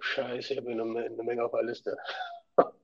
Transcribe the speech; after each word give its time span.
Scheiße, 0.00 0.52
ich 0.54 0.58
habe 0.58 0.70
eine, 0.70 0.82
eine 0.82 1.22
Menge 1.22 1.44
auf 1.44 1.52
der 1.52 1.62
Liste. 1.62 1.96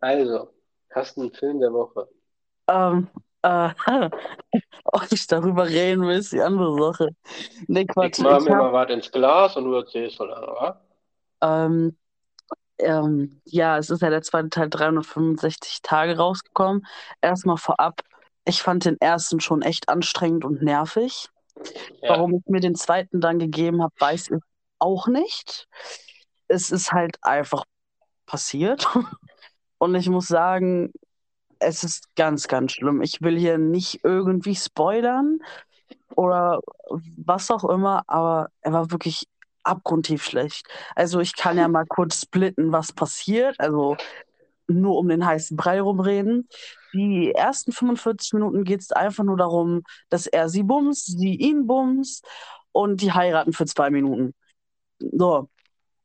Also, 0.00 0.52
hast 0.90 1.16
du 1.16 1.22
einen 1.22 1.32
Film 1.32 1.60
der 1.60 1.72
Woche? 1.72 2.08
Ähm, 2.68 3.08
äh, 3.42 3.70
ob 4.84 5.12
ich 5.12 5.26
darüber 5.26 5.66
reden 5.68 6.02
will, 6.02 6.18
ist 6.18 6.32
die 6.32 6.40
andere 6.40 6.80
Sache. 6.80 7.10
Nee, 7.66 7.86
Quatsch. 7.86 8.18
Ich 8.18 8.24
mach 8.24 8.40
Ich 8.40 8.44
mir 8.44 8.54
hab, 8.54 8.58
mal 8.58 8.72
was 8.72 8.90
ins 8.90 9.10
Glas 9.10 9.56
und 9.56 9.64
du 9.64 9.74
erzählst 9.74 10.16
von 10.16 10.30
oder? 10.30 10.80
ähm, 11.42 11.96
ähm, 12.78 13.40
ja, 13.44 13.78
es 13.78 13.90
ist 13.90 14.02
ja 14.02 14.10
der 14.10 14.22
zweite 14.22 14.50
Teil 14.50 14.70
365 14.70 15.82
Tage 15.82 16.16
rausgekommen. 16.16 16.86
Erstmal 17.20 17.56
vorab, 17.56 18.00
ich 18.44 18.62
fand 18.62 18.84
den 18.84 18.96
ersten 19.00 19.40
schon 19.40 19.62
echt 19.62 19.88
anstrengend 19.88 20.44
und 20.44 20.62
nervig. 20.62 21.28
Ja, 22.02 22.10
Warum 22.10 22.34
ich 22.34 22.46
mir 22.46 22.60
den 22.60 22.74
zweiten 22.76 23.20
dann 23.20 23.38
gegeben 23.38 23.82
habe, 23.82 23.94
weiß 23.98 24.30
ich 24.30 24.40
auch 24.78 25.08
nicht. 25.08 25.68
Es 26.48 26.70
ist 26.70 26.92
halt 26.92 27.18
einfach 27.22 27.64
passiert. 28.26 28.86
Und 29.78 29.94
ich 29.94 30.08
muss 30.08 30.26
sagen, 30.26 30.92
es 31.60 31.84
ist 31.84 32.14
ganz, 32.16 32.48
ganz 32.48 32.72
schlimm. 32.72 33.02
Ich 33.02 33.20
will 33.22 33.38
hier 33.38 33.58
nicht 33.58 34.00
irgendwie 34.04 34.54
spoilern 34.54 35.40
oder 36.14 36.60
was 37.16 37.50
auch 37.50 37.64
immer, 37.64 38.02
aber 38.06 38.50
er 38.60 38.72
war 38.72 38.90
wirklich 38.90 39.26
abgrundtief 39.64 40.24
schlecht. 40.24 40.66
Also 40.94 41.20
ich 41.20 41.36
kann 41.36 41.58
ja 41.58 41.68
mal 41.68 41.86
kurz 41.86 42.22
splitten, 42.22 42.72
was 42.72 42.92
passiert. 42.92 43.58
Also 43.58 43.96
nur 44.66 44.98
um 44.98 45.08
den 45.08 45.24
heißen 45.24 45.56
Brei 45.56 45.80
rumreden. 45.80 46.48
Die 46.94 47.32
ersten 47.32 47.72
45 47.72 48.32
Minuten 48.34 48.64
geht 48.64 48.80
es 48.80 48.92
einfach 48.92 49.24
nur 49.24 49.36
darum, 49.36 49.82
dass 50.08 50.26
er 50.26 50.48
sie 50.48 50.62
bumst, 50.62 51.06
sie 51.18 51.34
ihn 51.36 51.66
bumst 51.66 52.26
und 52.72 53.00
die 53.02 53.12
heiraten 53.12 53.52
für 53.52 53.66
zwei 53.66 53.90
Minuten. 53.90 54.34
So. 55.00 55.48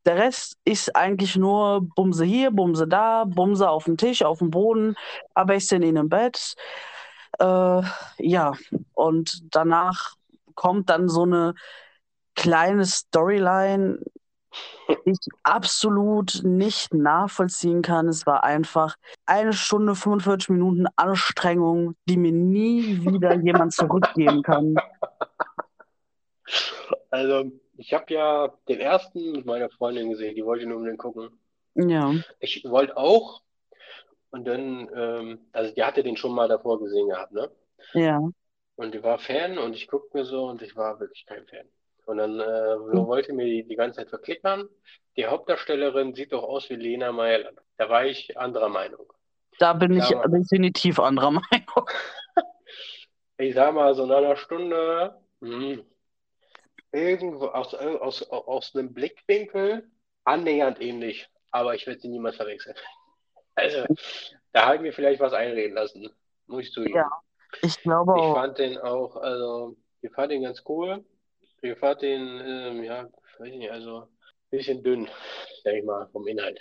Der 0.05 0.17
Rest 0.17 0.57
ist 0.66 0.95
eigentlich 0.95 1.35
nur 1.38 1.81
Bumse 1.95 2.25
hier, 2.25 2.52
Bumse 2.52 2.88
da, 2.88 3.23
Bumse 3.25 3.70
auf 3.70 3.85
dem 3.85 3.98
Tisch, 3.98 4.21
auf 4.23 4.40
dem 4.40 4.49
Boden, 4.51 4.95
aber 5.34 5.55
ich 5.55 5.71
in 5.71 5.82
im 5.82 6.10
Bett. 6.10 6.55
Äh, 7.40 7.82
ja, 8.18 8.54
und 8.93 9.43
danach 9.51 10.15
kommt 10.55 10.90
dann 10.90 11.07
so 11.10 11.23
eine 11.23 11.55
kleine 12.35 12.85
Storyline, 12.85 13.99
die 15.05 15.12
ich 15.12 15.27
absolut 15.43 16.41
nicht 16.43 16.93
nachvollziehen 16.93 17.82
kann. 17.82 18.07
Es 18.07 18.26
war 18.26 18.43
einfach 18.43 18.95
eine 19.26 19.54
Stunde, 19.54 19.95
45 19.95 20.49
Minuten 20.49 20.85
Anstrengung, 20.95 21.95
die 22.07 22.17
mir 22.17 22.32
nie 22.32 23.01
wieder 23.01 23.35
jemand 23.35 23.73
zurückgeben 23.73 24.43
kann. 24.43 24.76
also 27.10 27.51
ich 27.77 27.93
habe 27.93 28.13
ja 28.13 28.54
den 28.68 28.79
ersten 28.79 29.32
mit 29.34 29.46
meiner 29.46 29.70
Freundin 29.70 30.10
gesehen, 30.10 30.35
die 30.35 30.46
wollte 30.46 30.66
nur 30.66 30.77
unbedingt 30.77 30.99
gucken. 30.99 31.40
Ja, 31.76 32.13
Ich 32.40 32.63
wollte 32.66 32.96
auch 32.98 33.41
und 34.32 34.46
dann, 34.46 34.90
ähm, 34.96 35.40
also 35.54 35.74
die 35.76 35.84
hatte 35.84 36.04
den 36.04 36.18
schon 36.18 36.34
mal 36.35 36.48
davor 36.49 36.79
gesehen 36.79 37.10
gehabt, 37.10 37.34
ne? 37.34 37.51
ja. 37.94 38.20
Und 38.76 38.94
die 38.94 39.01
war 39.04 39.18
Fan 39.20 39.57
und 39.57 39.76
ich 39.76 39.88
guckte 39.88 40.18
mir 40.18 40.26
so 40.26 40.46
und 40.46 40.62
ich 40.62 40.76
war 40.76 40.99
wirklich 40.99 41.26
kein 41.26 41.46
Fan. 41.48 41.68
Und 42.05 42.18
dann 42.18 42.40
äh, 42.40 42.76
so 42.94 43.07
wollte 43.07 43.34
mir 43.34 43.46
die, 43.46 43.63
die 43.68 43.76
ganze 43.76 43.98
Zeit 43.99 44.10
verklickern. 44.10 44.68
Die 45.16 45.26
Hauptdarstellerin 45.27 46.13
sieht 46.16 46.34
doch 46.34 46.44
aus 46.44 46.70
wie 46.70 46.76
Lena 46.76 47.12
Meyer-Landrut. 47.12 47.63
Da 47.77 47.90
war 47.90 48.05
ich 48.05 48.38
anderer 48.38 48.70
Meinung. 48.70 49.12
Da 49.60 49.74
bin 49.74 49.94
Ich 49.94 49.98
ich 49.98 50.10
mal, 50.12 50.27
definitiv 50.27 50.99
anderer 50.99 51.32
Meinung. 51.51 51.90
ich 53.38 53.55
sag 53.55 53.74
mal, 53.74 53.94
so 53.96 54.05
nach 54.05 54.18
einer 54.18 54.35
Stunde, 54.35 55.20
hm, 55.41 55.84
irgendwo 56.94 57.48
aus, 57.48 57.74
aus, 57.74 58.24
aus 58.32 58.76
einem 58.76 58.94
Blickwinkel 58.94 59.90
annähernd 60.24 60.80
ähnlich, 60.82 61.27
aber 61.52 61.76
ich 61.76 61.85
werde 61.88 62.00
sie 62.00 62.08
niemals 62.08 62.38
verwechseln. 62.38 62.76
Also, 63.55 63.85
da 64.52 64.66
habe 64.66 64.78
ich 64.78 64.81
mir 64.81 64.94
vielleicht 64.94 65.19
was 65.19 65.34
einreden 65.34 65.75
lassen, 65.75 66.09
muss 66.47 66.62
ich 66.63 66.69
Ja, 66.69 66.74
zugeben. 66.74 67.03
ich 67.62 67.79
glaube 67.84 68.13
Ich 68.16 68.19
auch. 68.23 68.34
fand 68.34 68.57
den 68.57 68.78
auch, 68.79 69.16
also, 69.17 69.75
ich 70.01 70.12
fand 70.12 70.31
den 70.31 70.41
ganz 70.41 70.63
cool. 70.67 71.06
Ich 71.62 71.78
fand 71.78 72.01
den, 72.01 72.41
ähm, 72.44 72.84
ja, 72.84 73.03
weiß 73.38 73.51
nicht, 73.51 73.72
also, 73.72 74.01
ein 74.01 74.09
bisschen 74.50 74.84
dünn, 74.84 75.07
sag 75.63 75.73
ich 75.75 75.84
mal, 75.84 76.07
vom 76.12 76.25
Inhalt. 76.28 76.59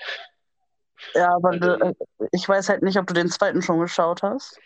Ja, 1.14 1.34
aber 1.34 1.50
Weil 1.50 1.60
du, 1.60 1.80
äh, 1.80 2.28
ich 2.32 2.46
weiß 2.46 2.68
halt 2.68 2.82
nicht, 2.82 2.98
ob 2.98 3.06
du 3.06 3.14
den 3.14 3.28
zweiten 3.30 3.62
schon 3.62 3.80
geschaut 3.80 4.22
hast. 4.22 4.60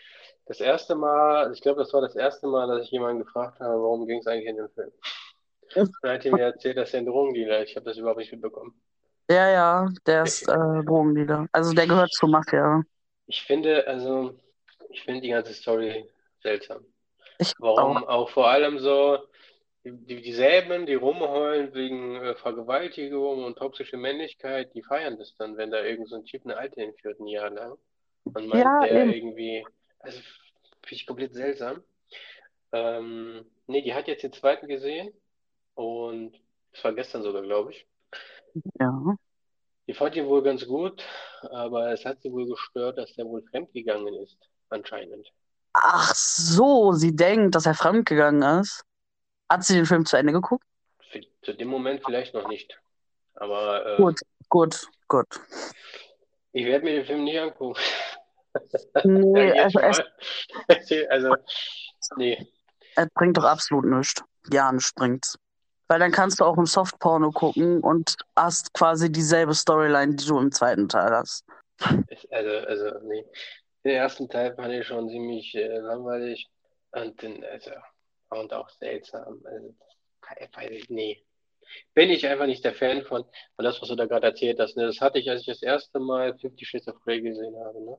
das 0.47 0.59
erste 0.59 0.95
Mal, 0.95 1.51
ich 1.53 1.61
glaube, 1.61 1.79
das 1.79 1.93
war 1.93 2.01
das 2.01 2.15
erste 2.15 2.47
Mal, 2.47 2.67
dass 2.67 2.83
ich 2.85 2.91
jemanden 2.91 3.23
gefragt 3.23 3.59
habe, 3.61 3.79
worum 3.81 4.05
ging 4.05 4.19
es 4.19 4.27
eigentlich 4.27 4.47
in 4.49 4.57
dem 4.57 4.69
Film. 4.71 4.91
Dann 6.01 6.11
hat 6.13 6.25
er 6.25 6.31
mir 6.33 6.43
erzählt, 6.43 6.77
dass 6.77 6.93
er 6.93 6.99
ein 7.01 7.05
Drogendealer 7.05 7.63
ist. 7.63 7.71
Ich 7.71 7.75
habe 7.75 7.85
das 7.85 7.97
überhaupt 7.97 8.19
nicht 8.19 8.31
mitbekommen. 8.31 8.79
Ja, 9.29 9.49
ja, 9.49 9.89
der 10.05 10.23
ist 10.23 10.47
äh, 10.47 10.53
Drogendealer. 10.85 11.47
Also 11.51 11.73
der 11.73 11.87
gehört 11.87 12.11
zur 12.13 12.29
Mafia. 12.29 12.83
ich 13.27 13.43
finde, 13.43 13.85
also, 13.87 14.39
ich 14.89 15.03
finde 15.03 15.21
die 15.21 15.29
ganze 15.29 15.53
Story 15.53 16.09
seltsam. 16.41 16.85
Ich 17.39 17.53
auch. 17.77 17.77
Warum 17.77 18.03
auch 18.05 18.29
vor 18.29 18.47
allem 18.49 18.79
so 18.79 19.19
die, 19.83 20.21
dieselben, 20.21 20.85
die 20.85 20.95
rumheulen 20.95 21.73
wegen 21.73 22.15
äh, 22.15 22.35
Vergewaltigung 22.35 23.43
und 23.45 23.57
toxische 23.57 23.97
Männlichkeit, 23.97 24.73
die 24.73 24.83
feiern 24.83 25.17
das 25.17 25.35
dann, 25.37 25.57
wenn 25.57 25.71
da 25.71 25.83
irgend 25.83 26.09
so 26.09 26.15
ein 26.15 26.25
Typ 26.25 26.45
eine 26.45 26.57
Alte 26.57 26.81
entführt 26.81 27.19
ein 27.19 27.27
Jahr 27.27 27.49
lang 27.49 27.77
und 28.23 28.47
meint, 28.47 28.63
Ja, 28.63 28.79
der 28.81 28.91
eben. 29.03 29.13
irgendwie, 29.13 29.65
also 29.99 30.19
finde 30.19 30.95
ich 30.95 31.05
komplett 31.05 31.33
seltsam. 31.33 31.83
Ähm, 32.71 33.45
nee, 33.67 33.81
die 33.81 33.93
hat 33.93 34.07
jetzt 34.07 34.23
den 34.23 34.33
zweiten 34.33 34.67
gesehen 34.67 35.13
und 35.77 36.33
das 36.73 36.83
war 36.83 36.93
gestern 36.93 37.21
sogar, 37.21 37.43
glaube 37.43 37.71
ich. 37.71 37.87
Ja. 38.79 39.15
Die 39.87 39.93
fand 39.93 40.15
ihn 40.15 40.27
wohl 40.27 40.41
ganz 40.43 40.65
gut, 40.65 41.03
aber 41.51 41.91
es 41.91 42.03
hat 42.03 42.21
sie 42.21 42.31
wohl 42.31 42.47
gestört, 42.47 42.97
dass 42.97 43.13
der 43.13 43.25
wohl 43.25 43.43
fremdgegangen 43.51 44.13
ist, 44.15 44.37
anscheinend. 44.69 45.31
Ach 45.73 46.13
so, 46.15 46.93
sie 46.93 47.15
denkt, 47.15 47.53
dass 47.55 47.67
er 47.67 47.75
fremdgegangen 47.75 48.61
ist. 48.61 48.83
Hat 49.49 49.63
sie 49.63 49.75
den 49.75 49.85
Film 49.85 50.05
zu 50.05 50.17
Ende 50.17 50.33
geguckt? 50.33 50.65
Für, 51.11 51.21
zu 51.43 51.53
dem 51.53 51.67
Moment 51.67 52.01
vielleicht 52.03 52.33
noch 52.33 52.47
nicht. 52.47 52.77
Aber 53.35 53.85
äh, 53.85 53.97
Gut, 53.97 54.19
gut, 54.49 54.87
gut. 55.07 55.27
ich 56.53 56.65
werde 56.65 56.83
mir 56.83 56.95
den 56.95 57.05
Film 57.05 57.23
nicht 57.23 57.39
angucken. 57.39 57.79
Nee, 59.03 59.51
also. 59.59 59.79
Also, 61.09 61.35
nee. 62.17 62.47
es 62.95 63.07
bringt 63.13 63.37
doch 63.37 63.43
absolut 63.43 63.85
nichts. 63.85 64.23
Ja, 64.51 64.71
nichts 64.71 64.91
bringt's. 64.93 65.37
Weil 65.87 65.99
dann 65.99 66.11
kannst 66.11 66.39
du 66.39 66.45
auch 66.45 66.57
im 66.57 66.65
Softporno 66.65 67.31
gucken 67.31 67.81
und 67.81 68.15
hast 68.35 68.73
quasi 68.73 69.11
dieselbe 69.11 69.53
Storyline, 69.53 70.15
die 70.15 70.25
du 70.25 70.37
im 70.37 70.51
zweiten 70.51 70.89
Teil 70.89 71.11
hast. 71.11 71.45
Also, 72.29 72.49
also, 72.67 72.99
nee. 73.05 73.25
Den 73.85 73.95
ersten 73.95 74.27
Teil 74.27 74.53
fand 74.55 74.73
ich 74.73 74.85
schon 74.85 75.09
ziemlich 75.09 75.55
äh, 75.55 75.77
langweilig 75.77 76.49
und 76.91 77.21
den, 77.21 77.43
also, 77.45 77.71
und 78.29 78.53
auch 78.53 78.69
seltsam. 78.69 79.41
Also, 79.45 79.75
nee. 80.89 81.23
Bin 81.93 82.09
ich 82.09 82.25
einfach 82.27 82.45
nicht 82.45 82.63
der 82.65 82.73
Fan 82.73 83.03
von. 83.03 83.23
Und 83.23 83.63
das, 83.65 83.81
was 83.81 83.89
du 83.89 83.95
da 83.95 84.05
gerade 84.05 84.27
erzählt 84.27 84.59
hast, 84.59 84.77
ne, 84.77 84.85
das 84.85 85.01
hatte 85.01 85.19
ich, 85.19 85.29
als 85.29 85.41
ich 85.41 85.47
das 85.47 85.61
erste 85.61 85.99
Mal 85.99 86.37
Fifty 86.37 86.65
Shades 86.65 86.87
of 86.87 86.99
Grey 87.01 87.21
gesehen 87.21 87.55
habe, 87.63 87.83
ne? 87.83 87.97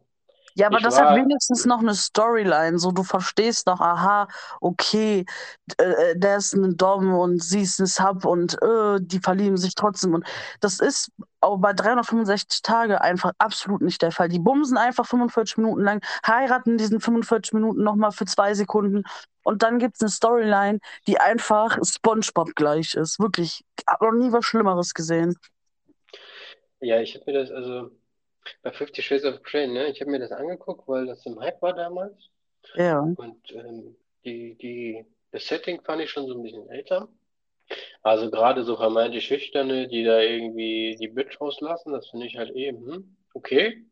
Ja, 0.59 0.67
aber 0.67 0.79
Ich 0.79 0.83
das 0.83 0.99
hat 0.99 1.09
war, 1.09 1.15
wenigstens 1.15 1.67
noch 1.67 1.79
eine 1.79 1.95
Storyline, 1.95 2.81
so 2.81 2.91
du 2.91 3.05
verstehst 3.05 3.69
noch, 3.69 3.81
aha, 3.81 4.27
okay, 4.61 5.25
d- 5.67 5.85
äh, 5.85 6.19
der 6.19 6.39
ist 6.39 6.53
ein 6.55 6.77
Dom 6.77 7.15
und 7.15 7.41
sie 7.45 7.61
ist 7.63 7.79
ein 7.79 7.87
Sub 7.87 8.25
und 8.25 8.61
äh, 8.61 8.99
die 9.01 9.21
verlieben 9.21 9.57
sich 9.57 9.77
trotzdem 9.77 10.15
und 10.15 10.27
das 10.61 10.81
ist 10.81 11.13
auch 11.41 11.59
bei 11.59 11.73
365 11.73 12.63
Tage 12.63 13.01
einfach 13.01 13.33
absolut 13.39 13.83
nicht 13.83 14.03
der 14.03 14.11
Fall. 14.11 14.29
Die 14.29 14.41
bumsen 14.41 14.77
einfach 14.79 15.07
45 15.07 15.59
Minuten 15.59 15.83
lang, 15.83 16.01
heiraten 16.27 16.77
diesen 16.77 17.01
45 17.01 17.53
Minuten 17.53 17.85
nochmal 17.85 18.11
für 18.11 18.25
zwei 18.25 18.53
Sekunden 18.55 19.05
und 19.45 19.63
dann 19.63 19.79
gibt 19.79 19.95
es 19.95 20.01
eine 20.03 20.11
Storyline, 20.11 20.81
die 21.07 21.21
einfach 21.21 21.79
SpongeBob 21.85 22.57
gleich 22.57 22.95
ist. 22.95 23.21
Wirklich, 23.21 23.63
ich 23.79 23.85
habe 23.87 24.07
noch 24.07 24.13
nie 24.13 24.33
was 24.33 24.45
Schlimmeres 24.45 24.93
gesehen. 24.93 25.37
ja, 26.81 27.01
ich 27.01 27.15
habe 27.15 27.25
mir 27.31 27.39
das, 27.39 27.51
also, 27.51 27.91
bei 28.63 28.73
Fifty 28.73 29.03
Shades 29.03 29.25
of 29.25 29.43
Grey, 29.43 29.67
ne, 29.67 29.89
ich 29.89 30.01
habe 30.01 30.11
mir 30.11 30.19
das 30.19 30.33
angeguckt, 30.33 30.87
weil 30.89 31.07
das 31.07 31.25
im 31.27 31.41
Hype 31.41 31.61
war 31.63 31.75
damals. 31.75 32.31
Ja. 32.75 33.01
Und 33.01 33.53
ähm, 33.53 33.97
die, 34.25 34.57
die, 34.57 35.05
das 35.31 35.47
Setting 35.47 35.83
fand 35.83 36.03
ich 36.03 36.11
schon 36.11 36.27
so 36.27 36.35
ein 36.35 36.43
bisschen 36.43 36.69
älter. 36.69 37.09
Also 38.03 38.31
gerade 38.31 38.65
so 38.65 38.77
vermeintlich 38.77 39.27
Schüchterne, 39.27 39.89
die 39.89 40.05
da 40.05 40.21
irgendwie 40.21 40.97
die 40.99 41.09
Bitch 41.09 41.41
auslassen, 41.41 41.93
das 41.93 42.09
finde 42.09 42.27
ich 42.27 42.37
halt 42.37 42.51
eben, 42.51 42.87
hm, 42.87 43.17
okay. 43.35 43.85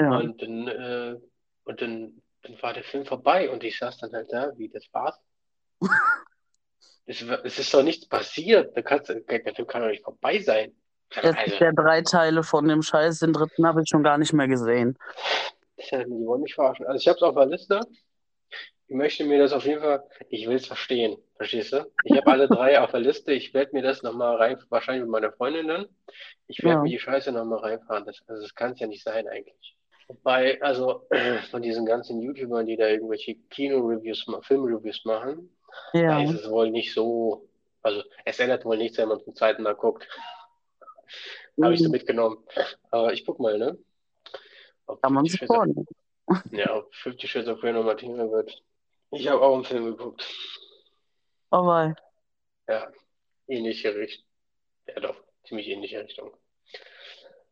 Ja. 0.00 0.18
Und 0.18 0.42
dann, 0.42 0.68
äh, 0.68 1.20
und 1.64 1.80
dann, 1.80 2.22
dann 2.42 2.60
war 2.62 2.72
der 2.72 2.82
Film 2.82 3.04
vorbei 3.04 3.50
und 3.50 3.62
ich 3.62 3.78
saß 3.78 3.98
dann 3.98 4.12
halt 4.12 4.32
da, 4.32 4.52
wie, 4.58 4.68
das 4.68 4.86
war's? 4.92 5.20
Es, 7.04 7.20
es 7.20 7.58
ist 7.58 7.74
doch 7.74 7.82
nichts 7.82 8.06
passiert. 8.06 8.76
Da 8.76 8.82
kannst, 8.82 9.08
der 9.08 9.54
Film 9.54 9.66
kann 9.66 9.82
doch 9.82 9.88
nicht 9.88 10.04
vorbei 10.04 10.38
sein. 10.38 10.72
Es 11.16 11.24
Also, 11.24 11.36
gibt 11.44 11.60
ja 11.60 11.72
drei 11.72 12.02
Teile 12.02 12.42
von 12.42 12.66
dem 12.68 12.82
Scheiß, 12.82 13.20
den 13.20 13.32
dritten 13.32 13.66
habe 13.66 13.82
ich 13.82 13.88
schon 13.88 14.02
gar 14.02 14.18
nicht 14.18 14.32
mehr 14.32 14.48
gesehen. 14.48 14.98
die 15.78 16.26
wollen 16.26 16.42
mich 16.42 16.54
verarschen. 16.54 16.86
Also 16.86 16.98
ich 17.00 17.08
habe 17.08 17.16
es 17.16 17.22
auf 17.22 17.34
der 17.34 17.46
Liste. 17.46 17.80
ich 18.88 18.96
möchte 18.96 19.24
mir 19.24 19.38
das 19.38 19.52
auf 19.52 19.64
jeden 19.64 19.80
Fall, 19.80 20.02
ich 20.28 20.46
will 20.48 20.56
es 20.56 20.66
verstehen, 20.66 21.16
verstehst 21.36 21.72
du? 21.72 21.90
Ich 22.04 22.16
habe 22.16 22.26
alle 22.30 22.48
drei 22.48 22.80
auf 22.80 22.90
der 22.90 23.00
Liste, 23.00 23.32
ich 23.32 23.52
werde 23.54 23.72
mir 23.72 23.82
das 23.82 24.02
nochmal 24.02 24.36
rein, 24.36 24.58
wahrscheinlich 24.68 25.02
mit 25.02 25.10
meiner 25.10 25.32
Freundin 25.32 25.68
dann, 25.68 25.86
ich 26.46 26.62
werde 26.62 26.76
Ja. 26.76 26.82
mir 26.82 26.90
die 26.90 26.98
Scheiße 26.98 27.32
nochmal 27.32 27.60
reinfahren, 27.60 28.04
das, 28.04 28.20
also 28.26 28.42
das 28.42 28.54
kann 28.54 28.72
es 28.72 28.80
ja 28.80 28.86
nicht 28.86 29.02
sein 29.02 29.26
eigentlich. 29.28 29.76
Wobei, 30.08 30.60
also 30.62 31.06
von 31.50 31.62
diesen 31.62 31.86
ganzen 31.86 32.20
YouTubern, 32.20 32.66
die 32.66 32.76
da 32.76 32.86
irgendwelche 32.88 33.34
Kino-Reviews, 33.50 34.26
Film-Reviews 34.42 35.04
machen, 35.04 35.56
da 35.92 35.98
Ja. 35.98 36.22
ist 36.22 36.34
es 36.34 36.50
wohl 36.50 36.70
nicht 36.70 36.92
so, 36.92 37.48
also 37.82 38.02
es 38.26 38.38
ändert 38.40 38.64
wohl 38.66 38.76
nichts, 38.76 38.98
wenn 38.98 39.08
man 39.08 39.20
zum 39.20 39.34
zweiten 39.34 39.62
Mal 39.62 39.74
guckt. 39.74 40.06
Habe 41.60 41.74
ich 41.74 41.80
so 41.80 41.86
Mhm. 41.86 41.92
mitgenommen. 41.92 42.44
Aber 42.90 43.12
ich 43.12 43.24
guck 43.24 43.38
mal, 43.40 43.58
ne? 43.58 43.78
Ob 44.86 45.02
Kann 45.02 45.12
man 45.14 45.24
sich 45.26 45.44
vornehmen. 45.44 45.86
ja, 46.52 46.74
ob 46.76 46.94
Fifty 46.94 47.26
Shades 47.28 47.48
of 47.48 47.60
Grey 47.60 47.72
nochmal 47.72 47.96
Thema 47.96 48.30
wird. 48.30 48.62
Ich 49.10 49.28
habe 49.28 49.40
auch 49.42 49.54
einen 49.54 49.64
Film 49.64 49.84
geguckt. 49.84 50.26
Aber 51.50 51.94
Ja, 52.68 52.90
ähnliche 53.48 53.94
Richtung. 53.94 54.26
Ja, 54.88 55.00
doch, 55.00 55.16
ziemlich 55.44 55.68
ähnliche 55.68 56.02
Richtung. 56.02 56.32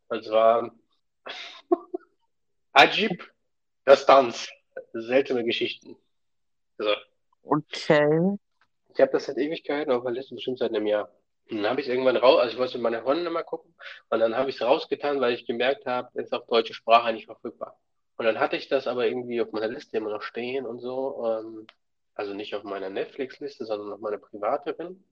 Und 0.09 0.25
zwar 0.25 0.75
Ajib, 2.73 3.31
das 3.85 4.07
Tanz. 4.07 4.49
Seltsame 4.93 5.45
Geschichten. 5.45 5.97
So. 6.79 6.95
okay. 7.43 8.37
Ich 8.95 9.01
habe 9.01 9.13
das 9.13 9.27
seit 9.27 9.37
Ewigkeiten 9.37 9.91
der 10.03 10.13
Liste, 10.13 10.35
bestimmt 10.35 10.59
seit 10.59 10.71
einem 10.71 10.87
Jahr. 10.87 11.11
Und 11.51 11.59
dann 11.59 11.71
habe 11.71 11.81
ich 11.81 11.87
es 11.87 11.91
irgendwann 11.93 12.17
raus, 12.17 12.41
also 12.41 12.53
ich 12.53 12.59
wollte 12.59 13.03
Freundin 13.03 13.33
mal 13.33 13.43
gucken, 13.43 13.75
und 14.09 14.21
dann 14.21 14.37
habe 14.37 14.51
ich 14.51 14.57
es 14.57 14.63
rausgetan, 14.63 15.21
weil 15.21 15.35
ich 15.35 15.47
gemerkt 15.47 15.87
habe, 15.87 16.09
es 16.15 16.27
ist 16.27 16.33
auf 16.33 16.47
deutsche 16.47 16.75
Sprache 16.75 17.13
nicht 17.13 17.27
verfügbar. 17.27 17.79
Und 18.17 18.27
dann 18.27 18.39
hatte 18.39 18.57
ich 18.57 18.69
das 18.69 18.87
aber 18.87 19.07
irgendwie 19.07 19.41
auf 19.41 19.51
meiner 19.53 19.69
Liste 19.69 19.97
immer 19.97 20.11
noch 20.11 20.23
stehen 20.23 20.67
und 20.67 20.81
so, 20.81 21.25
ähm, 21.27 21.67
also 22.15 22.35
nicht 22.35 22.55
auf 22.55 22.65
meiner 22.65 22.91
Netflix-Liste, 22.91 23.65
sondern 23.65 23.93
auf 23.93 24.01
meiner 24.01 24.19
privateren. 24.19 25.03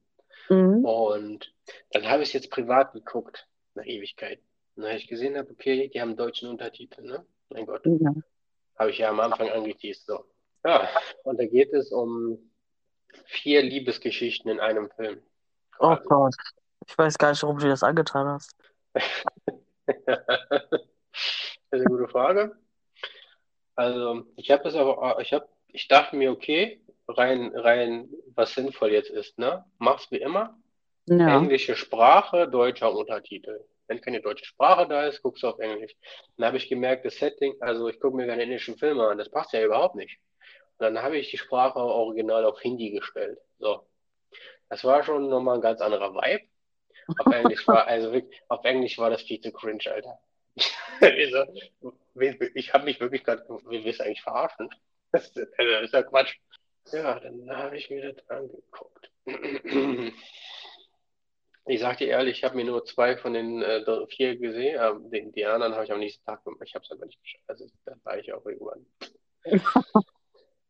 Mhm. 0.48 0.84
Und 0.84 1.54
dann 1.90 2.08
habe 2.08 2.22
ich 2.22 2.28
es 2.28 2.32
jetzt 2.34 2.50
privat 2.50 2.92
geguckt, 2.92 3.48
nach 3.74 3.86
Ewigkeit. 3.86 4.40
Und 4.76 4.82
dann 4.82 4.92
habe 4.92 4.98
ich 4.98 5.08
gesehen, 5.08 5.36
habe, 5.36 5.50
okay, 5.50 5.88
die 5.88 6.00
haben 6.00 6.16
deutschen 6.16 6.48
Untertitel, 6.50 7.02
ne? 7.02 7.24
Mein 7.48 7.66
Gott, 7.66 7.82
Ja. 7.86 8.14
habe 8.78 8.90
ich 8.90 8.98
ja 8.98 9.08
am 9.08 9.20
Anfang 9.20 9.48
angeteased, 9.48 10.06
so. 10.06 10.24
Ja, 10.64 10.88
und 11.24 11.40
da 11.40 11.46
geht 11.46 11.72
es 11.72 11.90
um 11.90 12.50
vier 13.24 13.62
Liebesgeschichten 13.62 14.50
in 14.50 14.60
einem 14.60 14.90
Film. 14.90 15.22
Oh. 15.80 15.96
Gott. 16.06 16.34
Ich 16.86 16.96
weiß 16.96 17.18
gar 17.18 17.30
nicht, 17.30 17.42
warum 17.42 17.58
du 17.58 17.64
dir 17.64 17.70
das 17.70 17.82
angetan 17.82 18.26
hast. 18.28 18.54
Das 21.70 21.80
ist 21.80 21.86
eine 21.86 21.96
gute 21.96 22.08
Frage. 22.08 22.56
Also, 23.74 24.24
ich 24.36 24.50
habe 24.50 24.68
es 24.68 24.74
aber, 24.74 25.20
ich 25.20 25.32
habe, 25.32 25.46
ich 25.68 25.86
dachte 25.86 26.16
mir, 26.16 26.30
okay, 26.30 26.80
rein, 27.08 27.52
rein, 27.54 28.08
was 28.34 28.54
sinnvoll 28.54 28.92
jetzt 28.92 29.10
ist, 29.10 29.38
ne? 29.38 29.64
Mach's 29.78 30.10
wie 30.10 30.16
immer. 30.16 30.58
Ja. 31.06 31.36
Englische 31.38 31.76
Sprache, 31.76 32.48
deutscher 32.48 32.92
Untertitel. 32.92 33.64
Wenn 33.86 34.00
keine 34.00 34.20
deutsche 34.20 34.44
Sprache 34.44 34.86
da 34.86 35.06
ist, 35.06 35.22
guckst 35.22 35.42
du 35.42 35.48
auf 35.48 35.58
Englisch. 35.58 35.94
Dann 36.36 36.46
habe 36.46 36.58
ich 36.58 36.68
gemerkt, 36.68 37.04
das 37.04 37.16
Setting, 37.16 37.54
also 37.60 37.88
ich 37.88 37.98
gucke 38.00 38.16
mir 38.16 38.26
keine 38.26 38.42
indischen 38.42 38.76
Filme 38.76 39.06
an, 39.06 39.18
das 39.18 39.30
passt 39.30 39.52
ja 39.52 39.64
überhaupt 39.64 39.94
nicht. 39.94 40.18
Und 40.78 40.84
dann 40.84 41.02
habe 41.02 41.16
ich 41.18 41.30
die 41.30 41.38
Sprache 41.38 41.78
original 41.78 42.44
auf 42.44 42.60
Hindi 42.60 42.90
gestellt. 42.90 43.38
So. 43.58 43.86
Das 44.68 44.84
war 44.84 45.02
schon 45.02 45.28
nochmal 45.28 45.56
ein 45.56 45.60
ganz 45.60 45.80
anderer 45.80 46.14
Vibe. 46.14 46.46
Auf 47.18 47.32
Englisch 47.32 47.66
war, 47.66 47.86
also 47.86 48.12
wirklich, 48.12 48.40
auf 48.48 48.64
Englisch 48.64 48.98
war 48.98 49.10
das 49.10 49.22
viel 49.22 49.40
zu 49.40 49.52
cringe, 49.52 49.84
Alter. 49.90 50.18
Also, 51.00 51.44
ich 52.54 52.74
habe 52.74 52.84
mich 52.84 52.98
wirklich 52.98 53.22
gerade, 53.22 53.48
wir 53.48 53.84
willst 53.84 54.00
du 54.00 54.04
eigentlich 54.04 54.22
verarschen? 54.22 54.68
Das 55.10 55.26
ist, 55.30 55.38
also, 55.58 55.72
das 55.72 55.84
ist 55.84 55.94
ja 55.94 56.02
Quatsch. 56.02 56.36
Ja, 56.92 57.18
dann 57.18 57.50
habe 57.50 57.78
ich 57.78 57.88
mir 57.88 58.12
das 58.12 58.28
angeguckt. 58.28 59.10
Ich 61.70 61.80
sag 61.80 61.98
dir 61.98 62.08
ehrlich, 62.08 62.38
ich 62.38 62.44
habe 62.44 62.56
mir 62.56 62.64
nur 62.64 62.86
zwei 62.86 63.18
von 63.18 63.34
den 63.34 63.60
äh, 63.62 63.84
vier 64.08 64.38
gesehen. 64.38 64.80
Ähm, 64.80 65.10
die, 65.10 65.30
die 65.32 65.44
anderen 65.44 65.74
habe 65.74 65.84
ich 65.84 65.92
am 65.92 65.98
nächsten 65.98 66.24
Tag 66.24 66.42
gemacht. 66.42 66.62
Ich 66.64 66.74
habe 66.74 66.82
es 66.82 66.90
aber 66.90 67.04
nicht 67.04 67.20
geschafft. 67.22 67.44
Also, 67.46 67.66
da 67.84 67.94
war 68.04 68.18
ich 68.18 68.32
auch 68.32 68.44
irgendwann. 68.46 68.86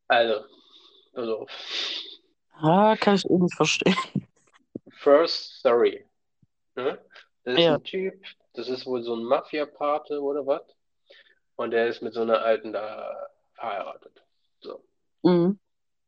Also, 0.09 0.45
also, 1.13 1.47
Ah, 2.61 2.97
kann 2.97 3.15
ich 3.15 3.25
eh 3.29 3.35
nicht 3.35 3.55
verstehen. 3.55 3.95
First 4.99 5.59
Story. 5.59 6.05
Ne? 6.75 6.99
Das 7.45 7.55
ist 7.55 7.61
Ja. 7.65 7.75
ein 7.75 7.85
Typ, 7.85 8.15
das 8.55 8.69
ist 8.69 8.85
wohl 8.87 9.03
so 9.03 9.15
ein 9.15 9.23
Mafia-Pate 9.25 10.21
oder 10.21 10.47
was? 10.47 10.63
Und 11.57 11.71
der 11.73 11.89
ist 11.89 12.03
mit 12.03 12.15
so 12.15 12.23
einer 12.23 12.43
Alten 12.43 12.73
da 12.73 13.29
verheiratet. 13.55 14.23
So. 14.61 14.85
Mhm. 15.23 15.59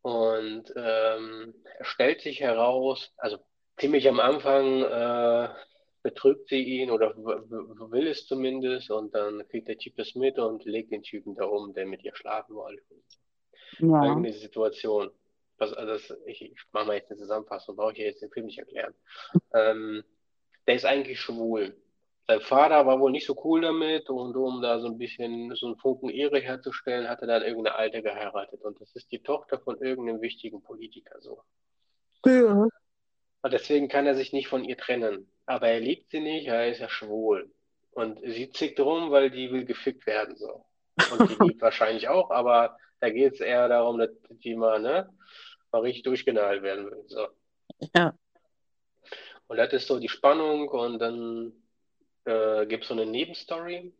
Und 0.03 0.73
ähm, 0.77 1.55
er 1.79 1.85
stellt 1.85 2.21
sich 2.23 2.41
heraus, 2.41 3.13
also 3.17 3.39
ziemlich 3.79 4.09
am 4.09 4.19
Anfang 4.21 4.83
äh, 4.83 5.49
betrügt 6.03 6.49
sie 6.49 6.63
ihn 6.63 6.91
oder 6.91 7.15
will 7.17 8.07
es 8.07 8.27
zumindest 8.27 8.91
und 8.91 9.15
dann 9.15 9.47
kriegt 9.49 9.69
der 9.69 9.77
Typ 9.79 9.97
das 9.97 10.15
mit 10.15 10.39
und 10.39 10.65
legt 10.65 10.91
den 10.93 11.03
Typen 11.03 11.35
da 11.35 11.45
um, 11.45 11.75
der 11.75 11.87
mit 11.87 12.03
ihr 12.03 12.15
schlafen 12.15 12.55
wollte. 12.55 12.83
Ja. 13.79 14.01
Folgende 14.03 14.33
Situation. 14.33 15.11
Das, 15.61 15.75
also 15.75 15.93
das, 15.93 16.19
ich, 16.25 16.41
ich 16.41 16.59
mache 16.73 16.87
mal 16.87 16.97
jetzt 16.97 17.11
eine 17.11 17.21
Zusammenfassung, 17.21 17.77
brauche 17.77 17.93
ich 17.93 17.99
ja 17.99 18.07
jetzt 18.07 18.23
den 18.23 18.31
Film 18.31 18.47
nicht 18.47 18.59
erklären. 18.59 18.95
Ähm, 19.53 20.03
der 20.67 20.75
ist 20.75 20.87
eigentlich 20.87 21.21
schwul. 21.21 21.77
Sein 22.27 22.41
Vater 22.41 22.87
war 22.87 22.99
wohl 22.99 23.11
nicht 23.11 23.27
so 23.27 23.39
cool 23.45 23.61
damit 23.61 24.09
und 24.09 24.35
um 24.37 24.63
da 24.63 24.81
so 24.81 24.87
ein 24.87 24.97
bisschen 24.97 25.55
so 25.55 25.67
einen 25.67 25.77
Funken 25.77 26.09
Ehre 26.09 26.41
herzustellen, 26.41 27.09
hat 27.09 27.21
er 27.21 27.27
dann 27.27 27.43
irgendeine 27.43 27.77
Alte 27.77 28.03
geheiratet. 28.03 28.63
Und 28.63 28.81
das 28.81 28.95
ist 28.95 29.13
die 29.13 29.23
Tochter 29.23 29.59
von 29.61 29.79
irgendeinem 29.83 30.23
wichtigen 30.23 30.63
Politiker 30.63 31.21
so. 31.21 31.43
Ja. 32.25 32.69
Und 33.43 33.53
deswegen 33.53 33.89
kann 33.89 34.07
er 34.07 34.15
sich 34.15 34.33
nicht 34.33 34.49
von 34.49 34.65
ihr 34.65 34.79
trennen. 34.79 35.31
Aber 35.45 35.69
er 35.69 35.81
liebt 35.81 36.11
sie 36.11 36.21
nicht, 36.21 36.47
er 36.47 36.71
ist 36.71 36.81
ja 36.81 36.89
schwul. 36.89 37.53
Und 37.91 38.19
sie 38.21 38.51
zickt 38.51 38.81
rum, 38.81 39.11
weil 39.11 39.31
die 39.31 39.53
will 39.53 39.67
gefickt 39.67 40.07
werden 40.07 40.37
so. 40.37 40.65
Und 41.13 41.31
die 41.31 41.37
liebt 41.49 41.61
wahrscheinlich 41.61 42.09
auch, 42.09 42.31
aber 42.31 42.79
da 43.01 43.11
geht 43.11 43.35
es 43.35 43.41
eher 43.41 43.69
darum, 43.69 43.99
dass 43.99 44.11
die 44.31 44.55
mal, 44.55 44.81
ne, 44.81 45.09
mal 45.73 45.83
richtig 45.83 46.05
durchgenagelt 46.05 46.63
werden 46.63 46.87
will. 46.91 47.05
So. 47.07 47.29
Ja. 47.95 48.15
Und 49.49 49.57
das 49.57 49.73
ist 49.73 49.87
so 49.89 49.99
die 49.99 50.09
Spannung 50.09 50.69
und 50.69 50.99
dann 50.99 51.53
äh, 52.25 52.67
gibt 52.67 52.83
es 52.85 52.89
so 52.89 52.95
eine 52.95 53.07
Nebenstory. 53.07 53.93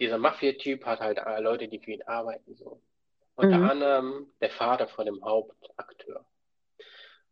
Dieser 0.00 0.18
Mafia-Typ 0.18 0.84
hat 0.84 1.00
halt 1.00 1.18
äh, 1.18 1.40
Leute, 1.40 1.68
die 1.68 1.78
für 1.78 1.92
ihn 1.92 2.02
arbeiten, 2.02 2.54
so. 2.54 2.80
Unter 3.34 3.58
Mhm. 3.58 3.64
anderem 3.70 4.32
der 4.40 4.50
Vater 4.50 4.88
von 4.88 5.04
dem 5.04 5.22
Hauptakteur. 5.22 6.24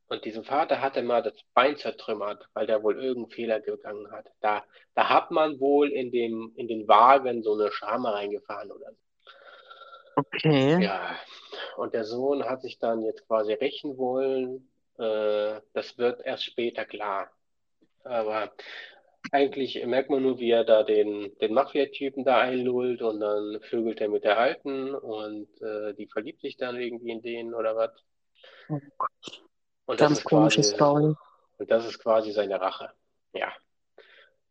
Und 0.09 0.25
diesem 0.27 0.45
Vater 0.45 0.83
hat 0.83 0.97
er 0.97 1.03
mal 1.03 1.23
das 1.23 1.35
Bein 1.55 1.79
zertrümmert, 1.79 2.47
weil 2.53 2.67
der 2.67 2.83
wohl 2.83 2.97
irgendeinen 3.03 3.31
Fehler 3.31 3.61
gegangen 3.61 4.11
hat. 4.13 4.27
Da, 4.41 4.63
da 4.95 5.09
hat 5.09 5.31
man 5.31 5.59
wohl 5.61 5.91
in 5.91 6.13
dem, 6.13 6.53
in 6.57 6.69
den 6.69 6.87
Wagen 6.87 7.43
so 7.43 7.55
eine 7.55 7.73
Schramme 7.73 8.13
reingefahren 8.13 8.71
oder 8.71 8.91
so. 8.93 8.99
Okay. 10.17 10.83
Ja, 10.83 11.17
und 11.77 11.95
der 11.95 12.05
Sohn 12.05 12.45
hat 12.45 12.63
sich 12.63 12.79
dann 12.79 13.03
jetzt 13.03 13.27
quasi 13.27 13.53
rächen 13.55 13.97
wollen. 13.99 14.71
Äh, 14.99 15.61
das 15.73 15.99
wird 15.99 16.25
erst 16.25 16.45
später 16.45 16.85
klar. 16.85 17.31
Aber 18.05 18.53
eigentlich 19.33 19.85
merkt 19.87 20.11
man 20.11 20.23
nur, 20.23 20.39
wie 20.39 20.51
er 20.51 20.65
da 20.65 20.83
den, 20.83 21.37
den 21.39 21.55
Mafia-Typen 21.55 22.25
da 22.25 22.41
einlullt 22.41 23.03
und 23.03 23.21
dann 23.21 23.61
vögelt 23.63 24.01
er 24.01 24.09
mit 24.09 24.25
der 24.25 24.39
Alten 24.39 24.95
und 24.95 25.49
äh, 25.63 25.95
die 25.95 26.07
verliebt 26.07 26.43
sich 26.43 26.57
dann 26.57 26.77
irgendwie 26.77 27.11
in 27.11 27.23
den 27.23 27.55
oder 27.55 27.75
was. 27.77 27.91
Oh 28.69 28.81
Und 29.87 30.01
das 30.01 30.09
Ganz 30.09 30.19
ist 30.19 30.25
komische 30.25 30.61
quasi, 30.61 30.75
Story. 30.75 31.15
und 31.59 31.71
das 31.71 31.87
ist 31.87 31.99
quasi 31.99 32.33
seine 32.33 32.61
Rache. 32.61 32.91
Ja. 33.33 33.53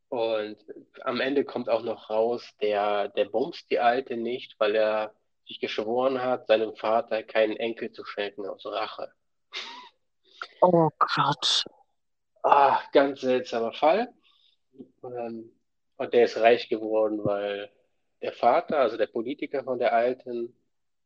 Und 0.09 0.57
am 1.01 1.21
Ende 1.21 1.43
kommt 1.43 1.69
auch 1.69 1.83
noch 1.83 2.09
raus, 2.09 2.47
der, 2.61 3.09
der 3.09 3.25
bumst 3.25 3.69
die 3.71 3.79
Alte 3.79 4.15
nicht, 4.17 4.55
weil 4.59 4.75
er 4.75 5.13
sich 5.47 5.59
geschworen 5.59 6.21
hat, 6.21 6.47
seinem 6.47 6.75
Vater 6.75 7.23
keinen 7.23 7.57
Enkel 7.57 7.91
zu 7.91 8.05
schenken 8.05 8.45
aus 8.47 8.65
Rache. 8.65 9.11
Oh 10.61 10.89
Gott. 10.97 11.65
Ah, 12.43 12.79
ganz 12.91 13.21
seltsamer 13.21 13.73
Fall. 13.73 14.13
Und 15.01 16.13
der 16.13 16.25
ist 16.25 16.37
reich 16.37 16.69
geworden, 16.69 17.23
weil 17.23 17.69
der 18.21 18.33
Vater, 18.33 18.79
also 18.79 18.97
der 18.97 19.07
Politiker 19.07 19.63
von 19.63 19.79
der 19.79 19.93
Alten, 19.93 20.55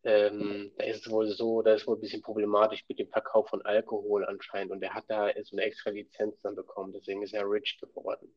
ähm, 0.03 0.71
da 0.77 0.85
ist 0.85 1.05
es 1.05 1.11
wohl 1.11 1.27
so, 1.27 1.61
da 1.61 1.73
ist 1.73 1.87
wohl 1.87 1.97
ein 1.97 2.01
bisschen 2.01 2.21
problematisch 2.21 2.83
mit 2.87 2.99
dem 2.99 3.09
Verkauf 3.09 3.49
von 3.49 3.63
Alkohol 3.63 4.25
anscheinend. 4.25 4.71
Und 4.71 4.81
er 4.83 4.93
hat 4.93 5.05
da 5.07 5.29
so 5.43 5.55
eine 5.55 5.65
extra 5.65 5.89
Lizenz 5.89 6.39
dann 6.41 6.55
bekommen, 6.55 6.93
deswegen 6.93 7.23
ist 7.23 7.33
er 7.33 7.49
rich 7.49 7.77
geworden. 7.81 8.33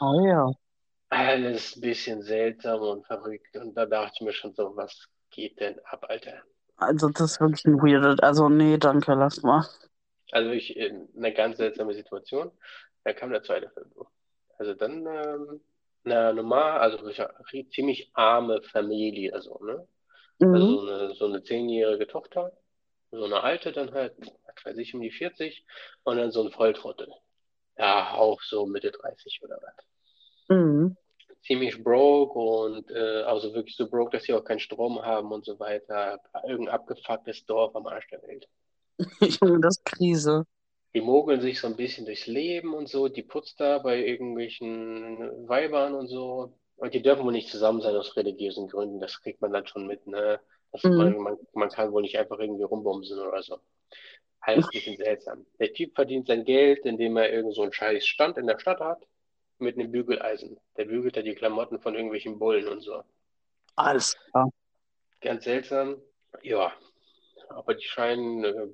Oh 0.00 0.24
ja. 0.26 0.50
Alles 1.10 1.76
ein 1.76 1.80
bisschen 1.82 2.22
seltsam 2.22 2.80
und 2.80 3.06
verrückt. 3.06 3.56
Und 3.56 3.74
da 3.74 3.84
dachte 3.84 4.12
ich 4.14 4.20
mir 4.22 4.32
schon 4.32 4.54
so, 4.54 4.74
was 4.74 5.08
geht 5.32 5.60
denn 5.60 5.78
ab, 5.86 6.06
Alter? 6.08 6.42
Also 6.76 7.08
das 7.08 7.32
ist 7.32 7.40
wirklich 7.40 7.64
ein 7.64 7.80
weird. 7.80 8.22
Also 8.22 8.48
nee, 8.50 8.76
danke, 8.76 9.14
lass 9.14 9.42
mal. 9.42 9.66
Also 10.30 10.50
ich, 10.50 10.76
in 10.76 11.08
eine 11.16 11.32
ganz 11.32 11.58
seltsame 11.58 11.94
Situation. 11.94 12.50
Dann 13.04 13.16
kam 13.16 13.30
der 13.30 13.42
zweite 13.42 13.70
Film. 13.70 13.90
Also 14.58 14.74
dann, 14.74 15.06
ähm, 15.06 15.60
na, 16.04 16.32
normal, 16.32 16.80
also 16.80 16.98
eine 16.98 17.68
ziemlich 17.70 18.10
arme 18.14 18.62
Familie, 18.62 19.32
also, 19.34 19.58
ne? 19.64 19.86
Also 20.52 20.66
Mhm. 20.68 20.78
so 20.80 20.80
eine, 20.88 21.14
so 21.14 21.26
eine 21.26 21.42
zehnjährige 21.44 22.06
Tochter 22.08 22.52
So 23.12 23.24
eine 23.26 23.42
alte 23.42 23.72
dann 23.72 23.92
halt, 23.94 24.14
was 24.20 24.64
weiß 24.66 24.78
ich, 24.78 24.94
um 24.94 25.02
die 25.02 25.12
40 25.12 25.64
und 26.04 26.18
dann 26.18 26.32
so 26.32 26.44
ein 26.44 26.52
Volltrottel. 26.52 27.08
Ja, 27.78 28.14
auch 28.14 28.42
so 28.42 28.66
Mitte 28.66 28.92
30 28.92 29.40
oder 29.42 29.58
was. 29.62 29.86
Mhm. 30.48 30.94
Ziemlich 31.42 31.82
broke 31.82 32.38
und 32.38 32.90
äh, 32.90 33.22
also 33.22 33.52
wirklich 33.52 33.76
so 33.76 33.88
broke, 33.88 34.16
dass 34.16 34.24
sie 34.24 34.32
auch 34.32 34.44
keinen 34.44 34.60
Strom 34.60 35.02
haben 35.02 35.32
und 35.32 35.44
so 35.44 35.58
weiter. 35.58 36.20
Irgendein 36.46 36.74
abgefucktes 36.74 37.44
Dorf 37.46 37.74
am 37.74 37.86
Arsch 37.86 38.08
der 38.08 38.22
Welt. 38.22 38.48
Junge, 39.20 39.60
das 39.60 39.78
ist 39.78 39.84
Krise. 39.84 40.46
Die 40.94 41.00
mogeln 41.00 41.40
sich 41.40 41.58
so 41.58 41.66
ein 41.66 41.76
bisschen 41.76 42.06
durchs 42.06 42.26
Leben 42.26 42.74
und 42.74 42.88
so. 42.88 43.08
Die 43.08 43.22
putzt 43.22 43.58
da 43.58 43.78
bei 43.78 44.04
irgendwelchen 44.04 45.48
Weibern 45.48 45.94
und 45.94 46.06
so. 46.06 46.54
Und 46.76 46.94
die 46.94 47.02
dürfen 47.02 47.24
wohl 47.24 47.32
nicht 47.32 47.48
zusammen 47.48 47.80
sein 47.80 47.96
aus 47.96 48.16
religiösen 48.16 48.68
Gründen. 48.68 49.00
Das 49.00 49.20
kriegt 49.20 49.40
man 49.40 49.52
dann 49.52 49.66
schon 49.66 49.86
mit, 49.86 50.06
ne? 50.06 50.40
Mhm. 50.82 50.96
man, 50.96 51.16
man, 51.18 51.38
man 51.54 51.68
kann 51.70 51.92
wohl 51.92 52.02
nicht 52.02 52.18
einfach 52.18 52.38
irgendwie 52.38 52.62
rumbumsen 52.62 53.18
oder 53.18 53.42
so. 53.42 53.58
Alles 54.40 54.66
ein 54.66 54.70
bisschen 54.72 54.96
seltsam. 54.96 55.46
Der 55.58 55.72
Typ 55.72 55.94
verdient 55.94 56.26
sein 56.26 56.44
Geld, 56.44 56.84
indem 56.84 57.16
er 57.16 57.32
irgend 57.32 57.54
so 57.54 57.62
einen 57.62 57.72
scheiß 57.72 58.06
Stand 58.06 58.38
in 58.38 58.46
der 58.46 58.58
Stadt 58.58 58.80
hat 58.80 59.06
mit 59.62 59.78
einem 59.78 59.90
Bügeleisen. 59.90 60.58
Der 60.76 60.84
bügelt 60.84 61.16
da 61.16 61.22
die 61.22 61.34
Klamotten 61.34 61.80
von 61.80 61.94
irgendwelchen 61.94 62.38
Bullen 62.38 62.68
und 62.68 62.80
so. 62.80 63.02
Alles 63.76 64.16
klar. 64.30 64.50
Ganz 65.20 65.44
seltsam. 65.44 66.02
Ja, 66.42 66.72
aber 67.48 67.74
die 67.74 67.84
scheinen 67.84 68.44
äh, 68.44 68.68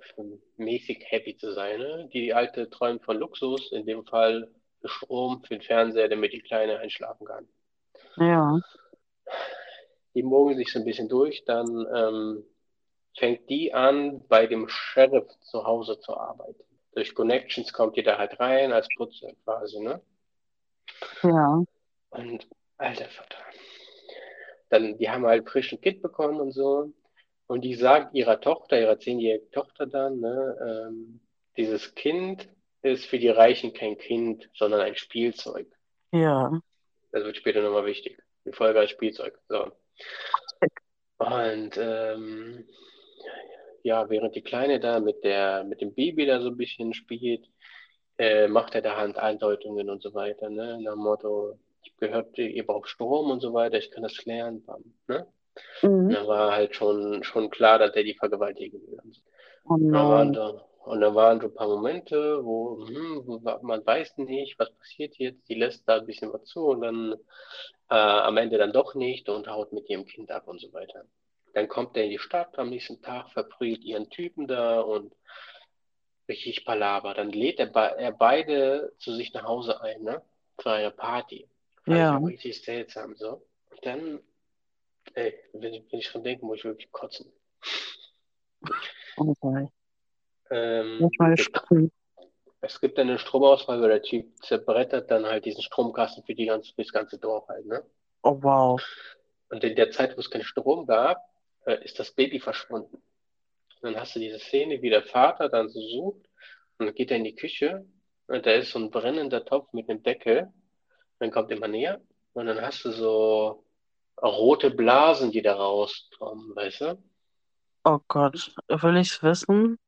mäßig 0.57 1.05
happy 1.09 1.37
zu 1.37 1.53
sein. 1.53 1.79
Ne? 1.79 2.09
Die 2.13 2.33
alte 2.33 2.71
träumt 2.71 3.05
von 3.05 3.19
Luxus, 3.19 3.73
in 3.73 3.87
dem 3.87 4.05
Fall 4.05 4.51
Strom 4.85 5.43
für 5.43 5.55
den 5.55 5.63
Fernseher, 5.63 6.09
damit 6.09 6.33
die 6.33 6.41
Kleine 6.41 6.79
einschlafen 6.79 7.27
kann. 7.27 7.49
Ja. 8.17 8.61
Die 10.15 10.23
mogeln 10.23 10.57
sich 10.57 10.73
so 10.73 10.79
ein 10.79 10.85
bisschen 10.85 11.09
durch, 11.09 11.45
dann 11.45 11.87
ähm, 11.95 12.45
fängt 13.17 13.49
die 13.51 13.75
an, 13.75 14.27
bei 14.29 14.47
dem 14.47 14.69
Sheriff 14.69 15.29
zu 15.41 15.65
Hause 15.65 15.99
zu 16.01 16.17
arbeiten. 16.17 16.63
Durch 16.95 17.15
Connections 17.15 17.73
kommt 17.73 17.97
die 17.97 18.03
da 18.03 18.19
halt 18.19 18.39
rein 18.41 18.73
als 18.73 18.89
Putzer 18.97 19.31
quasi, 19.45 19.81
ne? 19.81 20.01
Ja. 21.23 21.65
Und 22.11 22.49
alter 22.77 23.09
Vater. 23.09 23.39
Dann, 24.71 24.99
die 24.99 25.09
haben 25.09 25.27
halt 25.27 25.49
frisch 25.49 25.73
ein 25.73 25.81
Kind 25.81 26.03
bekommen 26.03 26.41
und 26.41 26.53
so. 26.53 26.93
Und 27.47 27.63
die 27.63 27.75
sagt 27.75 28.15
ihrer 28.15 28.41
Tochter, 28.41 28.79
ihrer 28.79 28.99
zehnjährigen 28.99 29.51
Tochter 29.51 29.87
dann, 29.87 30.21
ne, 30.21 30.87
ähm, 30.89 31.21
dieses 31.57 31.95
Kind 31.95 32.49
ist 32.83 33.07
für 33.07 33.19
die 33.19 33.31
Reichen 33.31 33.73
kein 33.73 33.99
Kind, 33.99 34.49
sondern 34.55 34.81
ein 34.81 34.97
Spielzeug. 34.97 35.67
Ja. 36.13 36.61
Das 37.11 37.25
wird 37.25 37.37
später 37.37 37.63
nochmal 37.63 37.87
wichtig. 37.87 38.23
Die 38.45 38.53
Folge 38.53 38.79
als 38.79 38.91
Spielzeug. 38.91 39.39
So. 39.49 39.73
Und 41.19 41.77
ähm, 41.77 42.69
ja, 43.83 44.09
während 44.09 44.35
die 44.37 44.43
Kleine 44.43 44.79
da 44.79 45.01
mit 45.01 45.25
der, 45.25 45.65
mit 45.65 45.81
dem 45.81 45.95
Baby 45.95 46.27
da 46.27 46.41
so 46.41 46.49
ein 46.49 46.57
bisschen 46.57 46.95
spielt, 46.95 47.49
äh, 48.19 48.49
macht 48.49 48.75
er 48.75 48.83
da 48.83 48.97
Hand 48.97 49.19
Andeutungen 49.19 49.89
und 49.91 50.03
so 50.03 50.15
weiter, 50.15 50.51
ne? 50.51 50.81
Nach 50.83 50.93
dem 50.93 51.03
Motto, 51.03 51.59
ich 51.83 51.97
gehört, 51.97 52.37
ihr 52.37 52.67
braucht 52.67 52.89
Strom 52.89 53.31
und 53.31 53.41
so 53.41 53.55
weiter, 53.55 53.79
ich 53.79 53.91
kann 53.91 54.03
das 54.03 54.17
klären, 54.17 54.65
bam, 54.65 54.85
ne? 55.07 55.27
Mhm. 55.83 56.11
dann 56.11 56.27
war 56.27 56.53
halt 56.53 56.75
schon, 56.77 57.23
schon 57.25 57.51
klar, 57.51 57.79
dass 57.79 57.95
er 57.95 58.05
die 58.05 58.15
vergewaltigen 58.15 58.81
will. 58.87 59.01
Oh 59.65 59.75
Und 59.75 59.93
dann 59.93 60.09
waren 60.09 60.31
nein. 60.31 60.33
da, 60.35 60.69
und 60.85 61.01
dann 61.01 61.15
waren 61.15 61.41
so 61.41 61.49
ein 61.49 61.55
paar 61.55 61.69
Momente, 61.69 62.45
wo, 62.45 62.87
hm, 62.87 63.41
man 63.63 63.85
weiß 63.85 64.19
nicht, 64.19 64.59
was 64.59 64.71
passiert 64.71 65.17
jetzt. 65.19 65.49
Die 65.49 65.55
lässt 65.55 65.89
da 65.89 65.97
ein 65.97 66.07
bisschen 66.07 66.33
was 66.33 66.45
zu 66.45 66.67
und 66.67 66.81
dann 66.81 67.13
äh, 67.91 67.95
am 67.95 68.37
Ende 68.37 68.59
dann 68.59 68.73
doch 68.73 68.95
nicht 68.95 69.29
und 69.29 69.49
haut 69.49 69.73
mit 69.73 69.89
ihrem 69.91 70.07
Kind 70.07 70.31
ab 70.31 70.49
und 70.49 70.61
so 70.61 70.73
weiter. 70.73 71.05
Dann 71.55 71.69
kommt 71.69 71.97
er 71.97 72.05
in 72.05 72.11
die 72.11 72.19
Stadt 72.19 72.59
am 72.59 72.71
nächsten 72.71 73.03
Tag, 73.03 73.31
verprügelt 73.31 73.85
ihren 73.85 74.09
Typen 74.11 74.47
da 74.47 74.81
und 74.81 75.13
richtig 76.29 76.65
Palaver. 76.65 77.15
Dann 77.15 77.31
lädt 77.31 77.59
er, 77.59 77.75
er 77.75 78.13
beide 78.13 78.93
zu 78.99 79.15
sich 79.15 79.33
nach 79.33 79.45
Hause 79.45 79.81
ein, 79.81 80.03
ne? 80.03 80.23
Zu 80.59 80.69
einer 80.69 80.91
Party. 80.91 81.49
Fand 81.85 81.99
Ja. 81.99 82.17
richtig 82.19 82.63
seltsam, 82.63 83.17
so. 83.17 83.43
Und 83.71 83.87
dann, 83.87 84.21
ey, 85.15 85.35
wenn 85.55 85.75
ich, 85.75 85.85
wenn 85.91 86.01
ich 86.01 86.09
dran 86.11 86.25
denke, 86.25 86.45
muss 86.45 86.59
ich 86.59 86.65
wirklich 86.65 86.93
kotzen. 86.93 87.33
Okay. 89.17 89.69
Ähm, 90.51 91.11
es, 91.33 91.51
es 92.61 92.81
gibt 92.81 92.99
dann 92.99 93.09
einen 93.09 93.19
Stromausfall, 93.19 93.81
weil 93.81 93.89
der 93.89 94.03
Typ 94.03 94.27
zerbrettert 94.43 95.11
dann 95.11 95.27
halt 95.27 95.45
diesen 95.45 95.63
Stromkasten 95.63 96.25
für 96.25 96.35
die 96.35 96.47
ganze, 96.47 96.75
für 96.75 96.83
das 96.83 96.93
ganze 96.93 97.19
Dorf 97.19 97.49
halt, 97.49 97.67
ne? 97.67 97.85
Oh 98.23 98.37
wow. 98.43 98.81
Und 99.51 99.65
in 99.65 99.77
der 99.77 99.91
Zeit, 99.91 100.17
wo 100.17 100.21
es 100.21 100.31
keinen 100.31 100.45
Strom 100.45 100.87
gab, 100.87 101.23
äh, 101.67 101.83
ist 101.85 101.99
das 101.99 102.11
Baby 102.13 102.41
verschwunden. 102.41 103.03
Und 103.81 103.93
dann 103.93 104.01
hast 104.01 104.17
du 104.17 104.21
diese 104.21 104.39
Szene, 104.39 104.83
wie 104.83 104.91
der 104.91 105.03
Vater 105.03 105.49
dann 105.49 105.69
so 105.69 105.81
sucht 105.81 106.29
und 106.79 106.87
dann 106.87 106.95
geht 106.95 107.11
er 107.11 107.17
in 107.17 107.25
die 107.25 107.35
Küche 107.35 107.87
und 108.27 108.45
da 108.45 108.53
ist 108.53 108.73
so 108.73 108.79
ein 108.79 108.91
brennender 108.91 109.45
Topf 109.45 109.73
mit 109.73 109.89
einem 109.89 110.03
Deckel. 110.03 110.53
Dann 111.19 111.31
kommt 111.31 111.51
immer 111.51 111.69
näher 111.69 112.01
und 112.33 112.47
dann 112.47 112.61
hast 112.61 112.85
du 112.85 112.91
so 112.91 113.65
rote 114.23 114.71
Blasen, 114.71 115.31
die 115.31 115.43
da 115.43 115.55
rauskommen, 115.55 116.55
weißt 116.55 116.81
du? 116.83 117.03
Oh 117.85 117.99
Gott. 118.09 118.53
Will 118.69 118.97
ich's 118.97 119.23
wissen? 119.23 119.79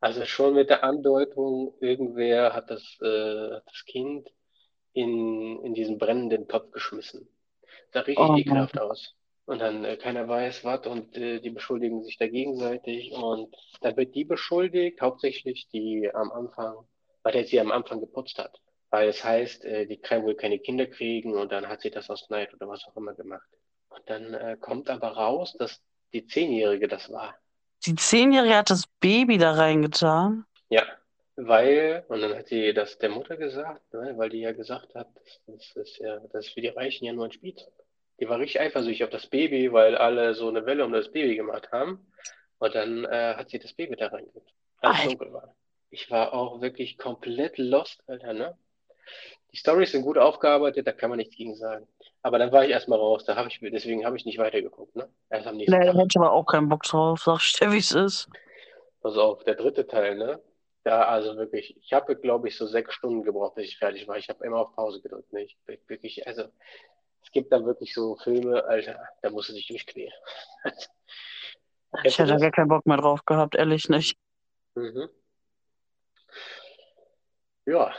Also 0.00 0.24
schon 0.24 0.54
mit 0.54 0.70
der 0.70 0.82
Andeutung, 0.84 1.74
irgendwer 1.80 2.54
hat 2.54 2.70
das, 2.70 2.98
äh, 3.02 3.54
hat 3.56 3.64
das 3.66 3.84
Kind 3.84 4.30
in, 4.92 5.62
in 5.64 5.74
diesen 5.74 5.98
brennenden 5.98 6.48
Topf 6.48 6.70
geschmissen. 6.72 7.28
Sah 7.92 8.00
richtig 8.00 8.18
Oh 8.24 8.36
ekelhaft 8.36 8.78
aus. 8.78 9.14
Und 9.50 9.58
dann 9.58 9.84
äh, 9.84 9.96
keiner 9.96 10.28
weiß 10.28 10.62
was 10.62 10.86
und 10.86 11.16
äh, 11.16 11.40
die 11.40 11.50
beschuldigen 11.50 12.04
sich 12.04 12.16
da 12.16 12.28
gegenseitig 12.28 13.10
und 13.10 13.52
dann 13.80 13.96
wird 13.96 14.14
die 14.14 14.24
beschuldigt, 14.24 15.00
hauptsächlich 15.00 15.66
die 15.72 16.08
am 16.14 16.30
Anfang, 16.30 16.86
weil 17.24 17.32
der 17.32 17.44
sie 17.44 17.58
am 17.58 17.72
Anfang 17.72 17.98
geputzt 17.98 18.38
hat. 18.38 18.60
Weil 18.90 19.08
es 19.08 19.24
heißt, 19.24 19.64
äh, 19.64 19.86
die 19.86 19.96
kann 19.96 20.22
wohl 20.22 20.36
keine 20.36 20.60
Kinder 20.60 20.86
kriegen 20.86 21.34
und 21.34 21.50
dann 21.50 21.66
hat 21.66 21.80
sie 21.80 21.90
das 21.90 22.08
aus 22.10 22.30
Neid 22.30 22.54
oder 22.54 22.68
was 22.68 22.84
auch 22.86 22.96
immer 22.96 23.12
gemacht. 23.14 23.48
Und 23.88 24.02
dann 24.06 24.34
äh, 24.34 24.56
kommt 24.60 24.88
aber 24.88 25.08
raus, 25.08 25.56
dass 25.58 25.82
die 26.12 26.24
Zehnjährige 26.24 26.86
das 26.86 27.10
war. 27.10 27.34
Die 27.84 27.96
Zehnjährige 27.96 28.54
hat 28.54 28.70
das 28.70 28.84
Baby 29.00 29.36
da 29.36 29.54
reingetan. 29.54 30.44
Ja, 30.68 30.84
weil, 31.34 32.04
und 32.06 32.20
dann 32.20 32.36
hat 32.36 32.46
sie 32.46 32.72
das 32.72 32.98
der 32.98 33.10
Mutter 33.10 33.36
gesagt, 33.36 33.92
ne, 33.92 34.12
weil 34.16 34.28
die 34.28 34.42
ja 34.42 34.52
gesagt 34.52 34.94
hat, 34.94 35.08
das, 35.16 35.40
das 35.74 35.88
ist 35.88 35.98
ja, 35.98 36.20
das 36.32 36.46
ist 36.46 36.54
für 36.54 36.60
die 36.60 36.68
Reichen 36.68 37.04
ja 37.04 37.12
nur 37.12 37.24
ein 37.24 37.32
Spielzeug. 37.32 37.72
Die 38.20 38.28
war 38.28 38.38
richtig 38.38 38.60
eifersüchtig 38.60 39.04
auf 39.04 39.10
das 39.10 39.26
Baby, 39.26 39.72
weil 39.72 39.96
alle 39.96 40.34
so 40.34 40.48
eine 40.48 40.66
Welle 40.66 40.84
um 40.84 40.92
das 40.92 41.10
Baby 41.10 41.36
gemacht 41.36 41.72
haben. 41.72 42.06
Und 42.58 42.74
dann 42.74 43.04
äh, 43.06 43.34
hat 43.36 43.48
sie 43.50 43.58
das 43.58 43.72
Baby 43.72 43.96
da 43.96 44.08
als 44.82 45.04
dunkel 45.04 45.32
war. 45.32 45.54
Ich 45.90 46.10
war 46.10 46.32
auch 46.34 46.60
wirklich 46.60 46.98
komplett 46.98 47.58
lost, 47.58 48.02
Alter, 48.06 48.32
ne? 48.34 48.56
Die 49.52 49.56
Storys 49.56 49.90
sind 49.90 50.02
gut 50.02 50.18
aufgearbeitet, 50.18 50.86
da 50.86 50.92
kann 50.92 51.10
man 51.10 51.16
nichts 51.16 51.34
gegen 51.36 51.56
sagen. 51.56 51.88
Aber 52.22 52.38
dann 52.38 52.52
war 52.52 52.64
ich 52.64 52.70
erstmal 52.70 52.98
raus, 52.98 53.24
da 53.24 53.34
habe 53.34 53.48
ich, 53.48 53.58
deswegen 53.60 54.04
habe 54.04 54.16
ich 54.16 54.24
nicht 54.24 54.38
weitergeguckt, 54.38 54.94
ne? 54.94 55.08
Erst 55.30 55.46
am 55.48 55.56
nächsten 55.56 55.72
Nee, 55.72 55.86
da 55.86 55.92
Tag. 55.92 55.96
hätte 55.96 56.08
ich 56.12 56.16
aber 56.16 56.32
auch 56.32 56.44
keinen 56.44 56.68
Bock 56.68 56.82
drauf. 56.84 57.22
Sag 57.24 57.40
ich 57.40 57.54
dir, 57.54 57.72
wie 57.72 57.78
es 57.78 57.90
ist. 57.90 58.28
Pass 59.00 59.16
auf, 59.16 59.42
der 59.44 59.56
dritte 59.56 59.86
Teil, 59.86 60.16
ne? 60.16 60.40
Da, 60.84 61.02
also 61.02 61.36
wirklich, 61.36 61.76
ich 61.82 61.92
habe, 61.92 62.16
glaube 62.16 62.48
ich, 62.48 62.56
so 62.56 62.66
sechs 62.66 62.94
Stunden 62.94 63.22
gebraucht, 63.22 63.54
bis 63.54 63.66
ich 63.66 63.78
fertig 63.78 64.06
war. 64.06 64.16
Ich 64.16 64.28
habe 64.28 64.44
immer 64.46 64.58
auf 64.58 64.74
Pause 64.74 65.00
gedrückt, 65.00 65.32
ne? 65.32 65.42
Ich 65.42 65.58
wirklich, 65.88 66.26
also, 66.26 66.44
es 67.22 67.30
gibt 67.30 67.52
da 67.52 67.64
wirklich 67.64 67.94
so 67.94 68.16
Filme, 68.16 68.64
Alter, 68.64 68.98
da 69.22 69.30
musst 69.30 69.48
du 69.48 69.52
dich 69.52 69.66
durchquälen. 69.66 70.12
Ich 72.04 72.18
hätte 72.18 72.32
da 72.32 72.38
gar 72.38 72.50
keinen 72.50 72.68
Bock 72.68 72.86
mehr 72.86 72.96
drauf 72.96 73.24
gehabt, 73.24 73.56
ehrlich 73.56 73.88
nicht. 73.88 74.16
Mhm. 74.74 75.08
Ja. 77.66 77.92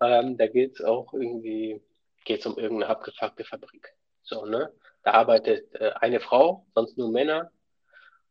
Ähm, 0.00 0.36
da 0.36 0.46
geht's 0.46 0.82
auch 0.82 1.12
irgendwie, 1.12 1.82
geht's 2.24 2.46
um 2.46 2.56
irgendeine 2.58 2.90
abgefuckte 2.90 3.44
Fabrik. 3.44 3.94
So, 4.22 4.46
ne? 4.46 4.72
Da 5.02 5.12
arbeitet 5.12 5.74
äh, 5.74 5.92
eine 6.00 6.20
Frau, 6.20 6.66
sonst 6.74 6.96
nur 6.98 7.10
Männer. 7.10 7.50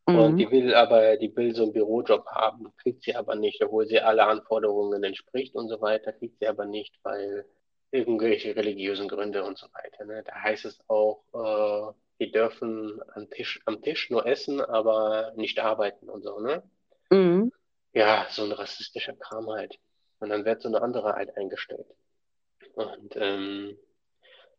Und 0.06 0.32
Mhm. 0.32 0.36
die 0.38 0.50
will 0.50 0.74
aber, 0.74 1.16
die 1.18 1.34
will 1.36 1.54
so 1.54 1.64
einen 1.64 1.72
Bürojob 1.72 2.26
haben, 2.26 2.74
kriegt 2.78 3.04
sie 3.04 3.14
aber 3.14 3.36
nicht, 3.36 3.62
obwohl 3.62 3.86
sie 3.86 4.00
alle 4.00 4.24
Anforderungen 4.26 5.04
entspricht 5.04 5.54
und 5.54 5.68
so 5.68 5.80
weiter, 5.80 6.12
kriegt 6.12 6.38
sie 6.40 6.48
aber 6.48 6.64
nicht, 6.64 6.98
weil 7.04 7.44
irgendwelche 7.92 8.54
religiösen 8.54 9.08
Gründe 9.08 9.44
und 9.44 9.58
so 9.58 9.66
weiter. 9.72 10.04
Ne? 10.04 10.22
Da 10.24 10.34
heißt 10.34 10.64
es 10.64 10.78
auch, 10.88 11.22
äh, 11.34 11.92
die 12.20 12.30
dürfen 12.30 13.00
am 13.14 13.30
Tisch, 13.30 13.60
am 13.64 13.82
Tisch 13.82 14.10
nur 14.10 14.26
essen, 14.26 14.60
aber 14.60 15.32
nicht 15.36 15.58
arbeiten 15.58 16.08
und 16.08 16.22
so, 16.22 16.38
ne? 16.38 16.62
Mhm. 17.10 17.52
Ja, 17.92 18.26
so 18.30 18.44
ein 18.44 18.52
rassistischer 18.52 19.14
Kram 19.14 19.48
halt. 19.50 19.78
Und 20.20 20.28
dann 20.28 20.44
wird 20.44 20.62
so 20.62 20.68
eine 20.68 20.82
andere 20.82 21.14
halt 21.14 21.36
eingestellt. 21.36 21.86
Und 22.74 23.16
ähm, 23.16 23.76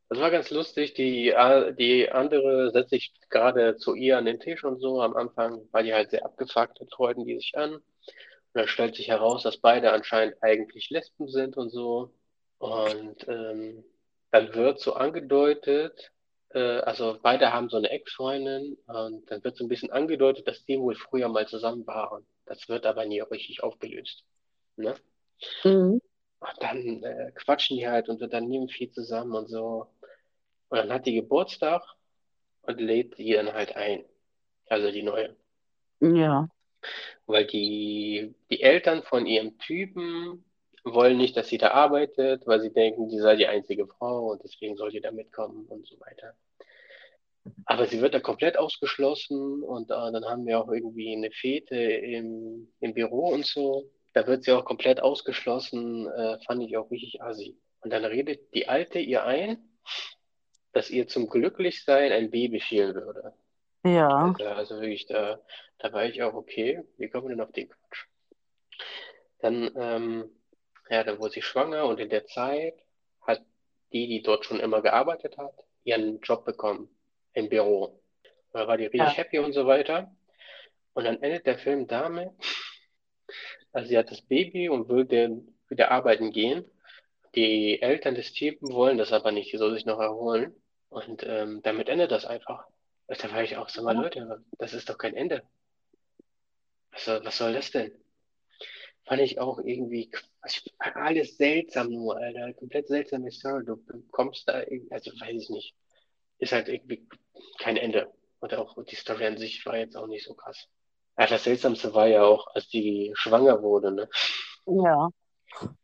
das 0.10 0.20
war 0.20 0.32
ganz 0.32 0.50
lustig. 0.50 0.94
Die, 0.96 1.30
äh, 1.30 1.74
die 1.74 2.12
andere 2.12 2.72
setzt 2.72 2.90
sich 2.90 3.14
gerade 3.30 3.78
zu 3.78 3.96
ihr 3.96 4.18
an 4.18 4.26
den 4.26 4.40
Tisch 4.40 4.64
und 4.64 4.82
so 4.82 5.02
am 5.02 5.16
Anfang, 5.16 5.62
weil 5.72 5.86
die 5.86 5.94
halt 5.94 6.10
sehr 6.10 6.26
abgefuckt 6.26 6.82
ist, 6.82 6.94
freuten 6.94 7.26
die 7.26 7.36
sich 7.36 7.54
an. 7.56 7.76
Und 7.76 7.84
dann 8.54 8.68
stellt 8.68 8.96
sich 8.96 9.08
heraus, 9.08 9.44
dass 9.44 9.58
beide 9.58 9.94
anscheinend 9.94 10.36
eigentlich 10.42 10.90
Lesben 10.90 11.30
sind 11.30 11.56
und 11.56 11.70
so. 11.70 12.12
Und 12.62 13.28
ähm, 13.28 13.84
dann 14.30 14.54
wird 14.54 14.80
so 14.80 14.94
angedeutet, 14.94 16.12
äh, 16.50 16.78
also 16.82 17.18
beide 17.20 17.52
haben 17.52 17.70
so 17.70 17.78
eine 17.78 17.90
Ex-Freundin 17.90 18.78
und 18.86 19.32
dann 19.32 19.44
wird 19.44 19.58
so 19.58 19.66
ein 19.66 19.68
bisschen 19.68 19.92
angedeutet, 19.92 20.48
dass 20.48 20.64
die 20.66 20.80
wohl 20.80 20.94
früher 20.94 21.28
mal 21.28 21.48
zusammen 21.48 21.88
waren. 21.88 22.24
Das 22.46 22.70
wird 22.70 22.86
aber 22.86 23.08
nie 23.08 23.20
richtig 23.20 23.64
aufgelöst. 23.64 24.26
Ne? 24.76 24.94
Mhm. 25.64 26.02
Und 26.40 26.58
dann 26.60 27.02
äh, 27.02 27.32
quatschen 27.34 27.78
die 27.78 27.88
halt 27.88 28.10
und 28.10 28.22
unternehmen 28.22 28.70
viel 28.70 28.92
zusammen 28.92 29.34
und 29.34 29.48
so. 29.48 29.88
Und 30.70 30.78
dann 30.78 30.94
hat 30.94 31.08
die 31.08 31.16
Geburtstag 31.16 31.82
und 32.62 32.80
lädt 32.80 33.18
die 33.18 33.34
dann 33.34 33.52
halt 33.52 33.76
ein. 33.76 34.06
Also 34.68 34.92
die 34.92 35.02
neue. 35.02 35.36
Ja. 36.00 36.48
Weil 37.26 37.48
die, 37.48 38.36
die 38.52 38.62
Eltern 38.62 39.02
von 39.02 39.26
ihrem 39.26 39.58
Typen 39.58 40.46
wollen 40.84 41.18
nicht, 41.18 41.38
dass 41.38 41.48
sie 41.48 41.58
da 41.58 41.72
arbeitet, 41.72 42.48
weil 42.48 42.62
sie 42.62 42.74
denken, 42.74 43.10
sie 43.10 43.20
sei 43.20 43.36
die 43.36 43.48
einzige 43.48 43.88
Frau 43.88 44.32
und 44.32 44.44
deswegen 44.44 44.76
soll 44.76 44.92
sie 44.92 45.02
da 45.02 45.12
mitkommen 45.12 45.66
und 45.68 45.86
so 45.88 46.00
weiter. 46.00 46.36
Aber 47.66 47.88
sie 47.88 48.02
wird 48.02 48.14
da 48.14 48.20
komplett 48.20 48.58
ausgeschlossen 48.58 49.64
und 49.64 49.90
äh, 49.90 50.12
dann 50.12 50.26
haben 50.26 50.46
wir 50.46 50.60
auch 50.60 50.72
irgendwie 50.72 51.14
eine 51.16 51.32
Fete 51.32 51.76
im, 51.76 52.72
im 52.80 52.94
Büro 52.94 53.30
und 53.30 53.46
so. 53.46 53.90
Da 54.14 54.28
wird 54.28 54.44
sie 54.44 54.52
auch 54.52 54.66
komplett 54.66 55.02
ausgeschlossen, 55.02 56.08
äh, 56.08 56.38
fand 56.46 56.64
ich 56.64 56.78
auch 56.78 56.92
richtig 56.92 57.22
assi. 57.22 57.58
Und 57.82 57.92
dann 57.92 58.06
redet 58.06 58.54
die 58.54 58.68
Alte 58.68 59.00
ihr 59.00 59.24
ein, 59.26 59.58
dass 60.74 60.90
ihr 60.90 61.08
zum 61.08 61.30
Glücklichsein 61.30 62.12
ein 62.12 62.30
Baby 62.30 62.60
fehlen 62.60 62.94
würde. 62.94 63.34
Ja. 63.84 64.34
Also, 64.38 64.46
also 64.46 64.76
wirklich, 64.76 65.08
da, 65.08 65.40
da 65.80 65.92
war 65.94 66.06
ich 66.06 66.22
auch, 66.22 66.34
okay, 66.34 66.84
wie 66.98 67.10
kommen 67.10 67.28
wir 67.28 67.36
denn 67.36 67.42
auf 67.42 67.52
den 67.52 67.70
Quatsch? 67.70 68.06
Dann, 69.40 69.72
ähm, 69.76 70.30
ja, 70.92 71.04
dann 71.06 71.20
wurde 71.20 71.34
sie 71.34 71.42
schwanger 71.42 71.86
und 71.86 72.00
in 72.02 72.10
der 72.10 72.26
Zeit 72.26 72.76
hat 73.22 73.42
die, 73.94 74.08
die 74.08 74.22
dort 74.22 74.46
schon 74.46 74.60
immer 74.60 74.82
gearbeitet 74.82 75.38
hat, 75.38 75.54
ihren 75.86 76.20
Job 76.20 76.44
bekommen 76.44 76.90
im 77.34 77.48
Büro. 77.48 78.02
Da 78.52 78.68
war 78.68 78.78
die 78.78 78.86
richtig 78.86 79.00
Ja. 79.00 79.14
happy 79.14 79.40
und 79.40 79.54
so 79.54 79.66
weiter. 79.66 80.14
Und 80.94 81.06
dann 81.06 81.24
endet 81.24 81.46
der 81.48 81.58
Film 81.58 81.88
damit, 81.88 82.30
also 83.72 83.88
sie 83.88 83.98
hat 83.98 84.12
das 84.12 84.22
Baby 84.22 84.68
und 84.68 84.90
will 84.90 85.06
dann 85.06 85.48
wieder 85.70 85.92
arbeiten 85.92 86.32
gehen. 86.32 86.70
Die 87.36 87.82
Eltern 87.82 88.16
des 88.16 88.34
Typen 88.34 88.74
wollen 88.74 88.98
das 88.98 89.14
aber 89.14 89.32
nicht, 89.32 89.50
sie 89.50 89.58
soll 89.58 89.74
sich 89.74 89.86
noch 89.86 90.00
erholen. 90.00 90.54
Und 90.90 91.24
ähm, 91.26 91.62
damit 91.64 91.88
endet 91.88 92.12
das 92.12 92.26
einfach. 92.26 92.66
Also 93.08 93.30
Da 93.30 93.34
war 93.34 93.44
ich 93.44 93.56
auch 93.56 93.70
so 93.70 93.82
mal, 93.82 93.96
Leute, 93.96 94.44
das 94.58 94.74
ist 94.74 94.90
doch 94.90 94.98
kein 94.98 95.16
Ende. 95.16 95.44
Was 96.92 97.06
soll, 97.06 97.24
was 97.24 97.38
soll 97.38 97.54
das 97.54 97.72
denn? 97.72 97.94
Fand 99.12 99.24
ich 99.24 99.42
auch 99.42 99.60
irgendwie 99.60 100.10
alles 100.80 101.36
seltsam 101.36 101.90
nur, 101.90 102.16
Alter. 102.16 102.54
Komplett 102.54 102.88
seltsame 102.88 103.30
Story. 103.30 103.66
Du 103.66 103.76
bekommst 103.76 104.48
da, 104.48 104.64
also 104.90 105.12
weiß 105.12 105.44
ich 105.44 105.50
nicht. 105.50 105.76
Ist 106.38 106.54
halt 106.54 106.70
irgendwie 106.70 107.06
kein 107.60 107.76
Ende. 107.76 108.10
Und 108.40 108.54
auch 108.54 108.82
die 108.86 108.96
Story 108.96 109.26
an 109.26 109.36
sich 109.36 109.66
war 109.66 109.78
jetzt 109.78 109.98
auch 109.98 110.08
nicht 110.08 110.24
so 110.24 110.34
krass. 110.34 110.66
Ja, 111.20 111.28
das 111.28 111.44
Seltsamste 111.44 111.94
war 111.94 112.08
ja 112.08 112.24
auch, 112.24 112.48
als 112.56 112.70
die 112.70 113.12
schwanger 113.16 113.62
wurde, 113.62 113.92
ne? 113.92 114.10
Ja. 114.66 115.10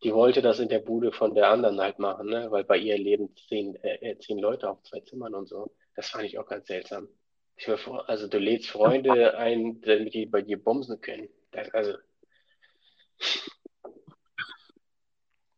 Die 0.03 0.13
wollte 0.13 0.41
das 0.41 0.59
in 0.59 0.69
der 0.69 0.79
Bude 0.79 1.11
von 1.11 1.35
der 1.35 1.49
anderen 1.49 1.81
halt 1.81 1.99
machen, 1.99 2.29
ne? 2.29 2.49
Weil 2.49 2.63
bei 2.63 2.77
ihr 2.77 2.97
leben 2.97 3.35
zehn, 3.49 3.75
äh, 3.83 4.17
zehn 4.19 4.39
Leute 4.39 4.69
auf 4.69 4.81
zwei 4.83 5.01
Zimmern 5.01 5.35
und 5.35 5.49
so. 5.49 5.75
Das 5.97 6.07
fand 6.07 6.23
ich 6.23 6.39
auch 6.39 6.47
ganz 6.47 6.67
seltsam. 6.67 7.09
Ich 7.57 7.65
vor, 7.65 8.07
also 8.07 8.29
du 8.29 8.37
lädst 8.37 8.69
Freunde 8.69 9.37
ein, 9.37 9.81
damit 9.81 10.13
die 10.13 10.27
bei 10.27 10.43
dir 10.43 10.63
bumsen 10.63 11.01
können. 11.01 11.27
Das, 11.51 11.69
also. 11.73 11.97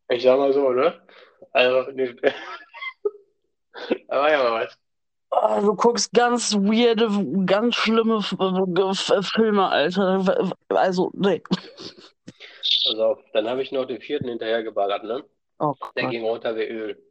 Ich 0.09 0.23
sag 0.23 0.37
mal 0.37 0.51
so, 0.53 0.71
ne? 0.71 1.01
Also, 1.51 1.91
ne, 1.91 2.15
da 4.07 4.21
war 4.21 4.31
ja 4.31 4.43
mal 4.43 4.65
was. 4.65 4.77
Ah, 5.31 5.61
du 5.61 5.75
guckst 5.75 6.11
ganz 6.13 6.55
weirde, 6.55 7.07
ganz 7.45 7.75
schlimme 7.75 8.21
Filme, 8.23 9.69
Alter. 9.69 10.51
Also, 10.69 11.11
nee. 11.13 11.43
Pass 12.83 12.99
auf, 12.99 13.19
dann 13.33 13.47
habe 13.47 13.61
ich 13.61 13.71
noch 13.71 13.85
den 13.85 14.01
vierten 14.01 14.27
hinterhergeballert, 14.29 15.03
ne? 15.03 15.23
Oh 15.59 15.75
Der 15.95 16.07
ging 16.07 16.23
runter 16.25 16.55
wie 16.55 16.63
Öl. 16.63 17.03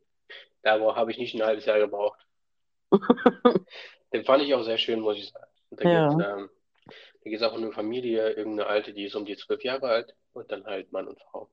Da 0.62 0.80
habe 0.96 1.10
ich 1.12 1.18
nicht 1.18 1.34
ein 1.34 1.42
halbes 1.42 1.66
Jahr 1.66 1.78
gebraucht. 1.78 2.18
Den 4.12 4.24
fand 4.24 4.42
ich 4.42 4.54
auch 4.54 4.62
sehr 4.62 4.78
schön, 4.78 5.00
muss 5.00 5.16
ich 5.18 5.30
sagen. 5.30 5.50
Und 5.70 5.80
da 5.80 5.88
Ja. 5.88 6.08
geht's, 6.08 6.24
ähm, 6.26 6.50
da 7.28 7.30
geht's 7.30 7.42
auch 7.42 7.54
um 7.54 7.62
eine 7.62 7.72
Familie, 7.72 8.30
irgendeine 8.30 8.68
Alte, 8.68 8.94
die 8.94 9.04
ist 9.04 9.14
um 9.14 9.26
die 9.26 9.36
zwölf 9.36 9.62
Jahre 9.62 9.88
alt 9.88 10.14
und 10.32 10.50
dann 10.50 10.64
halt 10.64 10.92
Mann 10.92 11.06
und 11.06 11.20
Frau. 11.20 11.50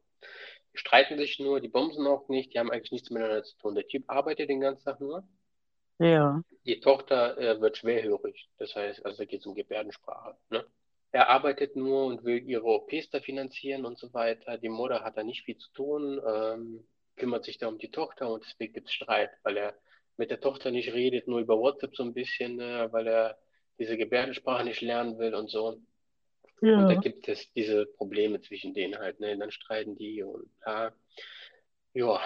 Die 0.73 0.77
streiten 0.77 1.17
sich 1.17 1.38
nur, 1.39 1.59
die 1.59 1.67
bumsen 1.67 2.07
auch 2.07 2.29
nicht, 2.29 2.53
die 2.53 2.59
haben 2.59 2.71
eigentlich 2.71 2.93
nichts 2.93 3.09
miteinander 3.09 3.43
zu 3.43 3.57
tun. 3.57 3.75
Der 3.75 3.85
Typ 3.85 4.05
arbeitet 4.07 4.49
den 4.49 4.61
ganzen 4.61 4.85
Tag 4.85 5.01
nur. 5.01 5.27
Ja. 5.99 6.41
Die 6.65 6.79
Tochter 6.79 7.38
äh, 7.38 7.59
wird 7.59 7.77
schwerhörig. 7.77 8.49
Das 8.57 8.73
heißt, 8.73 9.05
also 9.05 9.17
da 9.17 9.25
geht 9.25 9.41
es 9.41 9.45
um 9.45 9.53
Gebärdensprache. 9.53 10.38
Ne? 10.49 10.65
Er 11.11 11.29
arbeitet 11.29 11.75
nur 11.75 12.05
und 12.05 12.23
will 12.23 12.41
ihre 12.47 12.63
OPs 12.63 13.09
da 13.09 13.19
finanzieren 13.19 13.85
und 13.85 13.97
so 13.97 14.13
weiter. 14.13 14.57
Die 14.57 14.69
Mutter 14.69 15.01
hat 15.01 15.17
da 15.17 15.23
nicht 15.23 15.43
viel 15.43 15.57
zu 15.57 15.71
tun, 15.73 16.21
ähm, 16.25 16.88
kümmert 17.17 17.43
sich 17.43 17.57
da 17.57 17.67
um 17.67 17.79
die 17.79 17.91
Tochter 17.91 18.31
und 18.31 18.45
deswegen 18.45 18.73
gibt 18.73 18.88
es 18.88 18.93
Streit, 18.93 19.31
weil 19.43 19.57
er 19.57 19.75
mit 20.15 20.31
der 20.31 20.39
Tochter 20.39 20.71
nicht 20.71 20.93
redet, 20.93 21.27
nur 21.27 21.39
über 21.39 21.57
WhatsApp 21.57 21.95
so 21.97 22.03
ein 22.03 22.13
bisschen, 22.13 22.55
ne, 22.55 22.88
weil 22.91 23.07
er 23.07 23.38
diese 23.79 23.97
Gebärdensprache 23.97 24.63
nicht 24.63 24.81
lernen 24.81 25.17
will 25.17 25.35
und 25.35 25.49
so. 25.49 25.67
Und 26.61 26.89
da 26.89 26.93
Ja. 26.93 26.99
gibt 27.01 27.27
es 27.27 27.51
diese 27.53 27.85
Probleme 27.85 28.41
zwischen 28.41 28.73
denen 28.73 28.97
halt, 28.97 29.19
ne? 29.19 29.38
Dann 29.38 29.51
streiten 29.51 29.95
die 29.97 30.23
und 30.23 30.49
ja, 30.65 30.91
ja, 31.93 32.19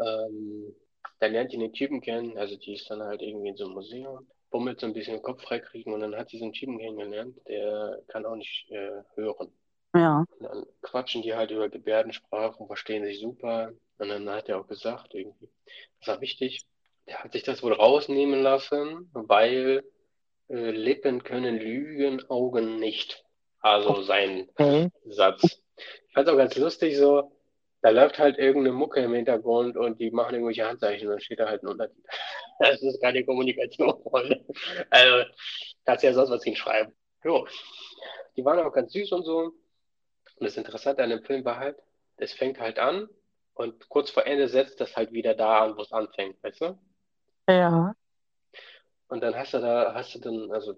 ähm, 0.00 0.74
dann 1.18 1.32
lernt 1.32 1.52
die 1.52 1.58
den 1.58 1.72
Typen 1.72 2.00
kennen, 2.00 2.38
also 2.38 2.56
die 2.56 2.74
ist 2.74 2.88
dann 2.90 3.02
halt 3.02 3.22
irgendwie 3.22 3.48
in 3.50 3.56
so 3.56 3.64
einem 3.64 3.74
Museum, 3.74 4.26
bummelt 4.50 4.80
so 4.80 4.86
ein 4.86 4.92
bisschen 4.92 5.14
den 5.16 5.22
Kopf 5.22 5.42
freikriegen 5.42 5.92
und 5.92 6.00
dann 6.00 6.16
hat 6.16 6.30
sie 6.30 6.38
so 6.38 6.44
einen 6.44 6.52
Typen 6.52 6.78
kennengelernt, 6.78 7.36
der 7.48 8.02
kann 8.08 8.26
auch 8.26 8.36
nicht 8.36 8.70
äh, 8.70 9.02
hören. 9.14 9.52
Ja. 9.94 10.24
Und 10.38 10.42
dann 10.44 10.66
quatschen 10.82 11.22
die 11.22 11.34
halt 11.34 11.50
über 11.50 11.68
Gebärdensprache 11.68 12.56
und 12.58 12.68
verstehen 12.68 13.04
sich 13.04 13.20
super. 13.20 13.72
Und 13.98 14.08
dann 14.08 14.28
hat 14.30 14.48
er 14.48 14.60
auch 14.60 14.66
gesagt, 14.66 15.14
irgendwie, 15.14 15.48
das 15.98 16.08
war 16.08 16.20
wichtig, 16.20 16.66
der 17.06 17.22
hat 17.24 17.32
sich 17.32 17.42
das 17.42 17.62
wohl 17.62 17.72
rausnehmen 17.72 18.42
lassen, 18.42 19.10
weil 19.12 19.82
äh, 20.50 20.70
Lippen 20.70 21.22
können 21.24 21.58
lügen, 21.58 22.22
Augen 22.28 22.78
nicht. 22.78 23.24
Also 23.60 24.02
sein 24.02 24.48
Okay. 24.54 24.90
Satz. 25.06 25.62
Ich 26.08 26.14
fand 26.14 26.26
es 26.28 26.34
auch 26.34 26.38
ganz 26.38 26.56
lustig 26.56 26.96
so, 26.96 27.32
da 27.82 27.90
läuft 27.90 28.18
halt 28.18 28.38
irgendeine 28.38 28.74
Mucke 28.76 29.00
im 29.00 29.14
Hintergrund 29.14 29.76
und 29.76 30.00
die 30.00 30.10
machen 30.10 30.34
irgendwelche 30.34 30.66
Handzeichen 30.66 31.08
und 31.08 31.12
dann 31.14 31.20
steht 31.20 31.40
da 31.40 31.48
halt 31.48 31.62
ein 31.62 31.68
Untertitel. 31.68 32.02
Das 32.62 32.82
ist 32.82 33.00
keine 33.00 33.24
Kommunikation, 33.24 34.02
Freunde. 34.02 34.44
Also, 34.90 35.30
kannst 35.86 36.04
ja 36.04 36.12
sonst 36.12 36.30
was 36.30 36.44
hinschreiben. 36.44 36.92
Jo. 37.24 37.46
Die 38.36 38.44
waren 38.44 38.58
auch 38.58 38.72
ganz 38.72 38.92
süß 38.92 39.12
und 39.12 39.24
so. 39.24 39.38
Und 40.36 40.46
das 40.46 40.58
Interessante 40.58 41.02
an 41.02 41.08
dem 41.08 41.22
Film 41.22 41.42
war 41.46 41.58
halt, 41.58 41.78
es 42.18 42.34
fängt 42.34 42.60
halt 42.60 42.78
an 42.78 43.08
und 43.54 43.88
kurz 43.88 44.10
vor 44.10 44.26
Ende 44.26 44.46
setzt 44.48 44.78
das 44.78 44.94
halt 44.94 45.12
wieder 45.12 45.34
da 45.34 45.64
an, 45.64 45.76
wo 45.78 45.80
es 45.80 45.90
anfängt, 45.90 46.42
weißt 46.42 46.60
du? 46.60 46.78
Ja. 47.48 47.94
Und 49.10 49.22
dann 49.22 49.34
hast 49.34 49.54
du 49.54 49.58
da, 49.58 49.92
hast 49.92 50.14
du 50.14 50.20
dann, 50.20 50.50
also, 50.52 50.76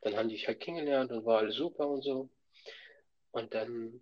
dann 0.00 0.16
haben 0.16 0.28
die 0.28 0.34
sich 0.36 0.48
halt 0.48 0.60
kennengelernt 0.60 1.12
und 1.12 1.24
war 1.24 1.38
alles 1.38 1.54
super 1.54 1.88
und 1.88 2.02
so. 2.02 2.28
Und 3.30 3.54
dann 3.54 4.00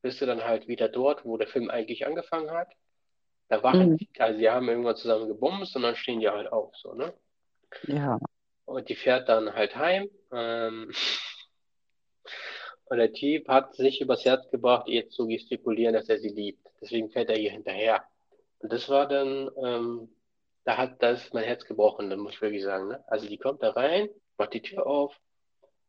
bist 0.00 0.20
du 0.20 0.26
dann 0.26 0.42
halt 0.42 0.68
wieder 0.68 0.88
dort, 0.88 1.24
wo 1.24 1.36
der 1.36 1.48
Film 1.48 1.68
eigentlich 1.70 2.06
angefangen 2.06 2.50
hat. 2.50 2.72
Da 3.48 3.62
war 3.62 3.74
halt, 3.74 4.00
also 4.18 4.38
die 4.38 4.48
haben 4.48 4.68
irgendwann 4.68 4.96
zusammen 4.96 5.28
gebumst 5.28 5.76
und 5.76 5.82
dann 5.82 5.96
stehen 5.96 6.20
die 6.20 6.28
halt 6.28 6.50
auf, 6.50 6.74
so, 6.76 6.94
ne? 6.94 7.12
Ja. 7.86 8.18
Und 8.64 8.88
die 8.88 8.96
fährt 8.96 9.28
dann 9.28 9.52
halt 9.52 9.76
heim. 9.76 10.08
Ähm, 10.32 10.90
und 12.86 12.96
der 12.96 13.12
Typ 13.12 13.48
hat 13.48 13.74
sich 13.74 14.00
übers 14.00 14.24
Herz 14.24 14.50
gebracht, 14.50 14.88
ihr 14.88 15.10
zu 15.10 15.26
gestikulieren, 15.26 15.92
dass 15.92 16.08
er 16.08 16.18
sie 16.18 16.28
liebt. 16.30 16.66
Deswegen 16.80 17.10
fährt 17.10 17.28
er 17.28 17.38
ihr 17.38 17.50
hinterher. 17.50 18.02
Und 18.60 18.72
das 18.72 18.88
war 18.88 19.06
dann, 19.06 19.50
ähm, 19.62 20.08
da 20.68 20.76
hat 20.76 21.02
das 21.02 21.32
mein 21.32 21.44
Herz 21.44 21.64
gebrochen, 21.64 22.10
das 22.10 22.18
muss 22.18 22.34
ich 22.34 22.42
wirklich 22.42 22.62
sagen. 22.62 22.88
Ne? 22.88 23.02
Also 23.06 23.26
die 23.26 23.38
kommt 23.38 23.62
da 23.62 23.70
rein, 23.70 24.10
macht 24.36 24.52
die 24.52 24.60
Tür 24.60 24.86
auf 24.86 25.18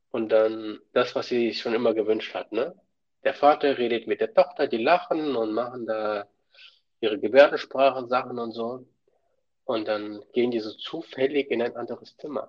und 0.10 0.30
dann 0.30 0.80
das, 0.94 1.16
was 1.16 1.28
sie 1.28 1.50
sich 1.50 1.60
schon 1.60 1.74
immer 1.74 1.94
gewünscht 1.94 2.34
hat. 2.34 2.54
Ne? 2.54 2.80
Der 3.26 3.34
Vater 3.34 3.78
redet 3.78 4.08
mit 4.08 4.22
der 4.22 4.34
Tochter, 4.34 4.68
die 4.68 4.82
lachen 4.82 5.36
und 5.36 5.52
machen 5.52 5.86
da 5.86 6.28
ihre 7.02 7.20
Gebärdensprachen-Sachen 7.20 8.40
und 8.40 8.54
so. 8.54 8.86
Und 9.66 9.90
dann 9.90 10.24
gehen 10.32 10.50
die 10.50 10.62
so 10.62 10.72
zufällig 10.72 11.52
in 11.52 11.62
ein 11.62 11.76
anderes 11.76 12.16
Zimmer. 12.16 12.48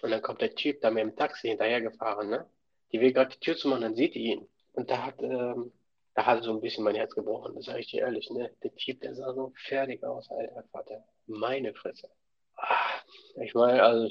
Und 0.00 0.10
dann 0.10 0.22
kommt 0.22 0.40
der 0.40 0.54
Typ 0.54 0.80
da 0.80 0.90
mit 0.90 1.02
dem 1.02 1.16
Taxi 1.16 1.48
hinterhergefahren, 1.48 2.30
ne? 2.30 2.46
Die 2.92 3.00
will 3.02 3.12
gerade 3.12 3.34
die 3.34 3.40
Tür 3.40 3.58
zumachen, 3.58 3.82
dann 3.82 3.94
sieht 3.94 4.14
die 4.14 4.24
ihn. 4.24 4.48
Und 4.72 4.90
da 4.90 5.04
hat, 5.04 5.20
ähm, 5.20 5.70
da 6.18 6.26
hat 6.26 6.42
so 6.44 6.52
ein 6.52 6.60
bisschen 6.60 6.84
mein 6.84 6.96
Herz 6.96 7.14
gebrochen, 7.14 7.54
das 7.56 7.66
sage 7.66 7.80
ich 7.80 7.88
dir 7.90 8.02
ehrlich, 8.02 8.30
ne? 8.30 8.50
Der 8.62 8.74
Typ, 8.76 9.00
der 9.02 9.14
sah 9.14 9.32
so 9.34 9.52
fertig 9.56 10.04
aus, 10.04 10.30
alter 10.30 10.64
Vater. 10.72 11.04
Meine 11.26 11.74
Fresse. 11.74 12.10
Ah, 12.56 13.00
Ich 13.42 13.54
meine, 13.54 13.82
also 13.82 14.08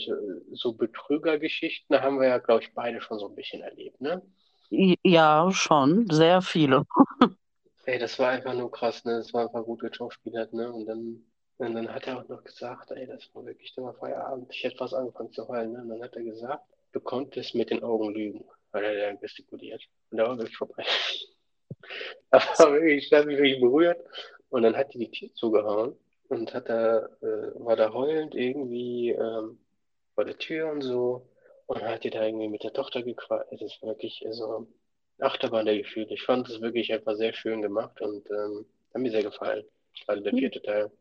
so 0.54 0.74
Betrügergeschichten 0.74 2.02
haben 2.02 2.20
wir 2.20 2.30
ja, 2.30 2.40
glaube 2.40 2.64
ich, 2.64 2.74
beide 2.74 3.02
schon 3.02 3.20
so 3.20 3.28
ein 3.30 3.36
bisschen 3.36 3.62
erlebt, 3.64 4.02
ne? 4.02 4.22
Ja, 5.04 5.50
schon. 5.52 6.08
Sehr 6.10 6.42
viele. 6.42 6.84
Ey, 7.86 7.98
das 8.00 8.20
war 8.20 8.30
einfach 8.30 8.54
nur 8.54 8.72
krass, 8.72 9.04
ne? 9.06 9.18
Das 9.18 9.34
war 9.34 9.44
einfach 9.44 9.64
gut 9.66 9.80
geschauspielert, 9.82 10.54
ne? 10.54 10.72
Und 10.72 10.86
dann 10.86 11.24
Und 11.58 11.74
dann 11.76 11.92
hat 11.94 12.06
er 12.08 12.20
auch 12.20 12.28
noch 12.28 12.44
gesagt, 12.44 12.92
ey, 12.92 13.08
das 13.08 13.34
war 13.34 13.46
wirklich 13.46 13.76
immer 13.78 13.94
Feierabend. 13.96 14.54
Ich 14.54 14.64
hätte 14.64 14.78
fast 14.78 14.94
angefangen 14.94 15.32
zu 15.32 15.48
heulen. 15.48 15.72
Ne? 15.74 15.82
Und 15.82 15.90
dann 15.90 16.04
hat 16.04 16.16
er 16.16 16.24
gesagt, 16.24 16.64
du 16.92 17.00
konntest 17.00 17.56
mit 17.56 17.72
den 17.72 17.84
Augen 17.84 18.14
lügen, 18.14 18.46
weil 18.72 18.84
er 18.86 19.08
dann 19.08 19.20
gestikuliert. 19.20 19.82
Und 20.12 20.18
da 20.20 20.28
war 20.28 20.38
wirklich 20.38 20.58
vorbei. 20.58 20.86
Aber 22.32 22.82
ich 22.82 23.12
habe 23.12 23.28
mich 23.28 23.38
wirklich 23.38 23.62
berührt. 23.62 24.00
Und 24.50 24.64
dann 24.64 24.78
hat 24.78 24.94
die 24.94 25.00
die 25.00 25.12
Tür 25.12 25.34
zugehauen 25.34 25.96
und 26.30 26.54
hat 26.54 26.70
da, 26.70 27.00
äh, 27.22 27.52
war 27.56 27.76
da 27.76 27.94
heulend 27.94 28.34
irgendwie 28.34 29.10
ähm, 29.10 29.60
vor 30.16 30.26
der 30.26 30.38
Tür 30.38 30.72
und 30.72 30.82
so. 30.82 31.28
Und 31.66 31.82
hat 31.82 32.06
die 32.06 32.10
da 32.10 32.26
irgendwie 32.26 32.48
mit 32.48 32.64
der 32.64 32.74
Tochter 32.74 33.04
gequatscht. 33.04 33.52
Es 33.52 33.62
ist 33.62 33.82
wirklich 33.82 34.24
so 34.32 34.68
Achterbahn 35.20 35.66
der 35.66 35.78
Gefühle. 35.78 36.08
Ich 36.14 36.24
fand 36.24 36.48
es 36.50 36.62
wirklich 36.62 36.94
einfach 36.94 37.16
sehr 37.16 37.34
schön 37.34 37.62
gemacht 37.62 38.00
und 38.02 38.30
ähm, 38.32 38.66
hat 38.94 39.02
mir 39.02 39.12
sehr 39.12 39.24
gefallen. 39.24 39.66
Also 40.06 40.24
der 40.24 40.34
vierte 40.34 40.62
Teil. 40.62 40.92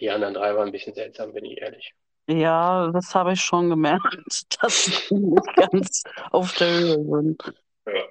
Die 0.00 0.10
anderen 0.10 0.34
drei 0.34 0.54
waren 0.56 0.68
ein 0.68 0.72
bisschen 0.72 0.94
seltsam, 0.94 1.32
bin 1.32 1.44
ich 1.44 1.60
ehrlich. 1.60 1.94
Ja, 2.26 2.90
das 2.90 3.14
habe 3.14 3.34
ich 3.34 3.40
schon 3.40 3.68
gemerkt, 3.68 4.46
dass 4.62 4.84
sie 4.86 5.14
nicht 5.14 5.56
ganz 5.56 6.02
auf 6.30 6.54
der 6.56 6.70
Höhe 6.70 7.04
sind. 7.04 7.54
Ja. 7.86 8.04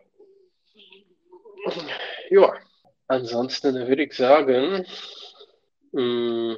Ja, 2.30 2.54
ansonsten 3.08 3.76
würde 3.88 4.04
ich 4.04 4.13
sagen, 4.13 4.86
mh, 5.91 6.58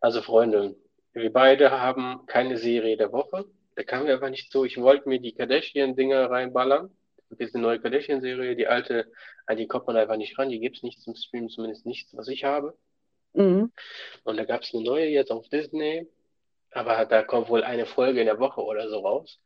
also 0.00 0.22
Freunde, 0.22 0.76
wir 1.12 1.32
beide 1.32 1.70
haben 1.70 2.26
keine 2.26 2.56
Serie 2.56 2.96
der 2.96 3.12
Woche. 3.12 3.44
Da 3.74 3.82
kamen 3.84 4.06
wir 4.06 4.14
einfach 4.14 4.30
nicht 4.30 4.52
so. 4.52 4.64
Ich 4.64 4.76
wollte 4.80 5.08
mir 5.08 5.20
die 5.20 5.34
Kardashian-Dinger 5.34 6.30
reinballern. 6.30 6.90
Das 7.30 7.40
ist 7.40 7.54
eine 7.54 7.62
neue 7.62 7.80
Kardashian-Serie. 7.80 8.56
Die 8.56 8.66
alte, 8.66 9.10
an 9.46 9.56
die 9.56 9.66
kommt 9.66 9.86
man 9.86 9.96
einfach 9.96 10.16
nicht 10.16 10.38
ran. 10.38 10.48
Die 10.50 10.60
gibt 10.60 10.76
es 10.76 10.82
nicht 10.82 11.00
zum 11.00 11.14
Streamen, 11.14 11.48
zumindest 11.48 11.86
nichts, 11.86 12.16
was 12.16 12.28
ich 12.28 12.44
habe. 12.44 12.76
Mhm. 13.34 13.72
Und 14.24 14.36
da 14.36 14.44
gab 14.44 14.62
es 14.62 14.74
eine 14.74 14.82
neue 14.82 15.06
jetzt 15.06 15.30
auf 15.30 15.48
Disney. 15.48 16.08
Aber 16.72 17.04
da 17.06 17.22
kommt 17.22 17.48
wohl 17.48 17.62
eine 17.64 17.86
Folge 17.86 18.20
in 18.20 18.26
der 18.26 18.38
Woche 18.38 18.62
oder 18.62 18.88
so 18.88 18.98
raus. 19.00 19.40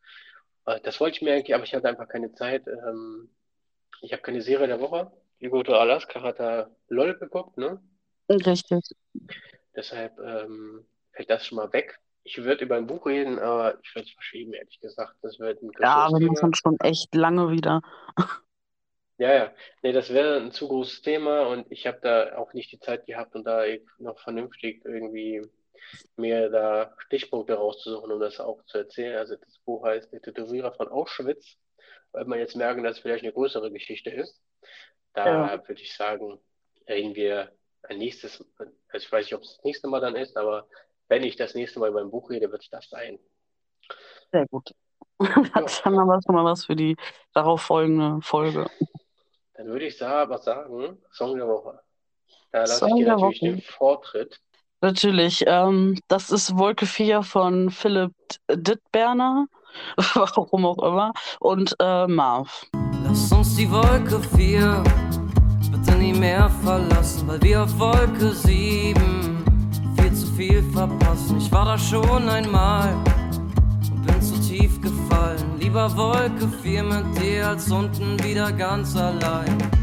Äh, 0.67 0.81
Das 0.83 1.01
wollte 1.01 1.17
ich 1.17 1.23
mir 1.23 1.35
eigentlich, 1.35 1.55
aber 1.55 1.65
ich 1.65 1.75
hatte 1.75 1.89
einfach 1.89 2.09
keine 2.09 2.33
Zeit. 2.33 2.67
Ähm, 2.67 3.31
Ich 4.03 4.13
habe 4.13 4.21
keine 4.21 4.43
Serie 4.43 4.67
der 4.67 4.81
Woche. 4.81 5.11
Die 5.41 5.49
gute 5.49 5.79
Alaska 5.79 6.21
hat 6.23 6.39
da 6.41 6.71
LOL 6.89 7.19
geguckt, 7.19 7.57
ne? 7.57 7.81
Richtig. 8.29 8.83
Deshalb 9.77 10.19
ähm, 10.19 10.87
fällt 11.13 11.29
das 11.31 11.47
schon 11.47 11.57
mal 11.57 11.73
weg. 11.73 11.99
Ich 12.25 12.39
würde 12.39 12.65
über 12.65 12.77
ein 12.77 12.87
Buch 12.87 13.07
reden, 13.07 13.39
aber 13.39 13.79
ich 13.83 13.95
würde 13.95 14.07
es 14.09 14.15
verschieben, 14.15 14.53
ehrlich 14.55 14.81
gesagt. 14.81 15.17
Das 15.23 15.39
wird 15.39 15.63
ein 15.63 15.73
Ja, 15.81 16.09
größeres 16.09 16.13
wir 16.13 16.21
machen 16.21 16.55
schon 16.55 16.79
echt 16.81 17.15
lange 17.15 17.51
wieder. 17.51 17.83
Ja, 19.19 19.33
ja. 19.35 19.55
Nee, 19.83 19.93
das 19.93 20.11
wäre 20.13 20.37
ein 20.41 20.53
zu 20.53 20.69
großes 20.69 21.03
Thema 21.03 21.47
und 21.49 21.71
ich 21.71 21.87
habe 21.87 21.99
da 22.03 22.37
auch 22.39 22.53
nicht 22.55 22.73
die 22.73 22.81
Zeit 22.81 23.07
gehabt, 23.07 23.35
um 23.35 23.45
da 23.45 23.63
noch 23.99 24.19
vernünftig 24.21 24.85
irgendwie 24.85 25.43
mir 26.17 26.49
da 26.51 26.95
Stichpunkte 27.07 27.55
rauszusuchen, 27.55 28.11
um 28.13 28.21
das 28.21 28.41
auch 28.41 28.63
zu 28.67 28.79
erzählen. 28.79 29.17
Also 29.19 29.37
das 29.37 29.59
Buch 29.59 29.85
heißt 29.85 30.13
Der 30.13 30.23
Tätowierer 30.23 30.73
von 30.73 30.89
Auschwitz, 30.89 31.57
weil 32.13 32.25
man 32.25 32.39
jetzt 32.39 32.57
merken, 32.57 32.83
dass 32.83 32.97
es 32.97 33.03
vielleicht 33.03 33.25
eine 33.25 33.33
größere 33.33 33.71
Geschichte 33.71 34.11
ist. 34.11 34.41
Da 35.15 35.55
Ja. 35.55 35.69
würde 35.69 35.83
ich 35.83 35.95
sagen, 35.97 36.41
reden 36.89 37.15
wir 37.15 37.53
ein 37.85 37.99
nächstes, 37.99 38.45
also 38.59 38.73
ich 38.95 39.11
weiß 39.13 39.27
nicht, 39.27 39.35
ob 39.35 39.43
es 39.43 39.57
das 39.57 39.65
nächste 39.65 39.89
Mal 39.89 40.01
dann 40.01 40.17
ist, 40.17 40.37
aber 40.37 40.69
wenn 41.09 41.25
ich 41.25 41.37
das 41.37 41.55
nächste 41.55 41.81
Mal 41.81 41.91
über 41.91 42.01
ein 42.01 42.11
Buch 42.11 42.31
rede, 42.31 42.51
wird 42.51 42.63
es 42.63 42.71
das 42.71 42.89
sein. 42.89 43.19
Sehr 44.31 44.47
gut. 44.49 44.73
Das 45.55 45.85
haben 45.85 45.95
wir 45.95 46.21
schon 46.25 46.35
mal 46.35 46.45
was 46.45 46.65
für 46.65 46.75
die 46.75 46.97
darauf 47.33 47.63
folgende 47.63 48.21
Folge. 48.23 48.69
Dann 49.55 49.67
würde 49.69 49.87
ich 49.87 50.03
aber 50.03 50.39
sagen, 50.39 50.99
Song 51.13 51.37
der 51.37 51.47
Woche. 51.47 51.81
Da 52.51 52.61
lasse 52.61 52.73
ich 52.87 52.91
Song 52.91 52.99
dir 52.99 53.05
der 53.05 53.15
natürlich 53.15 53.43
Woche. 53.43 53.51
den 53.51 53.61
Vortritt. 53.63 54.41
Natürlich. 54.83 55.45
Ähm, 55.47 55.99
das 56.09 56.31
ist 56.31 56.59
Wolke 56.59 56.87
4 56.87 57.23
von 57.23 57.71
Philipp 57.71 58.13
Dittberner, 58.51 59.47
warum 60.15 60.67
auch 60.67 60.83
immer, 60.83 61.13
und 61.39 61.77
äh, 61.79 62.07
Marv. 62.09 62.67
Lass 63.05 63.33
uns 63.33 63.57
die 63.57 63.71
Wolke 63.71 64.21
4 64.37 64.83
bitte 65.71 65.93
nie 65.99 66.13
mehr 66.13 66.51
verlassen, 66.65 67.29
weil 67.29 67.41
wir 67.43 67.63
auf 67.63 67.79
Wolke 67.79 68.33
7 68.33 69.45
viel 69.97 70.13
zu 70.15 70.27
viel 70.35 70.63
verpassen. 70.73 71.39
Ich 71.39 71.51
war 71.53 71.65
da 71.65 71.79
schon 71.79 72.29
einmal 72.29 72.93
und 73.89 74.05
bin 74.05 74.21
zu 74.21 74.35
tief 74.41 74.81
gefallen. 74.81 75.61
Lieber 75.61 75.97
Wolke 75.97 76.49
4 76.61 76.83
mit 76.83 77.23
dir 77.23 77.51
als 77.51 77.71
unten 77.71 78.23
wieder 78.25 78.51
ganz 78.51 78.97
allein. 78.97 79.82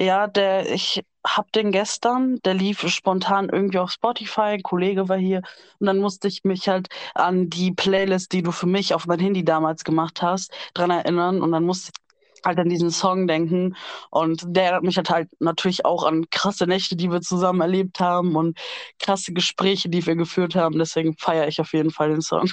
Ja, 0.00 0.26
der, 0.28 0.72
ich 0.72 1.02
hab 1.26 1.52
den 1.52 1.72
gestern, 1.72 2.40
der 2.46 2.54
lief 2.54 2.88
spontan 2.88 3.50
irgendwie 3.50 3.78
auf 3.78 3.90
Spotify, 3.90 4.52
ein 4.52 4.62
Kollege 4.62 5.10
war 5.10 5.18
hier. 5.18 5.42
Und 5.78 5.88
dann 5.88 5.98
musste 5.98 6.26
ich 6.26 6.42
mich 6.44 6.70
halt 6.70 6.88
an 7.14 7.50
die 7.50 7.70
Playlist, 7.72 8.32
die 8.32 8.42
du 8.42 8.50
für 8.50 8.66
mich 8.66 8.94
auf 8.94 9.06
mein 9.06 9.18
Handy 9.20 9.44
damals 9.44 9.84
gemacht 9.84 10.22
hast, 10.22 10.54
dran 10.72 10.90
erinnern. 10.90 11.42
Und 11.42 11.52
dann 11.52 11.64
musste 11.64 11.92
ich 11.94 12.46
halt 12.46 12.58
an 12.58 12.70
diesen 12.70 12.90
Song 12.90 13.26
denken. 13.26 13.76
Und 14.10 14.42
der 14.46 14.64
erinnert 14.64 14.84
mich 14.84 14.96
halt, 14.96 15.10
halt 15.10 15.28
natürlich 15.38 15.84
auch 15.84 16.04
an 16.04 16.30
krasse 16.30 16.66
Nächte, 16.66 16.96
die 16.96 17.12
wir 17.12 17.20
zusammen 17.20 17.60
erlebt 17.60 18.00
haben 18.00 18.36
und 18.36 18.58
krasse 18.98 19.34
Gespräche, 19.34 19.90
die 19.90 20.06
wir 20.06 20.16
geführt 20.16 20.54
haben, 20.54 20.78
deswegen 20.78 21.14
feiere 21.18 21.46
ich 21.46 21.60
auf 21.60 21.74
jeden 21.74 21.90
Fall 21.90 22.08
den 22.08 22.22
Song. 22.22 22.50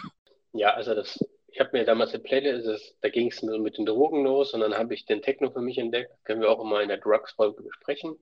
Ja, 0.51 0.71
also 0.71 0.93
das, 0.93 1.17
ich 1.57 1.61
habe 1.61 1.75
mir 1.75 1.85
damals 1.85 2.13
eine 2.13 2.21
Playlist, 2.21 2.95
da 3.01 3.09
ging 3.09 3.31
es 3.31 3.41
mit 3.41 3.79
den 3.79 3.87
Drogen 3.87 4.23
los 4.23 4.53
und 4.53 4.59
dann 4.59 4.77
habe 4.77 4.93
ich 4.93 5.07
den 5.07 5.23
Techno 5.23 5.49
für 5.49 5.59
mich 5.59 5.79
entdeckt. 5.79 6.11
Können 6.23 6.41
wir 6.41 6.51
auch 6.51 6.61
immer 6.63 6.81
in 6.83 6.87
der 6.87 6.99
Drugs-Folge 6.99 7.63
besprechen. 7.63 8.15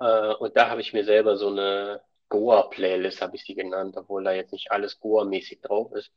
Äh, 0.00 0.34
und 0.34 0.56
da 0.56 0.68
habe 0.68 0.80
ich 0.80 0.92
mir 0.92 1.04
selber 1.04 1.36
so 1.36 1.50
eine 1.50 2.00
Goa-Playlist, 2.30 3.22
habe 3.22 3.36
ich 3.36 3.44
sie 3.44 3.54
genannt, 3.54 3.94
obwohl 3.96 4.24
da 4.24 4.32
jetzt 4.32 4.52
nicht 4.52 4.72
alles 4.72 4.98
Goa-mäßig 4.98 5.60
drauf 5.60 5.92
ist. 5.92 6.10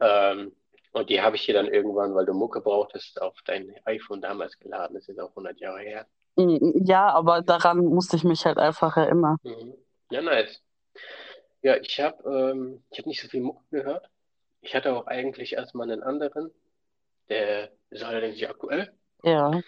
Ähm, 0.00 0.56
und 0.92 1.10
die 1.10 1.20
habe 1.20 1.36
ich 1.36 1.42
hier 1.42 1.52
dann 1.52 1.68
irgendwann, 1.68 2.14
weil 2.14 2.24
du 2.24 2.32
Mucke 2.32 2.62
brauchtest, 2.62 3.20
auf 3.20 3.34
dein 3.44 3.70
iPhone 3.84 4.22
damals 4.22 4.58
geladen. 4.58 4.94
Das 4.94 5.02
ist 5.02 5.08
jetzt 5.08 5.20
auch 5.20 5.28
100 5.32 5.60
Jahre 5.60 5.80
her. 5.80 6.06
Mm, 6.36 6.86
Ja, 6.86 7.10
aber 7.10 7.42
daran 7.42 7.84
musste 7.84 8.16
ich 8.16 8.24
mich 8.24 8.46
halt 8.46 8.56
einfach 8.56 8.96
erinnern. 8.96 9.36
Mhm. 9.42 9.74
Ja, 10.10 10.22
nice. 10.22 10.62
Ja, 11.60 11.76
ich 11.76 12.00
habe 12.00 12.50
ähm, 12.50 12.82
ich 12.90 12.98
hab 12.98 13.06
nicht 13.06 13.20
so 13.20 13.28
viel 13.28 13.42
Mucke 13.42 13.62
gehört. 13.70 14.08
Ich 14.62 14.74
hatte 14.74 14.94
auch 14.94 15.06
eigentlich 15.06 15.54
erstmal 15.54 15.90
einen 15.90 16.02
anderen, 16.02 16.50
der 17.28 17.70
ist 17.90 18.02
allerdings 18.04 18.36
nicht 18.36 18.48
aktuell. 18.48 18.92
Ja. 19.24 19.60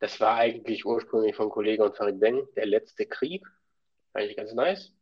Das 0.00 0.20
war 0.20 0.36
eigentlich 0.36 0.84
ursprünglich 0.84 1.34
von 1.36 1.48
Kollege 1.50 1.84
und 1.84 1.96
Farid 1.96 2.20
Beng, 2.20 2.46
der 2.56 2.66
letzte 2.66 3.06
Krieg. 3.06 3.46
Eigentlich 4.12 4.36
ganz 4.36 4.52
nice. 4.52 4.92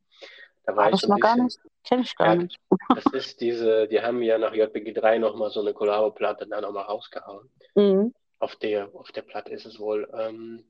Da 0.64 0.76
war 0.76 0.86
Ah, 0.86 0.88
ich 0.90 0.92
das 0.92 1.00
so 1.00 1.06
ein 1.08 1.10
noch 1.12 1.20
gar 1.20 1.36
nicht. 1.36 1.58
Kenn 1.84 2.00
ich 2.00 2.14
gar 2.16 2.28
Ja, 2.28 2.34
nicht. 2.36 2.60
das 2.94 3.04
ist 3.12 3.40
diese, 3.40 3.88
die 3.88 4.00
haben 4.00 4.22
ja 4.22 4.38
nach 4.38 4.54
JBG 4.54 4.92
3 4.92 5.18
nochmal 5.18 5.50
so 5.50 5.60
eine 5.60 5.74
Kollabo-Platte 5.74 6.46
da 6.46 6.60
nochmal 6.60 6.84
rausgehauen. 6.84 7.50
Mhm. 7.74 8.14
Auf 8.38 8.56
der, 8.56 8.94
auf 8.94 9.10
der 9.12 9.22
Platte 9.22 9.52
ist 9.52 9.66
es 9.66 9.80
wohl. 9.80 10.08
Ähm, 10.16 10.64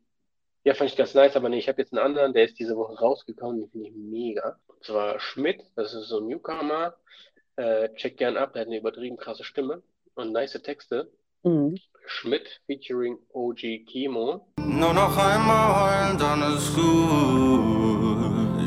ja, 0.65 0.75
fand 0.75 0.91
ich 0.91 0.97
ganz 0.97 1.15
nice, 1.15 1.37
aber 1.37 1.49
nee, 1.49 1.59
ich 1.59 1.69
habe 1.69 1.83
jetzt 1.83 1.93
einen 1.93 2.05
anderen, 2.05 2.33
der 2.33 2.45
ist 2.45 2.59
diese 2.59 2.77
Woche 2.77 2.95
rausgekommen, 2.99 3.61
den 3.61 3.71
finde 3.71 3.89
ich 3.89 3.95
mega. 3.95 4.59
Und 4.69 4.83
zwar 4.85 5.19
Schmidt, 5.21 5.63
das 5.75 5.93
ist 5.93 6.09
so 6.09 6.21
ein 6.21 6.27
Newcomer. 6.29 6.97
Äh, 7.57 7.89
check 7.97 8.17
gern 8.17 8.37
ab, 8.37 8.55
der 8.55 8.63
hat 8.63 8.69
eine 8.69 8.79
übertrieben 8.79 9.17
krasse 9.17 9.45
Stimme 9.45 9.83
und 10.15 10.33
nice 10.33 10.61
Texte. 10.63 11.11
Mhm. 11.43 11.77
Schmidt 12.07 12.61
featuring 12.67 13.19
OG 13.33 13.85
Kimo. 13.87 14.47
Nur 14.59 14.95
noch 14.95 15.17
einmal 15.17 16.09
heulen, 16.09 16.19
dann 16.19 16.43
ist 16.55 16.75
gut. 16.75 18.03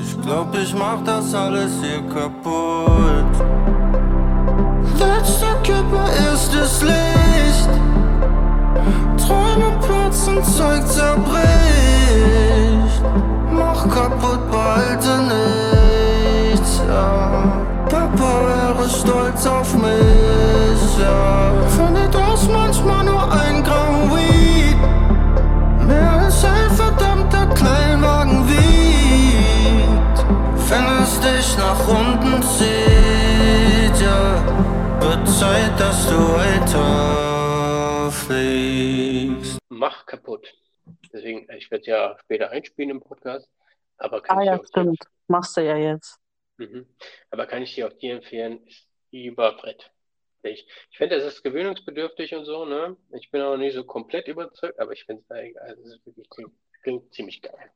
Ich 0.02 0.21
glaub, 0.21 0.56
ich 0.56 0.74
mach 0.74 1.04
das 1.04 1.34
alles 1.34 1.71
hier 1.82 2.02
kaputt. 2.13 3.26
Letzter 5.00 5.62
Körper, 5.63 6.10
erstes 6.28 6.82
Licht. 6.84 7.69
Träume 9.17 9.80
platzen, 9.86 10.43
Zeug 10.43 10.86
zerbricht. 10.88 11.45
Mach 13.52 13.89
kaputt, 13.89 14.52
behalte 14.52 15.17
nichts. 16.54 16.82
Ja. 16.88 17.75
Papa 17.95 18.31
wäre 18.47 18.89
stolz 18.89 19.45
auf 19.47 19.73
mich. 19.75 20.99
Ja. 20.99 21.53
Findet 21.77 22.13
das 22.13 22.47
manchmal 22.49 23.05
nur 23.05 23.23
ein 23.31 23.63
Gramm 23.63 24.12
Weed. 24.12 24.77
Mehr 25.88 26.12
als 26.12 26.43
ein 26.43 26.69
verdammter 26.71 27.47
Kleinwagen 27.53 28.47
wiegt. 28.49 30.17
Wenn 30.69 30.86
es 31.03 31.19
dich 31.21 31.58
nach 31.58 31.88
unten 31.88 32.43
zieht, 32.43 34.01
ja, 34.01 34.43
wird 34.99 35.27
Zeit, 35.29 35.79
dass 35.79 36.10
du 36.10 36.17
weiter 36.36 38.12
fliegst. 38.12 39.58
Mach 39.69 40.05
kaputt. 40.05 40.53
Deswegen, 41.13 41.47
ich 41.58 41.71
werde 41.71 41.86
ja 41.86 42.17
später 42.19 42.49
einspielen 42.49 42.89
im 42.91 42.99
Podcast. 42.99 43.47
Aber 43.97 44.21
kann 44.21 44.38
Ah 44.38 44.41
ich 44.41 44.47
ja, 44.47 44.60
stimmt. 44.67 44.99
Machst 45.27 45.55
du 45.55 45.62
ja 45.62 45.77
jetzt. 45.77 46.19
Mhm. 46.58 46.88
Aber 47.32 47.46
kann 47.46 47.63
ich 47.63 47.76
dir 47.76 47.88
auch 47.88 47.94
dir 47.94 48.15
empfehlen, 48.15 48.65
ist 48.68 48.88
überbrett. 49.12 49.91
Ich, 50.44 50.68
ich 50.91 50.98
finde, 50.98 51.15
es 51.15 51.26
ist 51.26 51.44
gewöhnungsbedürftig 51.44 52.36
und 52.36 52.46
so, 52.46 52.65
ne? 52.65 52.96
Ich 53.13 53.32
bin 53.32 53.41
auch 53.41 53.58
nicht 53.58 53.74
so 53.74 53.84
komplett 53.84 54.28
überzeugt, 54.28 54.80
aber 54.80 54.91
ich 54.91 55.06
finde 55.06 55.24
es 55.24 55.32
eigentlich, 55.32 55.60
also 55.60 55.82
es 55.82 56.06
wirklich 56.06 56.30
klingt, 56.30 56.54
klingt 56.84 57.13
ziemlich 57.13 57.41
geil. 57.41 57.72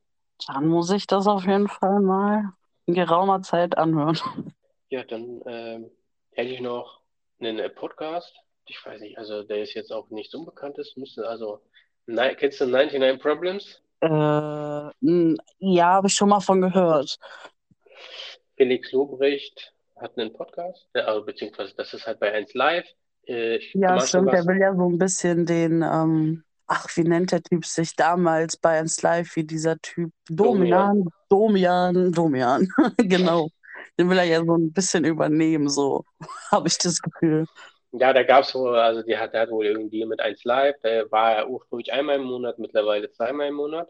Dann 0.47 0.67
muss 0.67 0.91
ich 0.91 1.07
das 1.07 1.27
auf 1.27 1.45
jeden 1.45 1.67
Fall 1.67 1.99
mal 1.99 2.53
in 2.85 2.93
geraumer 2.93 3.41
Zeit 3.41 3.77
anhören. 3.77 4.17
Ja, 4.89 5.03
dann 5.03 5.41
ähm, 5.45 5.91
hätte 6.31 6.49
ich 6.51 6.61
noch 6.61 7.01
einen 7.39 7.73
Podcast. 7.75 8.35
Ich 8.65 8.83
weiß 8.85 9.01
nicht, 9.01 9.17
also 9.17 9.43
der 9.43 9.63
ist 9.63 9.73
jetzt 9.73 9.91
auch 9.91 10.09
nicht 10.09 10.31
so 10.31 10.39
unbekannt 10.39 10.77
ist, 10.77 10.97
müsste 10.97 11.27
also, 11.27 11.61
nein, 12.05 12.35
kennst 12.37 12.61
du 12.61 12.65
99 12.65 13.21
Problems? 13.21 13.81
Äh, 14.01 14.07
ja, 15.59 15.85
habe 15.85 16.07
ich 16.07 16.13
schon 16.13 16.29
mal 16.29 16.39
von 16.39 16.61
gehört. 16.61 17.17
Felix 18.59 18.91
Lobrecht 18.91 19.73
hat 19.95 20.17
einen 20.17 20.33
Podcast, 20.33 20.85
äh, 20.93 20.99
also 20.99 21.23
beziehungsweise 21.23 21.73
das 21.77 21.93
ist 21.93 22.05
halt 22.05 22.19
bei 22.19 22.33
1 22.33 22.53
Live. 22.55 22.85
Äh, 23.25 23.55
ich, 23.55 23.73
Ja, 23.73 23.97
stimmt. 24.01 24.33
Der 24.33 24.45
will 24.45 24.59
ja 24.59 24.75
so 24.75 24.89
ein 24.89 24.97
bisschen 24.97 25.45
den, 25.45 25.81
ähm, 25.81 26.43
ach, 26.67 26.87
wie 26.95 27.03
nennt 27.03 27.31
der 27.31 27.41
Typ 27.41 27.65
sich 27.65 27.95
damals 27.95 28.57
bei 28.57 28.77
1 28.77 29.01
Live, 29.01 29.37
wie 29.37 29.45
dieser 29.45 29.79
Typ? 29.79 30.11
Domian. 30.29 31.05
Domian, 31.29 32.11
Domian, 32.11 32.11
Domian. 32.11 32.67
Genau. 32.97 33.49
Den 33.97 34.09
will 34.09 34.17
er 34.17 34.25
ja 34.25 34.43
so 34.43 34.55
ein 34.55 34.73
bisschen 34.73 35.05
übernehmen, 35.05 35.69
so 35.69 36.03
habe 36.51 36.67
ich 36.67 36.77
das 36.77 37.01
Gefühl. 37.01 37.45
Ja, 37.93 38.11
da 38.11 38.23
gab 38.23 38.43
es 38.43 38.53
wohl, 38.53 38.75
also 38.75 39.03
die 39.03 39.17
hat, 39.17 39.33
der 39.33 39.41
hat 39.41 39.51
wohl 39.51 39.65
irgendwie 39.65 40.05
mit 40.05 40.19
1 40.19 40.43
Live, 40.43 40.75
der 40.83 41.09
war 41.11 41.37
ja 41.37 41.47
ursprünglich 41.47 41.93
einmal 41.93 42.17
im 42.17 42.25
Monat, 42.25 42.59
mittlerweile 42.59 43.09
zweimal 43.09 43.47
im 43.47 43.55
Monat. 43.55 43.89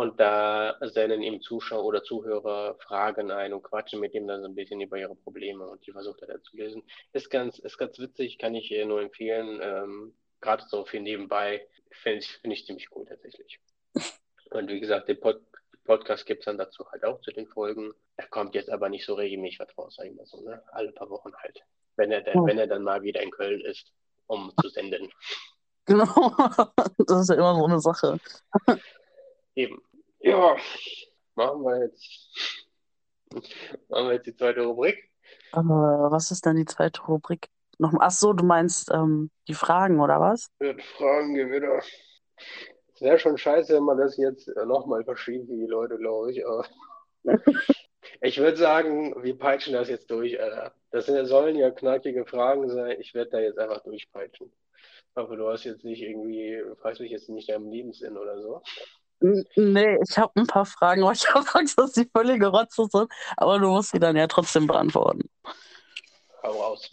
Und 0.00 0.18
da 0.18 0.78
senden 0.80 1.20
ihm 1.22 1.42
Zuschauer 1.42 1.84
oder 1.84 2.02
Zuhörer 2.02 2.74
Fragen 2.76 3.30
ein 3.30 3.52
und 3.52 3.62
quatschen 3.62 4.00
mit 4.00 4.14
ihm 4.14 4.26
dann 4.26 4.40
so 4.40 4.48
ein 4.48 4.54
bisschen 4.54 4.80
über 4.80 4.96
ihre 4.96 5.14
Probleme 5.14 5.68
und 5.68 5.86
die 5.86 5.92
versucht 5.92 6.22
er 6.22 6.28
dann 6.28 6.42
zu 6.42 6.56
lösen. 6.56 6.82
Ist 7.12 7.28
ganz, 7.28 7.58
ist 7.58 7.76
ganz 7.76 7.98
witzig, 7.98 8.38
kann 8.38 8.54
ich 8.54 8.70
ihr 8.70 8.86
nur 8.86 9.02
empfehlen. 9.02 9.60
Ähm, 9.62 10.14
Gerade 10.40 10.64
so 10.66 10.86
für 10.86 11.00
nebenbei 11.00 11.68
finde 11.90 12.20
ich, 12.20 12.28
finde 12.38 12.56
ich 12.56 12.64
ziemlich 12.64 12.88
cool 12.96 13.04
tatsächlich. 13.04 13.60
Und 14.52 14.70
wie 14.70 14.80
gesagt, 14.80 15.06
den 15.10 15.20
Pod 15.20 15.42
Podcast 15.84 16.24
gibt 16.24 16.40
es 16.40 16.44
dann 16.46 16.56
dazu 16.56 16.90
halt 16.90 17.04
auch 17.04 17.20
zu 17.20 17.30
den 17.30 17.46
Folgen. 17.48 17.92
Er 18.16 18.26
kommt 18.28 18.54
jetzt 18.54 18.70
aber 18.70 18.88
nicht 18.88 19.04
so 19.04 19.12
regelmäßig 19.12 19.60
was 19.60 19.76
raus, 19.76 19.96
sag 19.98 20.06
ich 20.06 20.14
mal 20.14 20.24
so, 20.24 20.40
ne? 20.40 20.62
Alle 20.72 20.92
paar 20.92 21.10
Wochen 21.10 21.34
halt. 21.42 21.62
Wenn 21.96 22.10
er, 22.10 22.22
dann, 22.22 22.36
Ja. 22.38 22.46
wenn 22.46 22.58
er 22.58 22.66
dann 22.66 22.84
mal 22.84 23.02
wieder 23.02 23.20
in 23.22 23.30
Köln 23.30 23.60
ist, 23.60 23.92
um 24.28 24.50
zu 24.62 24.70
senden. 24.70 25.12
Genau. 25.86 26.34
Das 26.98 27.20
ist 27.22 27.30
ja 27.30 27.34
immer 27.36 27.54
so 27.56 27.64
eine 27.64 27.80
Sache. 27.80 28.18
Eben. 29.56 29.82
Ja, 30.20 30.56
machen 31.34 31.62
wir 31.62 31.84
jetzt, 31.84 32.28
machen 33.88 34.08
wir 34.08 34.12
jetzt 34.14 34.26
die 34.26 34.36
zweite 34.36 34.62
Rubrik. 34.62 35.10
Äh, 35.52 35.58
was 35.58 36.30
ist 36.30 36.44
denn 36.44 36.56
die 36.56 36.66
zweite 36.66 37.02
Rubrik? 37.02 37.48
Noch, 37.78 37.94
ach 37.98 38.10
so, 38.10 38.34
du 38.34 38.44
meinst 38.44 38.90
ähm, 38.92 39.30
die 39.48 39.54
Fragen 39.54 40.00
oder 40.00 40.20
was? 40.20 40.50
Ja, 40.60 40.74
Fragen 40.98 41.34
wieder. 41.34 41.78
Es 42.94 43.00
wäre 43.00 43.18
schon 43.18 43.38
scheiße, 43.38 43.74
wenn 43.74 43.84
man 43.84 43.96
das 43.96 44.18
jetzt 44.18 44.48
nochmal 44.66 45.04
verschiebt, 45.04 45.48
wie 45.48 45.56
die 45.56 45.66
Leute, 45.66 45.96
glaube 45.96 46.32
ich. 46.32 46.46
Aber 46.46 46.66
ich 48.20 48.38
würde 48.38 48.58
sagen, 48.58 49.14
wir 49.22 49.38
peitschen 49.38 49.72
das 49.72 49.88
jetzt 49.88 50.10
durch, 50.10 50.38
Alter. 50.38 50.74
Das 50.90 51.06
sind, 51.06 51.24
sollen 51.24 51.56
ja 51.56 51.70
knackige 51.70 52.26
Fragen 52.26 52.68
sein. 52.68 53.00
Ich 53.00 53.14
werde 53.14 53.30
da 53.30 53.38
jetzt 53.38 53.58
einfach 53.58 53.82
durchpeitschen. 53.82 54.52
Aber 55.14 55.36
du 55.36 55.48
hast 55.48 55.64
jetzt 55.64 55.84
nicht 55.84 56.02
irgendwie, 56.02 56.62
fragst 56.82 57.00
mich 57.00 57.10
jetzt 57.10 57.30
nicht 57.30 57.48
deinem 57.48 57.70
Lebenssinn 57.70 58.18
oder 58.18 58.42
so. 58.42 58.62
Nee, 59.20 59.98
ich 60.02 60.16
habe 60.16 60.32
ein 60.36 60.46
paar 60.46 60.64
Fragen, 60.66 61.02
aber 61.02 61.12
ich 61.12 61.28
habe 61.34 61.46
Angst, 61.54 61.78
dass 61.78 61.92
die 61.92 62.08
völlige 62.14 62.48
Rotze 62.48 62.86
sind. 62.90 63.10
Aber 63.36 63.58
du 63.58 63.68
musst 63.68 63.92
sie 63.92 63.98
dann 63.98 64.16
ja 64.16 64.26
trotzdem 64.26 64.66
beantworten. 64.66 65.28
Hau 66.42 66.50
raus. 66.52 66.90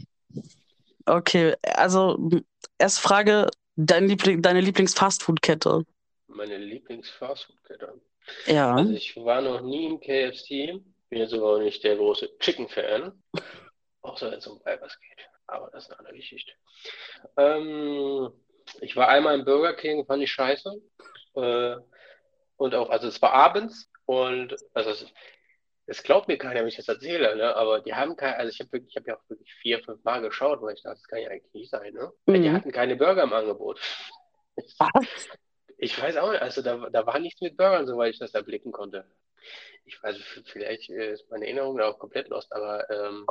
Okay, 1.05 1.55
also 1.63 2.15
m, 2.15 2.45
erste 2.77 3.01
Frage, 3.01 3.47
dein 3.77 4.07
Liebling, 4.07 4.41
deine 4.41 4.59
Lieblings-Fastfood-Kette. 4.59 5.85
Meine 6.27 6.57
Lieblings-Fastfood-Kette. 6.57 8.01
Ja. 8.45 8.75
Also 8.75 8.91
ich 8.91 9.15
war 9.15 9.41
noch 9.41 9.61
nie 9.61 9.85
im 9.85 9.99
KFC, 10.01 10.81
bin 11.09 11.19
jetzt 11.19 11.33
aber 11.33 11.55
auch 11.55 11.59
nicht 11.59 11.81
der 11.85 11.95
große 11.95 12.37
Chicken-Fan, 12.39 13.23
außer 14.01 14.31
wenn 14.31 14.39
es 14.39 14.47
um 14.47 14.59
Weibers 14.65 14.99
geht. 14.99 15.25
Aber 15.47 15.69
das 15.71 15.85
ist 15.85 15.91
eine 15.91 15.99
andere 15.99 16.17
Geschichte. 16.17 16.51
Ähm, 17.37 18.29
ich 18.81 18.97
war 18.97 19.07
einmal 19.07 19.39
im 19.39 19.45
Burger 19.45 19.73
King, 19.75 20.05
fand 20.05 20.21
ich 20.23 20.31
scheiße. 20.31 20.73
Äh, 21.35 21.75
und 22.57 22.75
auch, 22.75 22.89
also 22.89 23.07
es 23.07 23.21
war 23.21 23.33
abends 23.33 23.89
und 24.05 24.55
also 24.73 24.89
es, 24.91 25.05
es 25.85 26.03
glaubt 26.03 26.27
mir 26.27 26.37
keiner, 26.37 26.61
wenn 26.61 26.67
ich 26.67 26.75
das 26.75 26.87
erzähle, 26.87 27.35
ne? 27.37 27.55
Aber 27.55 27.79
die 27.81 27.93
haben 27.93 28.15
kein, 28.17 28.33
also 28.35 28.51
ich 28.51 28.59
habe 28.59 28.71
wirklich, 28.73 28.91
ich 28.91 28.97
habe 28.97 29.07
ja 29.09 29.17
auch 29.17 29.29
wirklich 29.29 29.53
vier, 29.61 29.79
fünf 29.83 30.03
Mal 30.03 30.21
geschaut, 30.21 30.61
weil 30.61 30.75
ich 30.75 30.83
dachte, 30.83 30.97
das 30.97 31.07
kann 31.07 31.19
ja 31.19 31.29
eigentlich 31.29 31.53
nicht 31.53 31.69
sein, 31.71 31.93
ne? 31.93 32.11
Weil 32.25 32.41
Die 32.41 32.49
Mhm. 32.49 32.53
hatten 32.53 32.71
keine 32.71 32.95
Burger 32.97 33.23
im 33.23 33.33
Angebot. 33.33 33.79
Was? 34.79 35.27
Ich 35.77 36.01
weiß 36.01 36.17
auch 36.17 36.31
nicht, 36.31 36.41
also 36.41 36.61
da, 36.61 36.89
da 36.89 37.05
war 37.05 37.19
nichts 37.19 37.39
mit 37.41 37.55
Burgern, 37.55 37.85
soweit 37.85 38.13
ich 38.13 38.19
das 38.19 38.33
erblicken 38.33 38.71
konnte. 38.71 39.05
Ich 39.85 40.01
weiß, 40.01 40.17
v- 40.17 40.41
vielleicht 40.45 40.89
äh, 40.89 41.13
ist 41.13 41.29
meine 41.29 41.45
Erinnerung 41.45 41.77
da 41.77 41.87
auch 41.87 41.99
komplett 41.99 42.27
lost, 42.29 42.51
aber 42.51 42.89
ähm, 42.89 43.25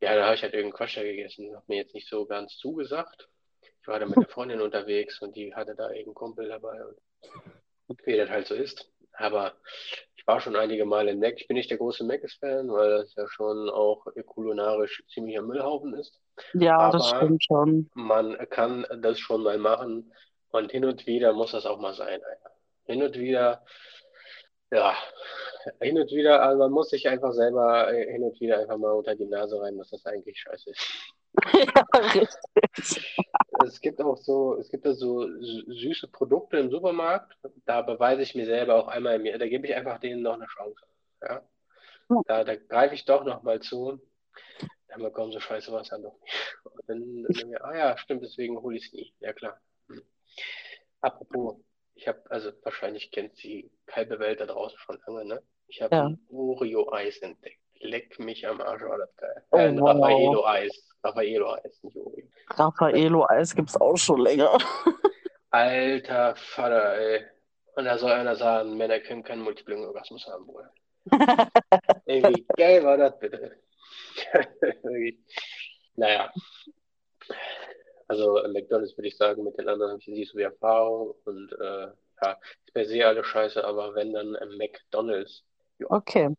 ja, 0.00 0.14
da 0.14 0.26
habe 0.26 0.34
ich 0.36 0.42
halt 0.42 0.52
irgendeinen 0.54 0.76
Quatsch 0.76 0.96
da 0.96 1.02
gegessen. 1.02 1.56
Hat 1.56 1.68
mir 1.68 1.78
jetzt 1.78 1.94
nicht 1.94 2.08
so 2.08 2.26
ganz 2.26 2.56
zugesagt. 2.58 3.28
Ich 3.80 3.88
war 3.88 3.98
da 3.98 4.06
mit 4.06 4.18
einer 4.18 4.28
Freundin 4.28 4.60
unterwegs 4.60 5.20
und 5.20 5.34
die 5.34 5.54
hatte 5.54 5.74
da 5.74 5.88
irgendeinen 5.88 6.14
Kumpel 6.14 6.48
dabei 6.48 6.84
und 6.84 6.96
wie 8.04 8.16
das 8.16 8.30
halt 8.30 8.46
so 8.46 8.54
ist. 8.54 8.90
Aber 9.12 9.54
ich 10.16 10.26
war 10.26 10.40
schon 10.40 10.56
einige 10.56 10.84
Male 10.84 11.10
in 11.10 11.18
Mac. 11.20 11.34
Ich 11.40 11.48
bin 11.48 11.56
nicht 11.56 11.70
der 11.70 11.78
große 11.78 12.04
Mc's-Fan, 12.04 12.70
weil 12.70 12.90
das 12.98 13.14
ja 13.14 13.26
schon 13.28 13.68
auch 13.68 14.06
kulinarisch 14.26 15.02
ziemlicher 15.08 15.42
Müllhaufen 15.42 15.94
ist. 15.94 16.20
Ja, 16.54 16.90
das 16.90 17.12
Aber 17.12 17.16
stimmt 17.16 17.44
schon. 17.44 17.90
man 17.94 18.36
kann 18.50 18.86
das 19.00 19.18
schon 19.18 19.42
mal 19.42 19.58
machen 19.58 20.12
und 20.50 20.70
hin 20.70 20.84
und 20.84 21.06
wieder 21.06 21.32
muss 21.32 21.52
das 21.52 21.66
auch 21.66 21.80
mal 21.80 21.94
sein. 21.94 22.20
Hin 22.84 23.02
und 23.02 23.18
wieder, 23.18 23.64
ja, 24.70 24.94
hin 25.80 25.98
und 25.98 26.10
wieder, 26.10 26.42
also 26.42 26.58
man 26.58 26.70
muss 26.72 26.90
sich 26.90 27.08
einfach 27.08 27.32
selber 27.32 27.92
äh, 27.92 28.12
hin 28.12 28.22
und 28.22 28.40
wieder 28.40 28.58
einfach 28.58 28.78
mal 28.78 28.92
unter 28.92 29.14
die 29.14 29.26
Nase 29.26 29.60
rein, 29.60 29.76
dass 29.76 29.90
das 29.90 30.06
eigentlich 30.06 30.38
scheiße 30.40 30.70
ist. 30.70 31.14
Ja, 31.52 31.98
richtig. 31.98 33.16
Es 33.64 33.80
gibt 33.80 34.00
auch 34.00 34.16
so, 34.16 34.56
es 34.56 34.68
gibt 34.70 34.86
da 34.86 34.92
so 34.94 35.20
sü- 35.20 35.64
süße 35.80 36.08
Produkte 36.08 36.58
im 36.58 36.70
Supermarkt, 36.70 37.36
da 37.64 37.82
beweise 37.82 38.22
ich 38.22 38.34
mir 38.34 38.46
selber 38.46 38.76
auch 38.76 38.88
einmal 38.88 39.24
Jahr, 39.24 39.38
da 39.38 39.48
gebe 39.48 39.66
ich 39.66 39.74
einfach 39.74 39.98
denen 39.98 40.22
noch 40.22 40.34
eine 40.34 40.46
Chance. 40.46 40.80
Ja? 41.22 41.42
Da, 42.26 42.44
da 42.44 42.56
greife 42.56 42.94
ich 42.94 43.04
doch 43.04 43.24
noch 43.24 43.42
mal 43.42 43.60
zu. 43.60 44.00
Dann 44.88 45.02
bekommen 45.02 45.32
so 45.32 45.40
scheiße 45.40 45.70
was 45.72 45.88
dann 45.88 46.02
doch 46.02 46.18
nicht. 46.22 46.56
Und 46.64 46.82
dann, 46.88 47.22
dann 47.24 47.32
denke 47.34 47.56
ich, 47.56 47.62
ah 47.62 47.76
ja, 47.76 47.98
stimmt, 47.98 48.22
deswegen 48.22 48.60
hole 48.62 48.76
ich 48.76 48.86
es 48.86 48.92
nie. 48.92 49.12
Ja 49.20 49.32
klar. 49.32 49.60
Hm. 49.88 50.02
Apropos, 51.00 51.56
ich 51.94 52.08
habe, 52.08 52.22
also 52.30 52.50
wahrscheinlich 52.62 53.10
kennt 53.10 53.42
die 53.42 53.70
halbe 53.90 54.18
Welt 54.18 54.40
da 54.40 54.46
draußen 54.46 54.78
schon 54.78 54.98
lange, 55.06 55.24
ne? 55.26 55.42
Ich 55.66 55.82
habe 55.82 55.94
Ja. 55.94 56.06
ein 56.06 56.18
Oreo-Eis 56.30 57.18
entdeckt. 57.18 57.58
Leck 57.80 58.18
mich 58.18 58.46
am 58.48 58.60
Arsch, 58.60 58.82
war 58.82 58.98
das 58.98 59.14
geil. 59.16 59.44
Oh, 59.50 59.56
Äh, 59.58 59.68
ein 59.68 59.80
wow. 59.80 59.88
Raffaello-Eis. 59.88 60.87
Raffaello-Eis, 61.04 61.82
nicht 61.82 61.96
Oreo. 61.96 62.26
Raffaello-Eis 62.50 63.54
gibt's 63.54 63.80
auch 63.80 63.96
schon 63.96 64.20
länger. 64.20 64.58
Alter 65.50 66.34
Vater, 66.36 66.98
ey. 66.98 67.24
Und 67.76 67.84
da 67.84 67.96
soll 67.96 68.10
einer 68.10 68.36
sagen, 68.36 68.76
Männer 68.76 68.98
können 69.00 69.22
keinen 69.22 69.42
Multipling-Orgasmus 69.42 70.26
haben, 70.26 70.46
Bruder. 70.46 70.72
Ey, 72.06 72.22
wie 72.24 72.46
geil 72.56 72.84
war 72.84 72.96
das 72.96 73.18
bitte? 73.18 73.56
Naja. 75.94 76.32
Also 78.06 78.40
McDonalds 78.52 78.96
würde 78.96 79.08
ich 79.08 79.16
sagen, 79.16 79.42
mit 79.42 79.58
den 79.58 79.68
anderen 79.68 79.92
habe 79.92 80.00
ich 80.00 80.06
nicht 80.06 80.30
so 80.30 80.36
viel 80.36 80.46
Erfahrung 80.46 81.14
und 81.24 81.52
äh, 81.52 81.88
ja, 82.22 82.38
ist 82.66 82.74
per 82.74 82.84
se 82.84 83.04
alles 83.04 83.26
scheiße, 83.26 83.64
aber 83.64 83.94
wenn 83.94 84.12
dann 84.12 84.34
äh, 84.36 84.46
McDonalds. 84.56 85.44
Okay. 85.88 86.34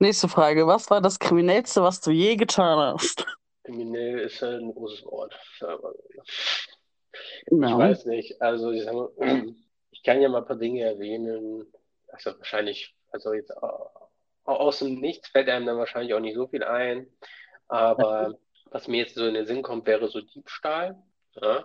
Nächste 0.00 0.28
Frage. 0.28 0.66
Was 0.66 0.90
war 0.90 1.00
das 1.00 1.18
Kriminellste, 1.18 1.82
was 1.82 2.00
du 2.00 2.10
je 2.10 2.36
getan 2.36 2.94
hast? 2.94 3.24
Kriminell 3.64 4.20
ist 4.20 4.42
halt 4.42 4.62
ein 4.62 4.72
großes 4.74 5.04
Wort. 5.06 5.34
Ich 5.56 5.60
Ja. 7.50 7.78
weiß 7.78 8.06
nicht, 8.06 8.40
also 8.40 8.70
ich, 8.70 8.84
mal, 8.84 9.10
ich 9.90 10.02
kann 10.02 10.20
ja 10.20 10.28
mal 10.28 10.38
ein 10.38 10.46
paar 10.46 10.56
Dinge 10.56 10.82
erwähnen. 10.82 11.72
Also 12.08 12.36
wahrscheinlich, 12.38 12.94
also 13.10 13.32
jetzt 13.32 13.50
äh, 13.50 13.54
aus 14.44 14.78
dem 14.80 15.00
Nichts 15.00 15.28
fällt 15.28 15.48
einem 15.48 15.66
dann 15.66 15.78
wahrscheinlich 15.78 16.14
auch 16.14 16.20
nicht 16.20 16.36
so 16.36 16.46
viel 16.46 16.62
ein. 16.64 17.06
Aber 17.68 18.38
was 18.70 18.88
mir 18.88 18.98
jetzt 18.98 19.14
so 19.14 19.26
in 19.26 19.34
den 19.34 19.46
Sinn 19.46 19.62
kommt, 19.62 19.86
wäre 19.86 20.08
so 20.08 20.20
Diebstahl. 20.20 21.02
Ja? 21.34 21.64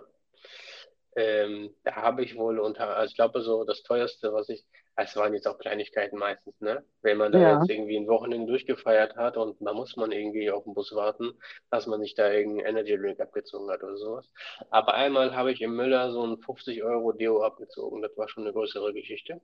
Ähm, 1.16 1.74
da 1.84 1.96
habe 1.96 2.22
ich 2.22 2.36
wohl 2.36 2.58
unter, 2.60 2.96
also 2.96 3.10
ich 3.10 3.16
glaube 3.16 3.42
so 3.42 3.64
das 3.64 3.82
teuerste, 3.82 4.32
was 4.32 4.48
ich, 4.48 4.64
es 4.96 5.16
waren 5.16 5.34
jetzt 5.34 5.46
auch 5.48 5.58
Kleinigkeiten 5.58 6.18
meistens, 6.18 6.60
ne? 6.60 6.84
Wenn 7.02 7.16
man 7.18 7.32
da 7.32 7.38
Ja. 7.38 7.58
jetzt 7.58 7.70
irgendwie 7.70 7.96
ein 7.96 8.08
Wochenende 8.08 8.46
durchgefeiert 8.48 9.16
hat 9.16 9.36
und 9.36 9.56
da 9.60 9.72
muss 9.72 9.96
man 9.96 10.12
irgendwie 10.12 10.50
auf 10.50 10.64
den 10.64 10.74
Bus 10.74 10.94
warten, 10.94 11.32
dass 11.70 11.86
man 11.86 12.00
sich 12.02 12.14
da 12.14 12.30
irgendeinen 12.30 12.66
Energy 12.76 12.96
Drink 12.96 13.20
abgezogen 13.20 13.70
hat 13.70 13.82
oder 13.82 13.96
sowas. 13.96 14.30
Aber 14.70 14.94
einmal 14.94 15.34
habe 15.34 15.52
ich 15.52 15.60
im 15.62 15.74
Müller 15.76 16.12
so 16.12 16.24
ein 16.26 16.38
50 16.38 16.82
Euro 16.82 17.12
Deo 17.12 17.42
abgezogen. 17.42 18.02
Das 18.02 18.16
war 18.16 18.28
schon 18.28 18.44
eine 18.44 18.52
größere 18.52 18.92
Geschichte. 18.92 19.40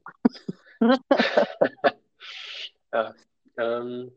Ja, 2.92 3.14
ähm, 3.58 4.12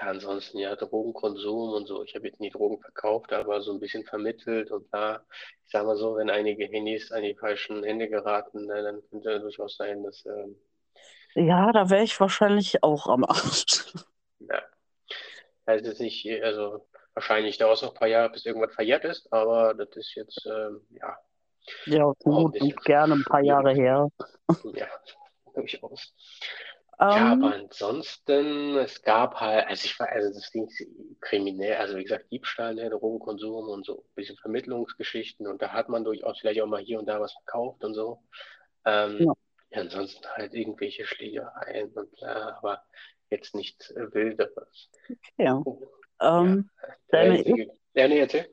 ja, 0.00 0.08
ansonsten 0.08 0.58
ja, 0.58 0.76
Drogenkonsum 0.76 1.72
und 1.74 1.86
so. 1.86 2.02
Ich 2.04 2.14
habe 2.14 2.26
jetzt 2.28 2.40
nie 2.40 2.50
Drogen 2.50 2.80
verkauft, 2.80 3.32
aber 3.32 3.60
so 3.62 3.72
ein 3.72 3.80
bisschen 3.80 4.04
vermittelt 4.04 4.70
und 4.70 4.92
da, 4.92 5.24
ich 5.66 5.72
sag 5.72 5.84
mal 5.86 5.96
so, 5.96 6.16
wenn 6.16 6.30
einige 6.30 6.66
Handys 6.66 7.12
an 7.12 7.22
die 7.22 7.34
falschen 7.34 7.84
Hände 7.84 8.08
geraten, 8.08 8.66
ne, 8.66 8.82
dann 8.82 9.02
könnte 9.10 9.40
durchaus 9.40 9.76
sein, 9.76 10.02
dass, 10.02 10.24
ähm, 10.26 10.56
Ja, 11.34 11.72
da 11.72 11.90
wäre 11.90 12.02
ich 12.04 12.18
wahrscheinlich 12.20 12.82
auch 12.82 13.06
am 13.06 13.24
Arsch. 13.24 13.84
ja, 14.40 14.62
also 15.66 15.86
es 15.86 15.94
ist 15.94 16.00
nicht, 16.00 16.26
also 16.42 16.86
wahrscheinlich 17.14 17.58
dauert 17.58 17.76
es 17.76 17.82
noch 17.82 17.90
ein 17.90 17.98
paar 17.98 18.08
Jahre, 18.08 18.30
bis 18.30 18.46
irgendwas 18.46 18.74
verjährt 18.74 19.04
ist, 19.04 19.32
aber 19.32 19.74
das 19.74 19.90
ist 19.96 20.14
jetzt, 20.14 20.46
ähm, 20.46 20.86
ja, 20.90 21.16
Ja, 21.86 22.12
gut 22.18 22.56
und 22.56 22.56
jetzt 22.56 22.84
gerne 22.84 23.14
ein 23.14 23.24
paar 23.24 23.42
Jahre 23.42 23.72
her. 23.74 24.08
Ja, 24.74 24.88
durchaus. 25.54 26.14
Ja, 27.08 27.32
aber 27.32 27.46
Ähm, 27.46 27.52
ansonsten, 27.52 28.76
es 28.76 29.02
gab 29.02 29.40
halt, 29.40 29.66
also 29.66 29.84
ich 29.86 29.98
war, 29.98 30.08
also 30.10 30.32
das 30.32 30.50
Ding 30.50 30.66
ist 30.68 30.86
kriminell, 31.20 31.76
also 31.76 31.96
wie 31.96 32.02
gesagt, 32.04 32.30
Diebstahl, 32.30 32.74
ne, 32.74 32.90
Drogenkonsum 32.90 33.68
und 33.68 33.86
so 33.86 33.98
ein 34.02 34.14
bisschen 34.14 34.36
Vermittlungsgeschichten 34.38 35.46
und 35.46 35.62
da 35.62 35.72
hat 35.72 35.88
man 35.88 36.04
durchaus 36.04 36.38
vielleicht 36.40 36.60
auch 36.60 36.66
mal 36.66 36.82
hier 36.82 36.98
und 36.98 37.06
da 37.06 37.20
was 37.20 37.32
verkauft 37.32 37.82
und 37.84 37.94
so. 37.94 38.22
Ähm, 38.84 39.18
ja, 39.18 39.34
ja, 39.70 39.80
ansonsten 39.80 40.26
halt 40.28 40.54
irgendwelche 40.54 41.06
Schlägereien 41.06 41.90
und 41.92 42.10
bla, 42.12 42.58
aber 42.58 42.82
jetzt 43.30 43.54
nichts 43.54 43.90
äh, 43.92 44.12
Wilderes. 44.14 44.90
ja. 45.38 45.62
Oh, 45.64 45.80
ja, 46.38 46.52
Ähm, 46.52 46.70
deine 47.10 47.34
einzige, 47.34 47.72
ja, 47.94 48.08
nee, 48.08 48.20
erzähl. 48.20 48.48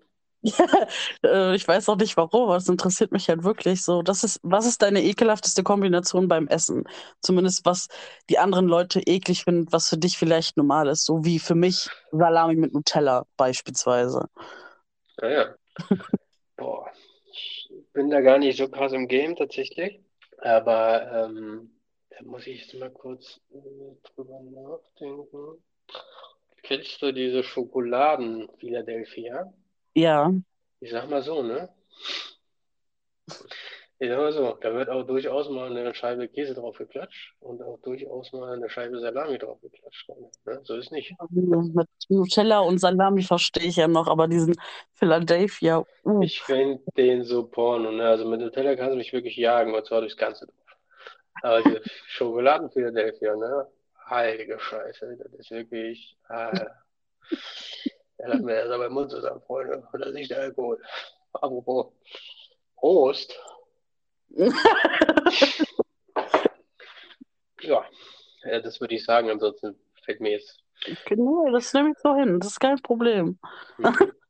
Äh, 1.24 1.56
Ich 1.56 1.68
weiß 1.68 1.90
auch 1.90 1.98
nicht 1.98 2.18
warum, 2.18 2.44
aber 2.44 2.58
es 2.58 2.70
interessiert 2.70 3.12
mich 3.12 3.30
halt 3.30 3.44
wirklich 3.44 3.84
so. 3.84 4.02
Das 4.02 4.24
ist, 4.24 4.40
was 4.44 4.66
ist 4.66 4.82
deine 4.82 5.04
ekelhafteste 5.04 5.64
Kombination 5.64 6.28
beim 6.28 6.48
Essen? 6.48 6.84
Zumindest 7.22 7.66
was 7.66 7.88
die 8.30 8.40
anderen 8.40 8.68
Leute 8.68 9.02
eklig 9.02 9.44
finden, 9.44 9.72
was 9.72 9.90
für 9.90 9.98
dich 9.98 10.18
vielleicht 10.18 10.58
normal 10.58 10.88
ist. 10.88 11.06
So 11.06 11.26
wie 11.26 11.40
für 11.40 11.56
mich 11.56 11.90
Salami 12.12 12.56
mit 12.56 12.74
Nutella 12.74 13.26
beispielsweise. 13.38 14.28
Naja, 15.22 15.56
boah, 16.58 16.92
ich 17.32 17.70
bin 17.94 18.10
da 18.10 18.22
gar 18.22 18.38
nicht 18.38 18.58
so 18.58 18.70
krass 18.70 18.94
im 18.94 19.08
Game 19.08 19.36
tatsächlich, 19.36 20.00
aber 20.40 21.12
ähm, 21.30 21.72
da 22.10 22.24
muss 22.24 22.48
ich 22.48 22.62
jetzt 22.62 22.74
mal 22.76 22.92
kurz 22.92 23.40
äh, 23.52 23.58
drüber 24.16 24.40
nachdenken. 24.42 25.64
Kennst 26.64 27.02
du 27.02 27.12
diese 27.12 27.44
Schokoladen 27.44 28.48
Philadelphia? 28.60 29.52
Ja, 29.98 30.32
Ich 30.80 30.92
sag 30.92 31.10
mal 31.10 31.24
so, 31.24 31.42
ne? 31.42 31.70
Ich 33.98 34.10
sag 34.10 34.18
mal 34.20 34.32
so, 34.32 34.56
da 34.62 34.72
wird 34.72 34.90
auch 34.90 35.02
durchaus 35.08 35.50
mal 35.50 35.76
eine 35.76 35.92
Scheibe 35.96 36.28
Käse 36.28 36.54
drauf 36.54 36.78
geklatscht 36.78 37.34
und 37.40 37.64
auch 37.64 37.80
durchaus 37.80 38.32
mal 38.32 38.54
eine 38.54 38.70
Scheibe 38.70 39.00
Salami 39.00 39.40
drauf 39.40 39.60
geklatscht. 39.60 40.08
Ne? 40.46 40.60
So 40.66 40.76
ist 40.76 40.92
nicht. 40.92 41.16
mit 41.32 41.88
Nutella 42.10 42.60
und 42.60 42.78
Salami 42.78 43.24
verstehe 43.24 43.68
ich 43.68 43.78
ja 43.78 43.88
noch, 43.88 44.08
aber 44.08 44.28
diesen 44.28 44.56
Philadelphia, 44.94 45.84
uh, 46.06 46.22
Ich 46.22 46.44
finde 46.44 46.80
den 46.96 47.24
so 47.24 47.48
porno, 47.48 47.92
ne? 47.92 48.08
Also 48.08 48.30
mit 48.30 48.40
Nutella 48.40 48.76
kannst 48.76 48.94
du 48.94 48.98
mich 48.98 49.14
wirklich 49.14 49.36
jagen 49.36 49.74
und 49.74 49.84
zwar 49.88 50.02
durchs 50.02 50.16
Ganze. 50.16 50.46
Aber 51.42 51.64
diese 51.64 51.82
Schokoladen 52.06 52.70
Philadelphia, 52.70 53.36
ne? 53.36 53.68
Heilige 54.08 54.60
Scheiße, 54.60 55.18
das 55.18 55.34
ist 55.34 55.50
wirklich. 55.50 56.16
Äh, 56.30 56.68
ja, 58.20 58.28
lass 58.28 58.42
mir 58.42 58.56
das 58.64 58.72
aber 58.72 58.88
im 58.88 58.94
Mund 58.94 59.12
zusammen, 59.12 59.42
Freunde. 59.42 59.88
Und 59.92 60.00
das 60.00 60.10
ist 60.10 60.16
nicht 60.16 60.32
der 60.32 60.40
Alkohol. 60.42 60.82
Apropos 61.34 61.94
Prost. 62.76 63.34
Ja, 67.60 67.84
das 68.62 68.80
würde 68.80 68.96
ich 68.96 69.04
sagen. 69.04 69.30
Ansonsten 69.30 69.76
fällt 70.06 70.22
mir 70.22 70.32
jetzt. 70.32 70.64
nee, 71.10 71.52
das 71.52 71.74
nehme 71.74 71.92
ich 71.92 71.98
so 72.00 72.16
hin, 72.16 72.40
das 72.40 72.52
ist 72.52 72.60
kein 72.60 72.82
Problem. 72.82 73.40
Mhm. 73.78 73.96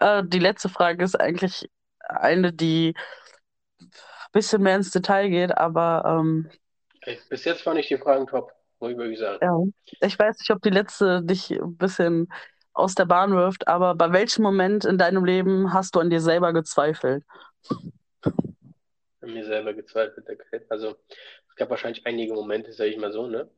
Äh, 0.00 0.24
die 0.26 0.40
letzte 0.40 0.68
Frage 0.68 1.04
ist 1.04 1.14
eigentlich 1.14 1.70
eine, 2.00 2.52
die 2.52 2.94
ein 3.80 3.90
bisschen 4.32 4.62
mehr 4.62 4.74
ins 4.76 4.90
Detail 4.90 5.28
geht, 5.28 5.56
aber 5.56 6.02
ähm, 6.04 6.50
Ey, 7.02 7.18
Bis 7.28 7.44
jetzt 7.44 7.62
fand 7.62 7.78
ich 7.78 7.86
die 7.86 7.96
Fragen 7.98 8.26
top, 8.26 8.52
muss 8.80 8.90
ich 8.90 8.96
wirklich 8.96 9.18
sagen. 9.20 9.38
ja, 9.40 10.06
ich 10.06 10.18
weiß 10.18 10.38
nicht, 10.38 10.50
ob 10.50 10.62
die 10.62 10.70
letzte 10.70 11.22
dich 11.22 11.50
ein 11.52 11.76
bisschen 11.76 12.32
aus 12.78 12.94
der 12.94 13.06
Bahn 13.06 13.32
wirft, 13.32 13.68
aber 13.68 13.94
bei 13.94 14.12
welchem 14.12 14.42
Moment 14.42 14.84
in 14.84 14.98
deinem 14.98 15.24
Leben 15.24 15.72
hast 15.72 15.94
du 15.96 16.00
an 16.00 16.10
dir 16.10 16.20
selber 16.20 16.52
gezweifelt? 16.52 17.24
An 19.20 19.32
mir 19.32 19.44
selber 19.44 19.74
gezweifelt. 19.74 20.26
okay. 20.28 20.64
Also, 20.68 20.96
es 21.48 21.56
gab 21.56 21.70
wahrscheinlich 21.70 22.06
einige 22.06 22.34
Momente, 22.34 22.72
sage 22.72 22.90
ich 22.90 22.98
mal 22.98 23.12
so, 23.12 23.26
ne? 23.26 23.50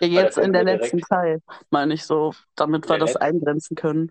Ja, 0.00 0.08
Jetzt 0.08 0.36
in 0.36 0.52
der 0.52 0.64
letzten 0.64 0.98
direkt 0.98 1.08
Zeit, 1.08 1.42
meine 1.70 1.94
ich 1.94 2.04
so, 2.04 2.34
damit 2.54 2.88
wir 2.88 2.98
das 2.98 3.14
letzten. 3.14 3.24
eingrenzen 3.24 3.74
können. 3.76 4.10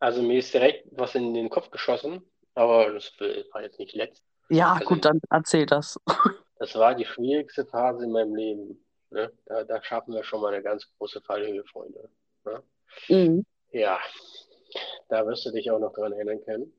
Also, 0.00 0.22
mir 0.22 0.38
ist 0.38 0.52
direkt 0.52 0.86
was 0.90 1.14
in 1.14 1.32
den 1.32 1.48
Kopf 1.48 1.70
geschossen, 1.70 2.22
aber 2.54 2.92
das 2.92 3.12
war 3.52 3.62
jetzt 3.62 3.78
nicht 3.78 3.94
letzt. 3.94 4.22
Ja, 4.50 4.74
Also, 4.74 4.84
gut, 4.86 5.04
dann 5.04 5.20
erzähl 5.30 5.64
das. 5.64 5.98
das 6.58 6.74
war 6.74 6.94
die 6.94 7.06
schwierigste 7.06 7.64
Phase 7.64 8.04
in 8.04 8.12
meinem 8.12 8.34
Leben. 8.34 8.84
Ne? 9.10 9.32
Da, 9.46 9.64
da 9.64 9.82
schaffen 9.82 10.12
wir 10.12 10.24
schon 10.24 10.42
mal 10.42 10.52
eine 10.52 10.62
ganz 10.62 10.86
große 10.98 11.22
Fallhöhe, 11.22 11.64
Freunde. 11.64 12.10
Ne? 12.44 12.62
Mhm. 13.08 13.46
Ja, 13.74 13.98
da 15.08 15.26
wirst 15.26 15.44
du 15.46 15.50
dich 15.50 15.70
auch 15.70 15.80
noch 15.80 15.92
dran 15.92 16.12
erinnern 16.12 16.44
können. 16.44 16.72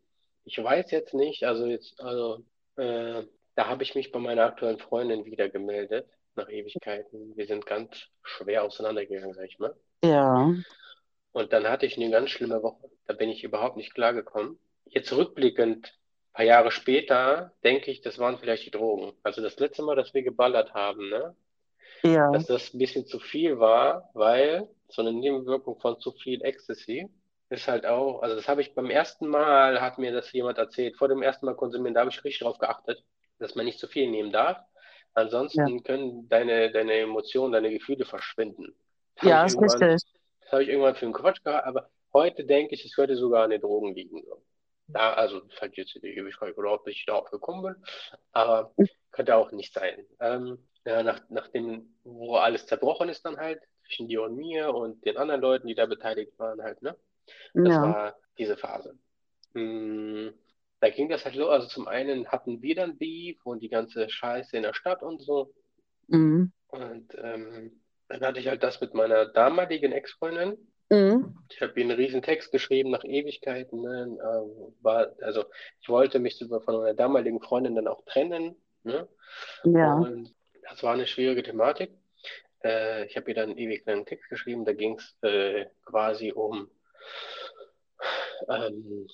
Ich 0.45 0.63
weiß 0.63 0.91
jetzt 0.91 1.13
nicht, 1.13 1.43
also 1.43 1.65
jetzt, 1.65 1.99
also, 1.99 2.45
äh, 2.77 3.23
da 3.55 3.67
habe 3.67 3.83
ich 3.83 3.95
mich 3.95 4.11
bei 4.11 4.19
meiner 4.19 4.45
aktuellen 4.45 4.79
Freundin 4.79 5.25
wieder 5.25 5.49
gemeldet, 5.49 6.09
nach 6.35 6.49
Ewigkeiten. 6.49 7.35
Wir 7.35 7.47
sind 7.47 7.65
ganz 7.65 8.07
schwer 8.23 8.63
auseinandergegangen, 8.63 9.33
sag 9.33 9.45
ich 9.47 9.59
mal. 9.59 9.75
Ja, 10.03 10.53
Und 11.33 11.53
dann 11.53 11.67
hatte 11.69 11.85
ich 11.85 11.97
eine 11.97 12.09
ganz 12.11 12.29
schlimme 12.31 12.63
Woche. 12.63 12.89
Da 13.05 13.13
bin 13.13 13.29
ich 13.29 13.43
überhaupt 13.43 13.77
nicht 13.77 13.93
klargekommen. 13.93 14.59
Jetzt 14.85 15.11
rückblickend, 15.13 15.87
ein 15.87 16.33
paar 16.33 16.45
Jahre 16.45 16.71
später, 16.71 17.53
denke 17.63 17.91
ich, 17.91 18.01
das 18.01 18.19
waren 18.19 18.39
vielleicht 18.39 18.65
die 18.65 18.71
Drogen. 18.71 19.13
Also 19.23 19.41
das 19.41 19.59
letzte 19.59 19.83
Mal, 19.83 19.95
dass 19.95 20.13
wir 20.13 20.23
geballert 20.23 20.73
haben, 20.73 21.09
ne? 21.09 21.35
Ja, 22.03 22.31
dass 22.31 22.47
das 22.47 22.73
ein 22.73 22.79
bisschen 22.79 23.05
zu 23.05 23.19
viel 23.19 23.59
war, 23.59 24.09
weil 24.13 24.69
so 24.89 25.01
eine 25.01 25.13
Nebenwirkung 25.13 25.79
von 25.79 25.99
zu 25.99 26.11
viel 26.13 26.43
Ecstasy 26.43 27.09
ist 27.49 27.67
halt 27.67 27.85
auch, 27.85 28.21
also 28.21 28.35
das 28.35 28.47
habe 28.47 28.61
ich 28.61 28.73
beim 28.75 28.89
ersten 28.89 29.27
Mal, 29.27 29.81
hat 29.81 29.97
mir 29.97 30.11
das 30.11 30.31
jemand 30.31 30.57
erzählt, 30.57 30.97
vor 30.97 31.07
dem 31.07 31.21
ersten 31.21 31.45
Mal 31.45 31.55
konsumieren, 31.55 31.93
da 31.93 32.01
habe 32.01 32.09
ich 32.09 32.23
richtig 32.23 32.41
drauf 32.41 32.57
geachtet, 32.57 33.03
dass 33.39 33.55
man 33.55 33.65
nicht 33.65 33.79
zu 33.79 33.87
viel 33.87 34.09
nehmen 34.09 34.31
darf. 34.31 34.57
ja. 34.57 34.65
Ansonsten 35.13 35.83
können 35.83 36.27
deine, 36.29 36.71
deine 36.71 36.93
Emotionen, 36.93 37.53
deine 37.53 37.71
Gefühle 37.71 38.05
verschwinden. 38.05 38.75
Das 39.15 39.25
Ja, 39.25 39.45
ist 39.45 39.61
richtig. 39.61 40.01
das 40.41 40.51
habe 40.51 40.63
ich 40.63 40.69
irgendwann 40.69 40.95
für 40.95 41.05
einen 41.05 41.13
Quatsch 41.13 41.43
gehabt, 41.43 41.65
aber 41.65 41.89
heute 42.13 42.45
denke 42.45 42.75
ich, 42.75 42.85
es 42.85 42.95
könnte 42.95 43.15
sogar 43.15 43.43
an 43.45 43.51
den 43.51 43.61
Drogen 43.61 43.93
liegen. 43.95 44.21
Da, 44.87 45.13
also, 45.13 45.39
das 45.39 45.61
hat 45.61 45.77
jetzt 45.77 45.95
die 45.95 46.07
Ewigkeit 46.17 46.57
oder 46.57 46.73
ob 46.73 46.87
ich 46.87 47.05
darauf 47.05 47.29
gekommen 47.31 47.63
bin, 47.63 47.83
aber 48.33 48.73
könnte 49.11 49.35
auch 49.35 49.51
nicht 49.51 49.73
sein. 49.73 50.05
Ähm, 50.19 50.59
ja, 50.85 51.03
nach, 51.03 51.21
nachdem, 51.29 51.95
wo 52.03 52.35
alles 52.37 52.65
zerbrochen 52.67 53.09
ist 53.09 53.25
dann 53.25 53.37
halt, 53.37 53.61
zwischen 53.85 54.07
dir 54.07 54.23
und 54.23 54.35
mir 54.35 54.73
und 54.73 55.05
den 55.05 55.17
anderen 55.17 55.41
Leuten, 55.41 55.67
die 55.67 55.75
da 55.75 55.85
beteiligt 55.85 56.37
waren 56.39 56.61
halt, 56.61 56.81
ne? 56.81 56.95
Das 57.63 57.67
Ja, 57.73 57.81
war 57.81 58.15
diese 58.37 58.57
Phase. 58.57 58.97
Mm, 59.53 60.29
da 60.79 60.89
ging 60.89 61.09
das 61.09 61.25
halt 61.25 61.35
los. 61.35 61.49
Also 61.49 61.67
zum 61.67 61.87
einen 61.87 62.27
hatten 62.29 62.61
wir 62.61 62.75
dann 62.75 62.97
Beef 62.97 63.45
und 63.45 63.61
die 63.61 63.69
ganze 63.69 64.09
Scheiße 64.09 64.57
in 64.57 64.63
der 64.63 64.73
Stadt 64.73 65.03
und 65.03 65.21
so. 65.21 65.53
mhm. 66.07 66.51
Und 66.67 67.15
ähm, 67.17 67.81
dann 68.07 68.21
hatte 68.21 68.39
ich 68.39 68.47
halt 68.47 68.63
das 68.63 68.81
mit 68.81 68.93
meiner 68.93 69.25
damaligen 69.25 69.91
Ex-Freundin. 69.91 70.57
Mhm. 70.89 71.35
Ich 71.49 71.61
habe 71.61 71.79
ihr 71.79 71.85
einen 71.85 71.97
riesen 71.97 72.21
Text 72.21 72.51
geschrieben 72.51 72.91
nach 72.91 73.03
Ewigkeiten. 73.03 73.81
Ne? 73.81 74.17
Äh, 74.19 74.83
war, 74.83 75.13
also 75.21 75.45
ich 75.81 75.89
wollte 75.89 76.19
mich 76.19 76.37
von 76.37 76.75
meiner 76.77 76.93
damaligen 76.93 77.41
Freundin 77.41 77.75
dann 77.75 77.87
auch 77.87 78.03
trennen. 78.05 78.55
Ne? 78.83 79.07
Ja, 79.63 79.95
Und 79.95 80.34
das 80.69 80.83
war 80.83 80.93
eine 80.93 81.07
schwierige 81.07 81.43
Thematik. 81.43 81.91
Äh, 82.63 83.05
ich 83.05 83.15
habe 83.15 83.29
ihr 83.29 83.35
dann 83.35 83.51
einen 83.51 83.57
ewig 83.59 83.85
langen 83.85 84.05
Text 84.05 84.29
geschrieben. 84.29 84.65
Da 84.65 84.73
ging 84.73 84.97
es 84.97 85.17
äh, 85.21 85.67
quasi 85.85 86.31
um, 86.31 86.69
ähm, 88.49 89.07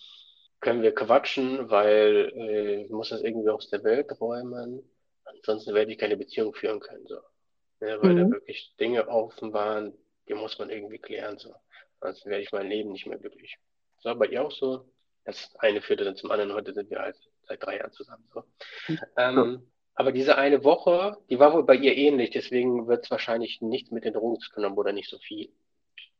können 0.60 0.82
wir 0.84 0.94
quatschen, 0.94 1.70
weil 1.70 2.32
äh, 2.36 2.84
ich 2.84 2.90
muss 2.90 3.10
das 3.10 3.22
irgendwie 3.22 3.50
aus 3.50 3.70
der 3.70 3.84
Welt 3.84 4.20
räumen. 4.20 4.84
Ansonsten 5.26 5.74
werde 5.74 5.92
ich 5.92 5.98
keine 5.98 6.18
Beziehung 6.18 6.54
führen 6.54 6.80
können. 6.80 7.06
So. 7.08 7.18
Ja, 7.82 8.02
weil 8.02 8.16
da 8.16 8.24
mhm. 8.26 8.32
wirklich 8.32 8.76
Dinge 8.80 9.08
offen 9.08 9.54
waren, 9.54 9.94
die 10.28 10.34
muss 10.36 10.58
man 10.60 10.70
irgendwie 10.70 11.00
klären. 11.00 11.38
So. 11.38 11.54
Ansonsten 12.00 12.30
werde 12.30 12.44
ich 12.44 12.52
mein 12.52 12.70
Leben 12.70 12.92
nicht 12.92 13.08
mehr 13.08 13.18
glücklich. 13.18 13.58
So, 14.00 14.16
bei 14.16 14.28
ihr 14.28 14.44
auch 14.44 14.52
so. 14.52 14.86
Das 15.26 15.56
eine 15.60 15.82
führte 15.82 16.04
dann 16.04 16.16
zum 16.16 16.32
anderen. 16.32 16.54
Heute 16.54 16.74
sind 16.74 16.90
wir 16.90 17.00
halt 17.00 17.16
seit 17.48 17.64
drei 17.64 17.78
Jahren 17.78 17.92
zusammen. 17.92 18.28
So. 18.34 18.44
So. 18.88 18.96
Ähm, 19.18 19.72
aber 19.96 20.12
diese 20.12 20.38
eine 20.38 20.64
Woche, 20.64 21.18
die 21.30 21.40
war 21.40 21.54
wohl 21.54 21.64
bei 21.64 21.76
ihr 21.76 21.96
ähnlich. 21.96 22.32
Deswegen 22.32 22.88
wird 22.88 23.06
es 23.06 23.12
wahrscheinlich 23.12 23.62
nichts 23.62 23.92
mit 23.92 24.06
den 24.06 24.14
Drogen 24.14 24.40
zu 24.40 24.52
tun 24.52 24.66
haben 24.66 24.78
oder 24.78 24.94
nicht 24.94 25.10
so 25.10 25.20
viel. 25.20 25.52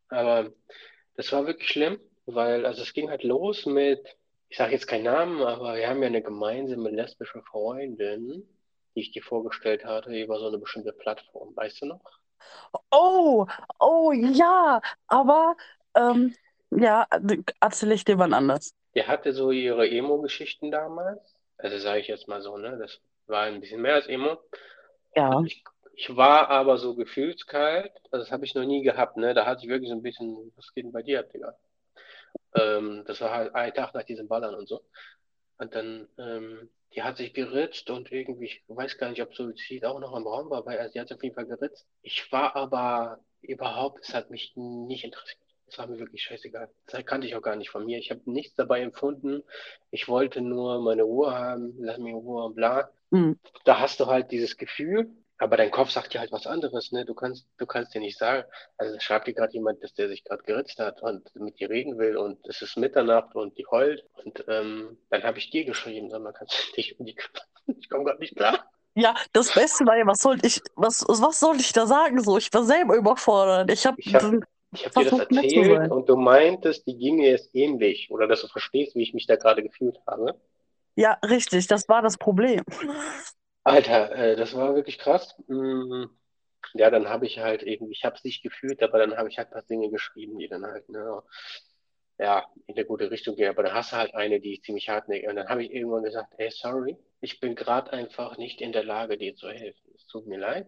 Aber 0.10 0.52
das 1.16 1.32
war 1.32 1.48
wirklich 1.48 1.70
schlimm, 1.70 2.00
weil 2.26 2.66
also 2.66 2.82
es 2.82 2.94
ging 2.94 3.10
halt 3.10 3.24
los 3.24 3.66
mit, 3.66 4.06
ich 4.50 4.58
sage 4.58 4.74
jetzt 4.74 4.88
keinen 4.88 5.06
Namen, 5.06 5.42
aber 5.42 5.76
wir 5.76 5.88
haben 5.88 6.02
ja 6.02 6.08
eine 6.08 6.22
gemeinsame 6.22 6.90
lesbische 6.90 7.42
Freundin, 7.44 8.44
die 8.96 9.02
ich 9.02 9.12
dir 9.12 9.24
vorgestellt 9.24 9.86
hatte 9.86 10.12
über 10.12 10.38
so 10.40 10.48
eine 10.48 10.58
bestimmte 10.58 10.92
Plattform. 10.92 11.56
Weißt 11.56 11.82
du 11.82 11.86
noch? 11.86 12.02
Oh, 12.92 13.48
oh 13.80 14.12
ja, 14.12 14.82
aber 15.08 15.56
ähm, 15.96 16.36
ja, 16.72 17.08
erzähle 17.60 17.94
ich 17.94 18.04
dir 18.04 18.18
wann 18.18 18.34
anders. 18.34 18.74
Die 18.96 19.04
hatte 19.04 19.32
so 19.34 19.52
ihre 19.52 19.90
Emo-Geschichten 19.90 20.72
damals. 20.72 21.36
Also 21.58 21.78
sage 21.78 22.02
ich 22.02 22.08
jetzt 22.08 22.28
mal 22.28 22.42
so, 22.42 22.58
ne? 22.58 22.78
Das 22.78 23.00
war 23.28 23.44
ein 23.44 23.62
bisschen 23.62 23.82
mehr 23.82 23.96
als 23.96 24.08
Emo. 24.08 24.38
Ja. 25.16 25.42
Ich, 25.46 25.64
ich 25.94 26.16
war 26.16 26.50
aber 26.50 26.78
so 26.78 26.96
gefühlskalt. 26.96 27.92
Also 28.12 28.24
das 28.24 28.32
habe 28.32 28.46
ich 28.46 28.56
noch 28.56 28.66
nie 28.66 28.84
gehabt, 28.84 29.18
ne? 29.18 29.34
Da 29.34 29.46
hatte 29.46 29.64
ich 29.64 29.70
wirklich 29.70 29.90
so 29.90 29.96
ein 29.96 30.02
bisschen, 30.02 30.52
was 30.56 30.74
geht 30.74 30.86
denn 30.86 30.92
bei 30.92 31.04
dir 31.04 31.20
ab, 31.20 31.32
Digga? 31.32 31.56
Ähm, 32.56 33.04
das 33.06 33.22
war 33.22 33.32
halt 33.32 33.56
ein 33.56 33.74
Tag 33.74 33.94
nach 33.94 34.04
diesem 34.04 34.28
Ballern 34.28 34.56
und 34.56 34.68
so. 34.68 34.82
Und 35.58 35.76
dann, 35.76 36.08
ähm, 36.18 36.70
die 36.94 37.04
hat 37.04 37.18
sich 37.18 37.34
geritzt 37.34 37.90
und 37.90 38.12
irgendwie, 38.12 38.46
ich 38.46 38.64
weiß 38.68 38.98
gar 38.98 39.10
nicht, 39.10 39.22
ob 39.22 39.34
Suizid 39.34 39.86
auch 39.86 40.00
noch 40.00 40.16
im 40.16 40.28
Raum 40.28 40.50
war, 40.50 40.66
weil 40.66 40.80
also 40.80 40.92
die 40.92 41.00
hat 41.00 41.08
sich 41.08 41.16
auf 41.16 41.24
jeden 41.24 41.36
Fall 41.36 41.46
geritzt. 41.46 41.88
Ich 42.02 42.32
war 42.32 42.56
aber 42.56 43.20
überhaupt, 43.42 44.02
es 44.04 44.14
hat 44.14 44.30
mich 44.30 44.54
nicht 44.56 45.04
interessiert. 45.04 45.40
Es 45.72 45.78
war 45.78 45.88
mir 45.88 46.00
wirklich 46.00 46.24
scheißegal. 46.24 46.70
Das 46.88 47.06
kannte 47.06 47.28
ich 47.28 47.36
auch 47.36 47.42
gar 47.42 47.56
nicht 47.56 47.70
von 47.70 47.86
mir. 47.86 47.98
Ich 47.98 48.12
habe 48.12 48.22
nichts 48.26 48.56
dabei 48.56 48.82
empfunden. 48.82 49.42
Ich 49.90 50.10
wollte 50.10 50.42
nur 50.42 50.82
meine 50.82 51.04
Ruhe 51.04 51.34
haben, 51.34 51.74
lass 51.80 51.98
mich 51.98 52.12
in 52.12 52.18
Ruhe 52.18 52.44
und 52.44 52.56
bla. 52.56 52.92
Mhm. 53.10 53.40
Da 53.64 53.80
hast 53.80 54.02
du 54.02 54.08
halt 54.08 54.32
dieses 54.32 54.58
Gefühl, 54.58 55.10
aber 55.38 55.56
dein 55.56 55.72
Kopf 55.72 55.90
sagt 55.90 56.14
dir 56.14 56.20
halt 56.20 56.34
was 56.34 56.46
anderes, 56.46 56.92
ne? 56.92 57.06
Du 57.06 57.16
kannst, 57.16 57.48
du 57.58 57.66
kannst 57.66 57.96
dir 57.96 58.02
nicht 58.02 58.18
sagen, 58.18 58.44
also 58.78 59.00
schreibt 59.00 59.28
dir 59.28 59.34
gerade 59.34 59.54
jemand, 59.54 59.82
dass 59.82 59.94
der 59.94 60.10
sich 60.10 60.26
gerade 60.26 60.44
geritzt 60.44 60.78
hat 60.78 61.02
und 61.02 61.34
mit 61.36 61.60
dir 61.60 61.70
reden 61.70 61.98
will 61.98 62.18
und 62.18 62.46
es 62.48 62.62
ist 62.62 62.78
Mitternacht 62.78 63.34
und 63.34 63.58
die 63.58 63.66
heult. 63.66 64.06
Und 64.24 64.44
ähm, 64.50 64.98
dann 65.10 65.24
habe 65.24 65.38
ich 65.38 65.52
dir 65.52 65.64
geschrieben, 65.64 66.10
sag 66.10 66.22
mal, 66.22 66.34
kannst 66.34 66.54
du 66.54 66.76
dich 66.76 67.00
um 67.00 67.06
die 67.06 67.16
kümmern? 67.16 67.46
Ich 67.80 67.90
komme 67.90 68.04
gerade 68.04 68.20
nicht 68.20 68.36
klar. 68.36 68.66
Ja, 68.96 69.16
das 69.32 69.54
Beste 69.54 69.86
war 69.86 69.98
ja, 69.98 70.06
was 70.06 70.20
soll 70.20 70.38
ich, 70.44 70.62
was, 70.76 71.06
was 71.08 71.40
soll 71.40 71.56
ich 71.58 71.72
da 71.72 71.86
sagen? 71.86 72.22
So, 72.22 72.38
ich 72.38 72.54
war 72.54 72.64
selber 72.64 72.96
überfordert. 72.96 73.72
Ich 73.72 73.86
habe 73.86 73.96
ich 74.00 74.14
hab, 74.14 74.34
ich 74.74 74.86
hab 74.86 74.94
dir 74.94 75.06
das 75.06 75.20
erzählt 75.20 75.92
und 75.92 76.08
du 76.08 76.16
meintest, 76.16 76.88
die 76.88 76.98
ginge 76.98 77.30
es 77.30 77.54
ähnlich 77.54 78.10
oder 78.12 78.28
dass 78.28 78.42
du 78.42 78.48
verstehst, 78.48 78.96
wie 78.96 79.04
ich 79.04 79.14
mich 79.14 79.28
da 79.28 79.36
gerade 79.36 79.64
gefühlt 79.64 80.00
habe. 80.08 80.40
Ja, 80.96 81.18
richtig, 81.24 81.68
das 81.68 81.88
war 81.90 82.02
das 82.02 82.18
Problem. 82.18 82.64
Alter, 83.64 84.12
äh, 84.16 84.36
das 84.36 84.56
war 84.56 84.76
wirklich 84.76 84.98
krass. 84.98 85.36
Mm, 85.48 86.06
ja, 86.74 86.90
dann 86.90 87.10
habe 87.10 87.26
ich 87.26 87.40
halt 87.40 87.64
irgendwie, 87.64 87.94
ich 87.94 88.04
habe 88.06 88.16
es 88.16 88.24
nicht 88.24 88.44
gefühlt, 88.44 88.82
aber 88.84 89.00
dann 89.00 89.18
habe 89.18 89.30
ich 89.30 89.38
halt 89.38 89.50
ein 89.50 89.54
paar 89.54 89.64
Dinge 89.64 89.90
geschrieben, 89.90 90.38
die 90.38 90.48
dann 90.48 90.66
halt, 90.66 90.90
ne, 90.90 91.22
ja, 92.18 92.46
in 92.68 92.76
eine 92.76 92.86
gute 92.86 93.10
Richtung 93.10 93.36
gehen. 93.36 93.50
Aber 93.50 93.64
dann 93.64 93.74
hast 93.74 93.92
du 93.92 93.98
halt 93.98 94.14
eine, 94.14 94.40
die 94.40 94.54
ist 94.54 94.64
ziemlich 94.64 94.90
hartnäckig. 94.90 95.28
Und 95.28 95.36
dann 95.36 95.50
habe 95.50 95.64
ich 95.64 95.72
irgendwann 95.74 96.04
gesagt, 96.04 96.34
hey, 96.38 96.50
sorry, 96.52 96.98
ich 97.20 97.40
bin 97.40 97.56
gerade 97.56 97.92
einfach 97.94 98.38
nicht 98.38 98.62
in 98.62 98.72
der 98.72 98.84
Lage, 98.84 99.18
dir 99.18 99.36
zu 99.36 99.50
helfen. 99.50 99.92
Es 99.96 100.06
tut 100.08 100.28
mir 100.28 100.40
leid. 100.40 100.68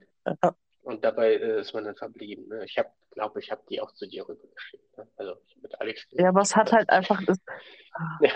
Und 0.84 1.04
dabei 1.04 1.36
äh, 1.36 1.62
ist 1.62 1.74
man 1.74 1.86
dann 1.86 1.96
verblieben. 1.96 2.48
Ne? 2.50 2.66
Ich 2.66 2.78
habe, 2.78 2.90
glaube 3.12 3.40
ich, 3.40 3.52
habe 3.52 3.62
die 3.70 3.82
auch 3.82 3.92
zu 3.94 4.08
dir 4.08 4.28
rübergeschickt. 4.28 4.98
Ne? 4.98 5.08
Also 5.18 5.36
mit 5.62 5.80
Alex. 5.80 6.06
Ja, 6.12 6.30
aber 6.30 6.42
es 6.42 6.56
hat 6.56 6.72
halt 6.72 6.90
einfach. 6.90 7.22
Das... 7.26 7.38
ja, 8.22 8.32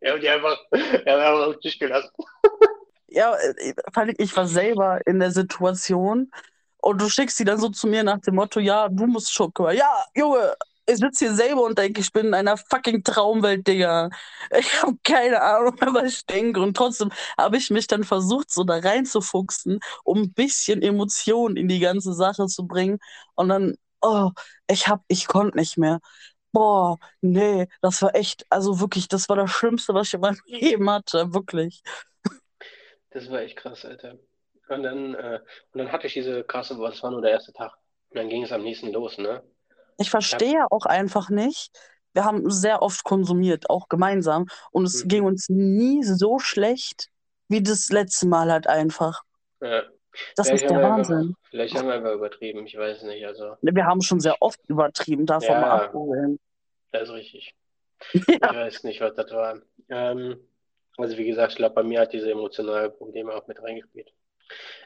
ja, 0.00 0.18
die 0.18 0.28
einfach, 0.28 0.56
die 0.72 0.78
haben 0.78 1.20
einfach 1.20 1.46
auf 1.46 1.54
den 1.54 1.60
Tisch 1.60 1.78
gelassen 1.78 2.10
ja, 3.08 3.34
äh, 3.34 4.14
ich 4.18 4.36
war 4.36 4.46
selber 4.46 5.00
in 5.06 5.18
der 5.18 5.30
Situation 5.30 6.30
und 6.78 7.00
du 7.00 7.08
schickst 7.08 7.36
sie 7.36 7.44
dann 7.44 7.58
so 7.58 7.68
zu 7.68 7.86
mir 7.86 8.02
nach 8.02 8.20
dem 8.20 8.34
Motto, 8.34 8.60
ja, 8.60 8.88
du 8.88 9.06
musst 9.06 9.32
Schoko. 9.32 9.70
Ja, 9.70 10.04
Junge, 10.14 10.54
ich 10.86 10.98
sitze 10.98 11.26
hier 11.26 11.34
selber 11.34 11.62
und 11.62 11.78
denke, 11.78 12.00
ich 12.00 12.12
bin 12.12 12.26
in 12.26 12.34
einer 12.34 12.56
fucking 12.56 13.02
Traumwelt, 13.04 13.66
Digga. 13.66 14.10
Ich 14.58 14.82
habe 14.82 14.96
keine 15.02 15.40
Ahnung 15.42 15.76
was 15.80 16.12
ich 16.12 16.26
denke. 16.26 16.60
Und 16.60 16.76
trotzdem 16.76 17.10
habe 17.38 17.56
ich 17.56 17.70
mich 17.70 17.86
dann 17.86 18.04
versucht, 18.04 18.50
so 18.50 18.64
da 18.64 18.76
reinzufuchsen, 18.78 19.80
um 20.04 20.22
ein 20.22 20.32
bisschen 20.32 20.82
Emotion 20.82 21.56
in 21.56 21.68
die 21.68 21.80
ganze 21.80 22.12
Sache 22.14 22.46
zu 22.46 22.66
bringen. 22.66 22.98
Und 23.34 23.48
dann, 23.48 23.76
oh, 24.02 24.30
ich 24.68 24.88
hab, 24.88 25.02
ich 25.08 25.26
konnte 25.26 25.56
nicht 25.58 25.78
mehr. 25.78 26.00
Boah, 26.52 26.98
nee, 27.20 27.66
das 27.82 28.00
war 28.02 28.14
echt, 28.14 28.46
also 28.50 28.78
wirklich, 28.80 29.08
das 29.08 29.28
war 29.28 29.36
das 29.36 29.50
Schlimmste, 29.50 29.92
was 29.94 30.08
ich 30.08 30.14
in 30.14 30.20
meinem 30.20 30.38
Leben 30.46 30.88
hatte, 30.90 31.34
wirklich. 31.34 31.82
Das 33.10 33.30
war 33.30 33.40
echt 33.40 33.56
krass, 33.56 33.84
Alter. 33.84 34.18
Und 34.68 34.82
dann, 34.82 35.14
äh, 35.14 35.40
und 35.72 35.78
dann 35.78 35.92
hatte 35.92 36.06
ich 36.06 36.14
diese 36.14 36.44
krasse, 36.44 36.76
das 36.78 37.02
war 37.02 37.10
nur 37.10 37.22
der 37.22 37.32
erste 37.32 37.52
Tag. 37.52 37.72
Und 38.10 38.16
dann 38.18 38.28
ging 38.28 38.44
es 38.44 38.52
am 38.52 38.62
nächsten 38.62 38.92
los, 38.92 39.18
ne? 39.18 39.42
Ich 39.98 40.10
verstehe 40.10 40.66
auch 40.70 40.86
einfach 40.86 41.30
nicht. 41.30 41.70
Wir 42.12 42.24
haben 42.24 42.48
sehr 42.50 42.82
oft 42.82 43.04
konsumiert, 43.04 43.68
auch 43.70 43.88
gemeinsam. 43.88 44.46
Und 44.70 44.84
es 44.84 45.04
mhm. 45.04 45.08
ging 45.08 45.24
uns 45.24 45.48
nie 45.48 46.02
so 46.04 46.38
schlecht 46.38 47.08
wie 47.48 47.62
das 47.62 47.90
letzte 47.90 48.26
Mal 48.26 48.50
halt 48.50 48.66
einfach. 48.66 49.22
Ja. 49.60 49.82
Das 50.36 50.46
vielleicht 50.46 50.64
ist 50.64 50.70
der 50.70 50.82
Wahnsinn. 50.82 51.16
Einfach, 51.16 51.50
vielleicht 51.50 51.74
haben 51.74 51.88
wir 51.88 51.94
aber 51.94 52.12
übertrieben, 52.12 52.66
ich 52.66 52.76
weiß 52.76 53.02
nicht. 53.02 53.26
Also. 53.26 53.56
Wir 53.60 53.84
haben 53.84 54.00
schon 54.00 54.20
sehr 54.20 54.40
oft 54.40 54.60
übertrieben, 54.68 55.26
davon 55.26 55.50
ja, 55.50 55.60
mal 55.60 55.70
abgesehen. 55.84 56.38
Das 56.92 57.08
ist 57.08 57.14
richtig. 57.14 57.54
Ja. 58.12 58.22
Ich 58.28 58.40
weiß 58.56 58.84
nicht, 58.84 59.00
was 59.00 59.14
das 59.14 59.30
war. 59.32 59.60
Ähm, 59.88 60.38
also 60.96 61.16
wie 61.16 61.24
gesagt, 61.24 61.52
ich 61.52 61.56
glaube, 61.56 61.74
bei 61.74 61.82
mir 61.82 62.00
hat 62.00 62.12
diese 62.12 62.30
emotionale 62.30 62.90
Probleme 62.90 63.34
auch 63.34 63.46
mit 63.46 63.60
reingespielt. 63.60 64.12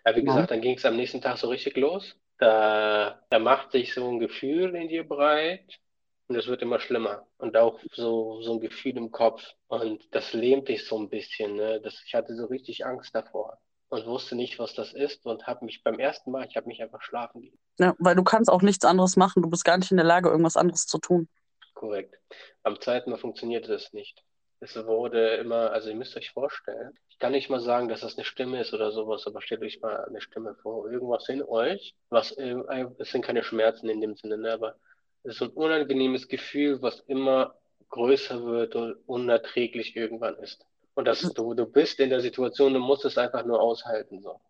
Aber 0.04 0.16
wie 0.16 0.20
ja. 0.20 0.26
gesagt, 0.26 0.50
dann 0.50 0.60
ging 0.60 0.76
es 0.76 0.84
am 0.84 0.96
nächsten 0.96 1.20
Tag 1.20 1.38
so 1.38 1.48
richtig 1.48 1.76
los. 1.76 2.16
Da, 2.38 3.20
da 3.30 3.38
macht 3.38 3.72
sich 3.72 3.94
so 3.94 4.08
ein 4.08 4.20
Gefühl 4.20 4.74
in 4.76 4.88
dir 4.88 5.06
breit 5.06 5.80
und 6.28 6.36
es 6.36 6.46
wird 6.46 6.62
immer 6.62 6.78
schlimmer. 6.78 7.26
Und 7.38 7.56
auch 7.56 7.80
so, 7.92 8.40
so 8.42 8.54
ein 8.54 8.60
Gefühl 8.60 8.96
im 8.96 9.10
Kopf. 9.10 9.42
Und 9.66 10.14
das 10.14 10.32
lähmt 10.32 10.68
dich 10.68 10.86
so 10.86 10.98
ein 10.98 11.08
bisschen. 11.08 11.56
Ne? 11.56 11.80
Das, 11.80 12.02
ich 12.06 12.14
hatte 12.14 12.36
so 12.36 12.46
richtig 12.46 12.86
Angst 12.86 13.14
davor 13.14 13.58
und 13.88 14.06
wusste 14.06 14.36
nicht, 14.36 14.58
was 14.58 14.74
das 14.74 14.92
ist 14.92 15.24
und 15.26 15.46
habe 15.46 15.64
mich 15.64 15.82
beim 15.82 15.98
ersten 15.98 16.30
Mal, 16.30 16.46
ich 16.46 16.56
habe 16.56 16.68
mich 16.68 16.82
einfach 16.82 17.02
schlafen 17.02 17.40
gehen. 17.40 17.58
Ja, 17.78 17.94
weil 17.98 18.14
du 18.14 18.22
kannst 18.22 18.50
auch 18.50 18.62
nichts 18.62 18.84
anderes 18.84 19.16
machen. 19.16 19.42
Du 19.42 19.48
bist 19.48 19.64
gar 19.64 19.78
nicht 19.78 19.90
in 19.90 19.96
der 19.96 20.06
Lage, 20.06 20.28
irgendwas 20.28 20.56
anderes 20.56 20.86
zu 20.86 20.98
tun. 20.98 21.28
Korrekt. 21.74 22.18
Am 22.62 22.80
zweiten 22.80 23.10
Mal 23.10 23.18
funktionierte 23.18 23.68
das 23.68 23.92
nicht. 23.92 24.22
Es 24.60 24.76
wurde 24.86 25.36
immer, 25.36 25.70
also 25.70 25.88
ihr 25.88 25.94
müsst 25.94 26.16
euch 26.16 26.30
vorstellen, 26.30 26.98
ich 27.08 27.18
kann 27.18 27.32
nicht 27.32 27.48
mal 27.48 27.60
sagen, 27.60 27.88
dass 27.88 28.00
das 28.00 28.16
eine 28.16 28.24
Stimme 28.24 28.60
ist 28.60 28.74
oder 28.74 28.90
sowas, 28.90 29.26
aber 29.26 29.40
stellt 29.40 29.62
euch 29.62 29.80
mal 29.80 30.04
eine 30.04 30.20
Stimme 30.20 30.56
vor, 30.56 30.90
irgendwas 30.90 31.28
in 31.28 31.42
euch, 31.42 31.94
was, 32.10 32.32
äh, 32.32 32.56
es 32.98 33.10
sind 33.10 33.24
keine 33.24 33.44
Schmerzen 33.44 33.88
in 33.88 34.00
dem 34.00 34.16
Sinne, 34.16 34.36
ne, 34.38 34.52
aber 34.52 34.76
es 35.22 35.36
ist 35.36 35.42
ein 35.42 35.50
unangenehmes 35.50 36.28
Gefühl, 36.28 36.82
was 36.82 37.00
immer 37.00 37.54
größer 37.90 38.44
wird 38.44 38.74
und 38.74 38.96
unerträglich 39.06 39.96
irgendwann 39.96 40.36
ist. 40.38 40.66
Und 40.94 41.06
das, 41.06 41.20
du, 41.20 41.54
du 41.54 41.66
bist 41.66 42.00
in 42.00 42.10
der 42.10 42.20
Situation, 42.20 42.74
du 42.74 42.80
musst 42.80 43.04
es 43.04 43.18
einfach 43.18 43.44
nur 43.44 43.60
aushalten, 43.60 44.20
so. 44.20 44.40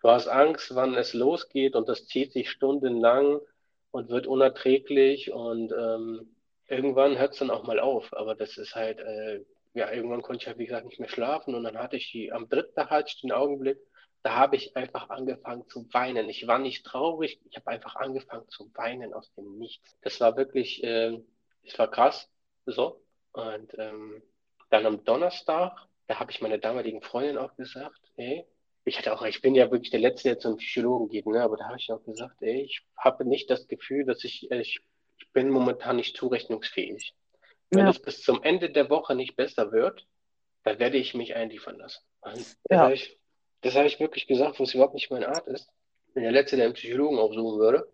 Du 0.00 0.08
hast 0.08 0.26
Angst, 0.26 0.74
wann 0.74 0.94
es 0.94 1.14
losgeht 1.14 1.76
und 1.76 1.88
das 1.88 2.06
zieht 2.06 2.32
sich 2.32 2.50
stundenlang 2.50 3.40
und 3.92 4.08
wird 4.08 4.26
unerträglich 4.26 5.32
und 5.32 5.72
ähm, 5.72 6.31
irgendwann 6.66 7.18
hört 7.18 7.32
es 7.32 7.38
dann 7.38 7.50
auch 7.50 7.64
mal 7.64 7.80
auf. 7.80 8.12
Aber 8.12 8.34
das 8.34 8.56
ist 8.56 8.74
halt, 8.74 9.00
äh, 9.00 9.44
ja, 9.74 9.90
irgendwann 9.90 10.22
konnte 10.22 10.42
ich 10.42 10.46
halt, 10.48 10.58
wie 10.58 10.66
gesagt, 10.66 10.86
nicht 10.86 11.00
mehr 11.00 11.08
schlafen 11.08 11.54
und 11.54 11.64
dann 11.64 11.78
hatte 11.78 11.96
ich 11.96 12.10
die, 12.12 12.32
am 12.32 12.48
dritten 12.48 12.74
Tag 12.74 12.90
hatte 12.90 13.08
ich 13.08 13.20
den 13.20 13.32
Augenblick, 13.32 13.78
da 14.22 14.36
habe 14.36 14.56
ich 14.56 14.76
einfach 14.76 15.10
angefangen 15.10 15.66
zu 15.68 15.92
weinen. 15.92 16.28
Ich 16.28 16.46
war 16.46 16.58
nicht 16.58 16.84
traurig, 16.86 17.40
ich 17.50 17.56
habe 17.56 17.68
einfach 17.68 17.96
angefangen 17.96 18.48
zu 18.48 18.70
weinen 18.74 19.14
aus 19.14 19.32
dem 19.34 19.58
Nichts. 19.58 19.96
Das 20.02 20.20
war 20.20 20.36
wirklich, 20.36 20.82
äh, 20.84 21.18
das 21.64 21.78
war 21.78 21.90
krass, 21.90 22.30
so. 22.66 23.02
Und 23.32 23.72
ähm, 23.78 24.22
dann 24.70 24.86
am 24.86 25.04
Donnerstag, 25.04 25.76
da 26.06 26.20
habe 26.20 26.30
ich 26.30 26.40
meiner 26.40 26.58
damaligen 26.58 27.02
Freundin 27.02 27.38
auch 27.38 27.56
gesagt, 27.56 28.00
ey, 28.16 28.46
ich 28.84 28.98
hatte 28.98 29.12
auch, 29.12 29.22
ich 29.22 29.40
bin 29.40 29.54
ja 29.54 29.70
wirklich 29.70 29.90
der 29.90 30.00
Letzte, 30.00 30.30
der 30.30 30.38
zum 30.38 30.56
Psychologen 30.56 31.08
geht, 31.08 31.26
ne? 31.26 31.42
aber 31.42 31.56
da 31.56 31.66
habe 31.66 31.78
ich 31.78 31.90
auch 31.90 32.02
gesagt, 32.02 32.42
ey, 32.42 32.62
ich 32.62 32.82
habe 32.96 33.24
nicht 33.24 33.48
das 33.50 33.68
Gefühl, 33.68 34.04
dass 34.04 34.24
ich, 34.24 34.50
ich 34.50 34.80
bin 35.32 35.50
momentan 35.50 35.96
nicht 35.96 36.16
zurechnungsfähig. 36.16 37.14
Wenn 37.70 37.86
ja. 37.86 37.90
es 37.90 38.00
bis 38.00 38.22
zum 38.22 38.42
Ende 38.42 38.70
der 38.70 38.90
Woche 38.90 39.14
nicht 39.14 39.36
besser 39.36 39.72
wird, 39.72 40.06
dann 40.62 40.78
werde 40.78 40.98
ich 40.98 41.14
mich 41.14 41.34
einliefern 41.34 41.78
lassen. 41.78 42.00
Das 42.20 42.56
ja. 42.70 42.78
habe 42.78 42.94
ich, 42.94 43.18
hab 43.64 43.86
ich 43.86 44.00
wirklich 44.00 44.26
gesagt, 44.26 44.58
wo 44.58 44.64
es 44.64 44.74
überhaupt 44.74 44.94
nicht 44.94 45.10
meine 45.10 45.28
Art 45.28 45.46
ist. 45.46 45.68
Ich 46.08 46.14
bin 46.14 46.22
der 46.22 46.32
Letzte, 46.32 46.56
der 46.56 46.66
einen 46.66 46.74
Psychologen 46.74 47.18
aufsuchen 47.18 47.58
würde. 47.58 47.90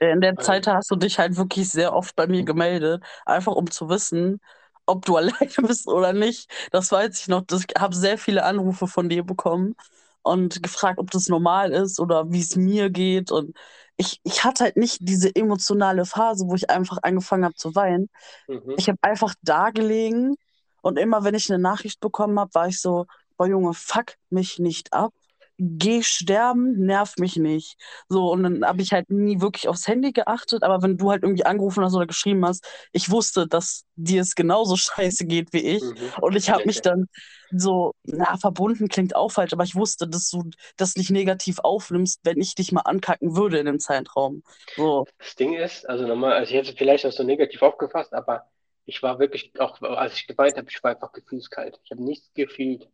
In 0.00 0.20
der 0.20 0.36
Zeit 0.36 0.66
hast 0.66 0.90
du 0.90 0.96
dich 0.96 1.18
halt 1.18 1.36
wirklich 1.36 1.70
sehr 1.70 1.94
oft 1.94 2.16
bei 2.16 2.26
mir 2.26 2.44
gemeldet, 2.44 3.02
einfach 3.24 3.54
um 3.54 3.70
zu 3.70 3.88
wissen, 3.88 4.40
ob 4.86 5.04
du 5.04 5.16
alleine 5.16 5.52
bist 5.66 5.86
oder 5.86 6.12
nicht. 6.12 6.50
Das 6.72 6.90
weiß 6.90 7.20
ich 7.20 7.28
noch. 7.28 7.44
Ich 7.52 7.80
habe 7.80 7.94
sehr 7.94 8.18
viele 8.18 8.44
Anrufe 8.44 8.86
von 8.86 9.08
dir 9.08 9.22
bekommen 9.22 9.76
und 10.22 10.62
gefragt, 10.62 10.98
ob 10.98 11.10
das 11.10 11.28
normal 11.28 11.72
ist 11.72 12.00
oder 12.00 12.30
wie 12.30 12.40
es 12.40 12.56
mir 12.56 12.90
geht. 12.90 13.30
Und 13.30 13.56
ich, 14.00 14.18
ich 14.24 14.44
hatte 14.44 14.64
halt 14.64 14.78
nicht 14.78 14.96
diese 15.00 15.34
emotionale 15.36 16.06
Phase, 16.06 16.46
wo 16.46 16.54
ich 16.54 16.70
einfach 16.70 16.98
angefangen 17.02 17.44
habe 17.44 17.54
zu 17.54 17.74
weinen. 17.74 18.08
Mhm. 18.48 18.74
Ich 18.78 18.88
habe 18.88 18.98
einfach 19.02 19.34
da 19.42 19.70
gelegen 19.70 20.36
und 20.80 20.98
immer, 20.98 21.22
wenn 21.22 21.34
ich 21.34 21.52
eine 21.52 21.62
Nachricht 21.62 22.00
bekommen 22.00 22.40
habe, 22.40 22.54
war 22.54 22.66
ich 22.66 22.80
so, 22.80 23.04
boah 23.36 23.46
Junge, 23.46 23.74
fuck 23.74 24.14
mich 24.30 24.58
nicht 24.58 24.94
ab. 24.94 25.12
Geh 25.60 26.02
sterben, 26.02 26.86
nerv 26.86 27.16
mich 27.18 27.36
nicht. 27.36 27.76
So, 28.08 28.32
und 28.32 28.42
dann 28.42 28.64
habe 28.64 28.80
ich 28.80 28.92
halt 28.92 29.10
nie 29.10 29.40
wirklich 29.40 29.68
aufs 29.68 29.86
Handy 29.86 30.10
geachtet, 30.12 30.62
aber 30.62 30.82
wenn 30.82 30.96
du 30.96 31.10
halt 31.10 31.22
irgendwie 31.22 31.44
angerufen 31.44 31.84
hast 31.84 31.94
oder 31.94 32.06
geschrieben 32.06 32.44
hast, 32.46 32.66
ich 32.92 33.10
wusste, 33.10 33.46
dass 33.46 33.84
dir 33.94 34.22
es 34.22 34.34
genauso 34.34 34.76
scheiße 34.76 35.26
geht 35.26 35.52
wie 35.52 35.58
ich. 35.58 35.82
Mhm. 35.82 35.96
Und 36.22 36.36
ich 36.36 36.50
habe 36.50 36.64
mich 36.64 36.80
dann 36.80 37.06
so, 37.50 37.92
na, 38.04 38.38
verbunden 38.38 38.88
klingt 38.88 39.14
auch 39.14 39.30
falsch, 39.32 39.52
aber 39.52 39.64
ich 39.64 39.74
wusste, 39.74 40.08
dass 40.08 40.30
du 40.30 40.48
das 40.76 40.96
nicht 40.96 41.10
negativ 41.10 41.58
aufnimmst, 41.58 42.20
wenn 42.24 42.40
ich 42.40 42.54
dich 42.54 42.72
mal 42.72 42.82
ankacken 42.82 43.36
würde 43.36 43.58
in 43.58 43.66
dem 43.66 43.80
Zeitraum. 43.80 44.42
So. 44.76 45.04
Das 45.18 45.36
Ding 45.36 45.54
ist, 45.54 45.86
also 45.88 46.06
nochmal, 46.06 46.32
also 46.32 46.54
ich 46.54 46.56
hätte 46.56 46.74
vielleicht 46.76 47.04
auch 47.04 47.12
so 47.12 47.22
negativ 47.22 47.60
aufgefasst, 47.60 48.14
aber 48.14 48.46
ich 48.86 49.02
war 49.02 49.18
wirklich, 49.18 49.52
auch 49.60 49.80
als 49.82 50.14
ich 50.14 50.26
geweint 50.26 50.56
habe, 50.56 50.68
ich 50.70 50.82
war 50.82 50.92
einfach 50.92 51.12
gefühlskalt. 51.12 51.78
Ich 51.84 51.90
habe 51.90 52.02
nichts 52.02 52.32
gefühlt. 52.32 52.88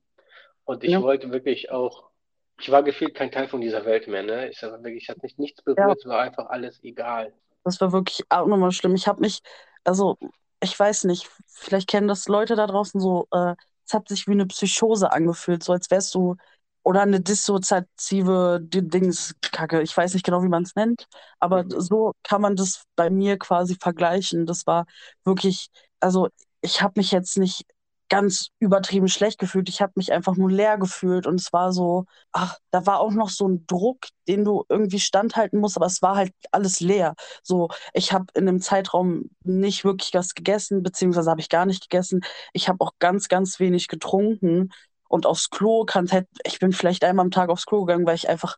Und 0.65 0.83
ich 0.83 0.91
ja. 0.91 1.03
wollte 1.03 1.31
wirklich 1.31 1.71
auch 1.71 2.11
ich 2.59 2.71
war 2.71 2.83
gefühlt 2.83 3.15
kein 3.15 3.31
Teil 3.31 3.49
von 3.49 3.61
dieser 3.61 3.85
Welt 3.85 4.09
mehr, 4.09 4.23
ne? 4.23 4.49
Ich 4.49 4.59
sag 4.59 4.73
wirklich, 4.73 5.05
ich 5.05 5.09
hatte 5.09 5.21
mich 5.23 5.39
nichts 5.39 5.63
berührt, 5.63 5.79
ja. 5.79 5.93
es 5.93 6.07
war 6.07 6.21
einfach 6.21 6.47
alles 6.49 6.83
egal. 6.83 7.33
Das 7.65 7.81
war 7.81 7.93
wirklich 7.93 8.23
auch 8.29 8.47
nochmal 8.47 8.73
schlimm. 8.73 8.95
Ich 8.95 9.09
habe 9.09 9.21
mich, 9.21 9.41
also, 9.85 10.17
ich 10.63 10.79
weiß 10.79 11.05
nicht, 11.05 11.29
vielleicht 11.47 11.89
kennen 11.89 12.09
das 12.09 12.29
Leute 12.29 12.57
da 12.57 12.67
draußen 12.67 13.01
so, 13.01 13.27
äh, 13.33 13.55
es 13.87 13.93
hat 13.93 14.09
sich 14.09 14.27
wie 14.27 14.33
eine 14.33 14.47
Psychose 14.47 15.13
angefühlt, 15.13 15.63
so 15.63 15.73
als 15.73 15.91
wärst 15.91 16.15
du, 16.15 16.37
oder 16.83 17.03
eine 17.03 17.21
dissoziative 17.21 18.61
Dingskacke. 18.63 19.83
Ich 19.83 19.97
weiß 19.97 20.15
nicht 20.15 20.25
genau, 20.25 20.43
wie 20.45 20.49
man 20.49 20.63
es 20.63 20.77
nennt, 20.77 21.09
aber 21.41 21.65
mhm. 21.65 21.81
so 21.81 22.13
kann 22.23 22.41
man 22.41 22.55
das 22.55 22.85
bei 22.95 23.11
mir 23.11 23.39
quasi 23.39 23.77
vergleichen. 23.81 24.47
Das 24.47 24.69
war 24.69 24.87
wirklich, 25.25 25.69
also 25.99 26.29
ich 26.61 26.83
habe 26.83 26.95
mich 26.97 27.11
jetzt 27.11 27.39
nicht 27.39 27.65
ganz 28.09 28.49
übertrieben 28.59 29.09
schlecht 29.09 29.39
gefühlt. 29.39 29.69
Ich 29.69 29.81
habe 29.83 29.93
mich 29.97 30.13
einfach 30.13 30.37
nur 30.37 30.51
leer 30.51 30.79
gefühlt 30.79 31.27
und 31.27 31.41
es 31.41 31.53
war 31.53 31.73
so, 31.73 32.05
ach, 32.33 32.57
da 32.71 32.87
war 32.87 33.01
auch 33.01 33.13
noch 33.13 33.31
so 33.31 33.49
ein 33.49 33.67
Druck, 33.67 34.07
den 34.29 34.45
du 34.45 34.65
irgendwie 34.69 35.01
standhalten 35.01 35.61
musst, 35.61 35.77
aber 35.77 35.87
es 35.87 36.03
war 36.03 36.17
halt 36.17 36.33
alles 36.53 36.81
leer. 36.81 37.15
So, 37.43 37.69
ich 37.93 38.13
habe 38.13 38.27
in 38.35 38.47
dem 38.47 38.61
Zeitraum 38.61 39.31
nicht 39.45 39.85
wirklich 39.85 40.15
was 40.15 40.35
gegessen, 40.35 40.83
beziehungsweise 40.83 41.31
habe 41.31 41.41
ich 41.41 41.49
gar 41.49 41.67
nicht 41.67 41.89
gegessen. 41.89 42.21
Ich 42.53 42.69
habe 42.69 42.85
auch 42.85 42.93
ganz, 42.99 43.29
ganz 43.29 43.59
wenig 43.61 43.89
getrunken 43.89 44.71
und 45.09 45.27
aufs 45.27 45.51
Klo 45.51 45.85
kann 45.85 46.11
halt, 46.11 46.29
ich 46.45 46.59
bin 46.59 46.73
vielleicht 46.73 47.05
einmal 47.05 47.25
am 47.25 47.31
Tag 47.31 47.49
aufs 47.49 47.67
Klo 47.67 47.85
gegangen, 47.85 48.07
weil 48.07 48.17
ich 48.17 48.29
einfach 48.29 48.57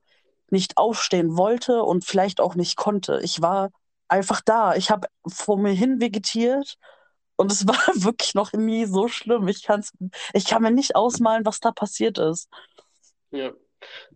nicht 0.50 0.76
aufstehen 0.76 1.36
wollte 1.36 1.82
und 1.82 2.04
vielleicht 2.04 2.40
auch 2.40 2.54
nicht 2.54 2.76
konnte. 2.76 3.20
Ich 3.22 3.42
war 3.42 3.70
einfach 4.08 4.40
da. 4.44 4.74
Ich 4.74 4.90
habe 4.90 5.08
vor 5.26 5.58
mir 5.58 5.72
hin 5.72 6.00
vegetiert 6.00 6.76
und 7.38 7.52
es 7.52 7.66
war 7.68 7.76
wirklich 7.94 8.34
noch 8.34 8.52
nie 8.52 8.84
so 8.84 9.08
schlimm. 9.08 9.48
Ich, 9.48 9.62
kann's, 9.62 9.92
ich 10.34 10.44
kann 10.44 10.62
mir 10.62 10.70
nicht 10.70 10.96
ausmalen, 10.96 11.46
was 11.46 11.60
da 11.60 11.72
passiert 11.72 12.18
ist. 12.18 12.48
Ja, 13.30 13.52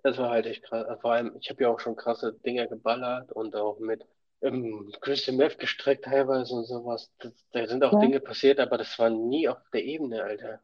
das 0.03 0.18
war 0.18 0.31
halt 0.31 0.47
echt 0.47 0.64
krass. 0.64 0.87
Vor 1.01 1.12
allem, 1.12 1.37
ich 1.41 1.49
habe 1.51 1.62
ja 1.62 1.70
auch 1.70 1.81
schon 1.81 1.97
krasse 1.97 2.35
Dinger 2.45 2.66
geballert 2.66 3.33
und 3.33 3.55
auch 3.57 3.79
mit 3.79 4.05
ähm, 4.43 4.93
Christian 5.01 5.37
Meth 5.37 5.59
gestreckt 5.59 6.05
teilweise 6.05 6.55
und 6.55 6.64
sowas. 6.66 7.11
Das, 7.18 7.33
da 7.53 7.66
sind 7.66 7.85
auch 7.85 7.93
ja. 7.93 8.01
Dinge 8.01 8.20
passiert, 8.20 8.59
aber 8.59 8.77
das 8.77 8.99
war 8.99 9.11
nie 9.11 9.49
auf 9.49 9.59
der 9.73 9.85
Ebene, 9.85 10.23
Alter. 10.23 10.61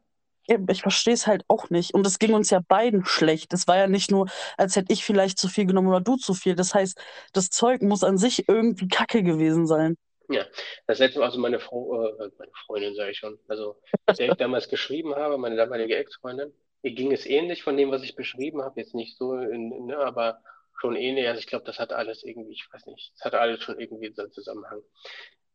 Ich 0.67 0.81
verstehe 0.81 1.13
es 1.13 1.27
halt 1.27 1.45
auch 1.47 1.69
nicht. 1.69 1.93
Und 1.93 2.07
es 2.07 2.17
ging 2.17 2.33
uns 2.33 2.49
ja 2.49 2.59
beiden 2.67 3.05
schlecht. 3.05 3.53
Es 3.53 3.67
war 3.67 3.77
ja 3.77 3.87
nicht 3.87 4.09
nur, 4.09 4.27
als 4.57 4.75
hätte 4.75 4.91
ich 4.91 5.05
vielleicht 5.05 5.37
zu 5.37 5.47
viel 5.47 5.67
genommen 5.67 5.89
oder 5.89 6.01
du 6.01 6.15
zu 6.15 6.33
viel. 6.33 6.55
Das 6.55 6.73
heißt, 6.73 6.99
das 7.33 7.51
Zeug 7.51 7.83
muss 7.83 8.03
an 8.03 8.17
sich 8.17 8.49
irgendwie 8.49 8.87
kacke 8.87 9.21
gewesen 9.21 9.67
sein. 9.67 9.95
Ja, 10.29 10.45
das 10.85 10.99
letzte 10.99 11.19
Mal, 11.19 11.25
also 11.25 11.39
meine 11.39 11.59
Frau, 11.59 12.05
äh, 12.05 12.31
meine 12.37 12.51
Freundin 12.65 12.93
sage 12.93 13.11
ich 13.11 13.17
schon, 13.17 13.39
also 13.47 13.81
der 14.07 14.29
ich 14.29 14.33
damals 14.37 14.69
geschrieben 14.69 15.15
habe, 15.15 15.37
meine 15.39 15.55
damalige 15.55 15.95
Ex-Freundin, 15.95 16.53
ihr 16.83 16.91
ging 16.91 17.11
es 17.11 17.25
ähnlich 17.25 17.63
von 17.63 17.75
dem, 17.75 17.89
was 17.89 18.03
ich 18.03 18.15
beschrieben 18.15 18.61
habe, 18.61 18.79
jetzt 18.79 18.93
nicht 18.93 19.17
so, 19.17 19.35
in, 19.35 19.87
ne, 19.87 19.97
aber 19.97 20.41
schon 20.79 20.95
ähnlich. 20.95 21.27
Also 21.27 21.39
ich 21.39 21.47
glaube, 21.47 21.65
das 21.65 21.79
hat 21.79 21.93
alles 21.93 22.23
irgendwie, 22.23 22.53
ich 22.53 22.67
weiß 22.71 22.85
nicht, 22.85 23.11
das 23.15 23.25
hat 23.25 23.33
alles 23.33 23.61
schon 23.61 23.79
irgendwie 23.79 24.13
so 24.13 24.21
einen 24.21 24.31
Zusammenhang. 24.31 24.81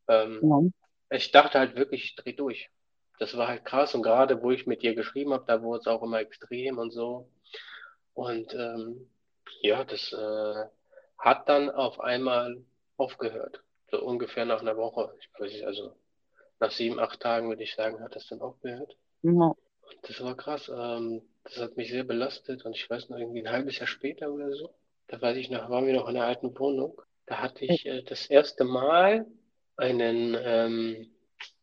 Ähm, 0.08 0.40
ja. 0.42 1.16
Ich 1.16 1.30
dachte 1.30 1.60
halt 1.60 1.76
wirklich, 1.76 2.04
ich 2.04 2.16
drehe 2.16 2.34
durch. 2.34 2.68
Das 3.20 3.36
war 3.36 3.46
halt 3.46 3.64
krass 3.64 3.94
und 3.94 4.02
gerade 4.02 4.42
wo 4.42 4.50
ich 4.50 4.66
mit 4.66 4.82
ihr 4.82 4.96
geschrieben 4.96 5.32
habe, 5.32 5.44
da 5.46 5.62
wurde 5.62 5.80
es 5.80 5.86
auch 5.86 6.02
immer 6.02 6.18
extrem 6.18 6.78
und 6.78 6.90
so. 6.90 7.30
Und 8.12 8.52
ähm, 8.54 9.08
ja, 9.60 9.84
das 9.84 10.12
äh, 10.12 10.64
hat 11.18 11.48
dann 11.48 11.70
auf 11.70 12.00
einmal 12.00 12.64
aufgehört 12.96 13.62
so 13.94 14.04
ungefähr 14.04 14.44
nach 14.44 14.60
einer 14.60 14.76
Woche. 14.76 15.14
Ich 15.20 15.28
weiß 15.38 15.52
nicht, 15.52 15.64
also 15.64 15.94
nach 16.60 16.70
sieben, 16.70 16.98
acht 16.98 17.20
Tagen 17.20 17.48
würde 17.48 17.62
ich 17.62 17.74
sagen, 17.74 18.00
hat 18.00 18.16
das 18.16 18.26
dann 18.28 18.40
aufgehört. 18.40 18.96
Ja. 19.22 19.54
Das 20.02 20.22
war 20.22 20.36
krass. 20.36 20.70
Ähm, 20.74 21.22
das 21.44 21.58
hat 21.58 21.76
mich 21.76 21.90
sehr 21.90 22.04
belastet 22.04 22.64
und 22.64 22.74
ich 22.74 22.88
weiß 22.88 23.10
noch 23.10 23.18
irgendwie 23.18 23.42
ein 23.42 23.52
halbes 23.52 23.78
Jahr 23.78 23.86
später 23.86 24.32
oder 24.32 24.52
so. 24.52 24.74
Da 25.08 25.20
weiß 25.20 25.36
ich 25.36 25.50
noch, 25.50 25.68
waren 25.68 25.86
wir 25.86 25.94
noch 25.94 26.08
in 26.08 26.14
der 26.14 26.24
alten 26.24 26.58
Wohnung. 26.58 27.00
Da 27.26 27.40
hatte 27.40 27.64
ich 27.64 27.86
äh, 27.86 28.02
das 28.02 28.26
erste 28.26 28.64
Mal 28.64 29.26
einen 29.76 30.36
ähm, 30.40 31.10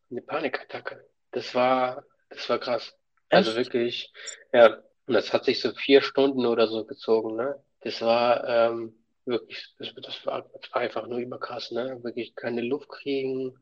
eine 0.10 0.22
Panikattacke. 0.22 1.06
Das 1.32 1.56
war 1.56 2.06
das 2.30 2.48
war 2.50 2.60
krass. 2.60 2.96
Also 3.30 3.52
Echt? 3.52 3.58
Wirklich, 3.58 4.14
ja. 4.54 4.82
Und 5.08 5.16
das 5.16 5.34
hat 5.34 5.46
sich 5.46 5.60
so 5.60 5.72
vier 5.74 6.02
Stunden 6.02 6.46
oder 6.46 6.68
so 6.68 6.86
gezogen, 6.86 7.36
ne? 7.36 7.62
Das 7.82 8.02
war 8.02 8.48
ähm, 8.48 9.01
wirklich, 9.26 9.74
das, 9.80 9.94
das, 9.96 10.26
war, 10.26 10.50
das 10.62 10.72
war 10.74 10.82
einfach 10.82 11.08
nur 11.08 11.20
überkrass, 11.20 11.72
ne? 11.72 12.00
Wirklich 12.04 12.36
keine 12.36 12.62
Luft 12.62 12.90
kriegen 12.90 13.56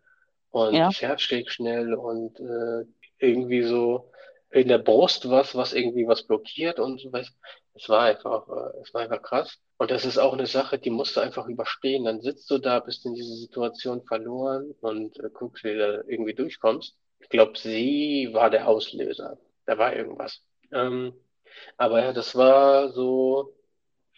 und 0.51 0.73
ja. 0.73 0.87
das 0.87 1.01
Herz 1.01 1.21
schlägt 1.21 1.51
schnell 1.51 1.93
und 1.93 2.39
äh, 2.39 2.85
irgendwie 3.19 3.63
so 3.63 4.11
in 4.51 4.67
der 4.67 4.79
Brust 4.79 5.29
was, 5.29 5.55
was 5.55 5.73
irgendwie 5.73 6.07
was 6.07 6.23
blockiert 6.23 6.79
und 6.79 6.99
so 6.99 7.11
was. 7.13 7.31
Es 7.75 7.87
war 7.87 8.03
einfach, 8.03 8.47
äh, 8.47 8.81
es 8.81 8.93
war 8.93 9.01
einfach 9.01 9.21
krass. 9.21 9.57
Und 9.77 9.91
das 9.91 10.05
ist 10.05 10.17
auch 10.17 10.33
eine 10.33 10.47
Sache, 10.47 10.79
die 10.79 10.89
musst 10.89 11.15
du 11.15 11.21
einfach 11.21 11.47
überstehen. 11.47 12.05
Dann 12.05 12.21
sitzt 12.21 12.49
du 12.49 12.57
da, 12.57 12.79
bist 12.79 13.05
in 13.05 13.13
dieser 13.13 13.35
Situation 13.35 14.03
verloren 14.03 14.73
und 14.81 15.17
äh, 15.19 15.29
guckst, 15.31 15.63
wie 15.63 15.73
du 15.73 15.77
da 15.77 16.03
irgendwie 16.07 16.33
durchkommst. 16.33 16.95
Ich 17.19 17.29
glaube, 17.29 17.57
sie 17.57 18.29
war 18.33 18.49
der 18.49 18.67
Auslöser. 18.67 19.37
Da 19.65 19.77
war 19.77 19.95
irgendwas. 19.95 20.41
Ähm, 20.71 21.13
aber 21.77 22.01
ja, 22.01 22.13
das 22.13 22.35
war 22.35 22.89
so, 22.91 23.53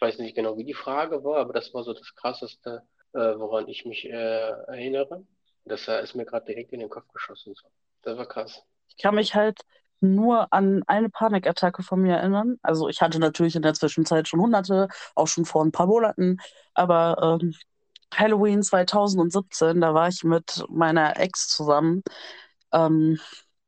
weiß 0.02 0.18
nicht 0.18 0.34
genau, 0.34 0.58
wie 0.58 0.64
die 0.64 0.74
Frage 0.74 1.24
war, 1.24 1.38
aber 1.38 1.52
das 1.52 1.72
war 1.72 1.84
so 1.84 1.94
das 1.94 2.14
Krasseste, 2.14 2.82
äh, 3.14 3.18
woran 3.18 3.68
ich 3.68 3.84
mich 3.86 4.04
äh, 4.04 4.50
erinnere. 4.66 5.24
Das 5.64 5.86
äh, 5.88 6.02
ist 6.02 6.14
mir 6.14 6.26
gerade 6.26 6.44
direkt 6.44 6.72
in 6.72 6.80
den 6.80 6.90
Kopf 6.90 7.08
geschossen. 7.12 7.54
So. 7.54 7.68
Das 8.02 8.18
war 8.18 8.26
krass. 8.26 8.62
Ich 8.88 8.96
kann 8.96 9.14
mich 9.14 9.34
halt 9.34 9.60
nur 10.00 10.52
an 10.52 10.82
eine 10.88 11.08
Panikattacke 11.08 11.84
von 11.84 12.02
mir 12.02 12.16
erinnern. 12.16 12.58
Also 12.62 12.88
ich 12.88 13.00
hatte 13.00 13.20
natürlich 13.20 13.54
in 13.54 13.62
der 13.62 13.74
Zwischenzeit 13.74 14.26
schon 14.26 14.40
hunderte, 14.40 14.88
auch 15.14 15.28
schon 15.28 15.44
vor 15.44 15.64
ein 15.64 15.70
paar 15.70 15.86
Monaten, 15.86 16.38
aber 16.74 17.38
ähm, 17.40 17.54
Halloween 18.12 18.62
2017, 18.62 19.80
da 19.80 19.94
war 19.94 20.08
ich 20.08 20.24
mit 20.24 20.64
meiner 20.68 21.18
Ex 21.18 21.48
zusammen. 21.48 22.02
Ähm, 22.72 23.18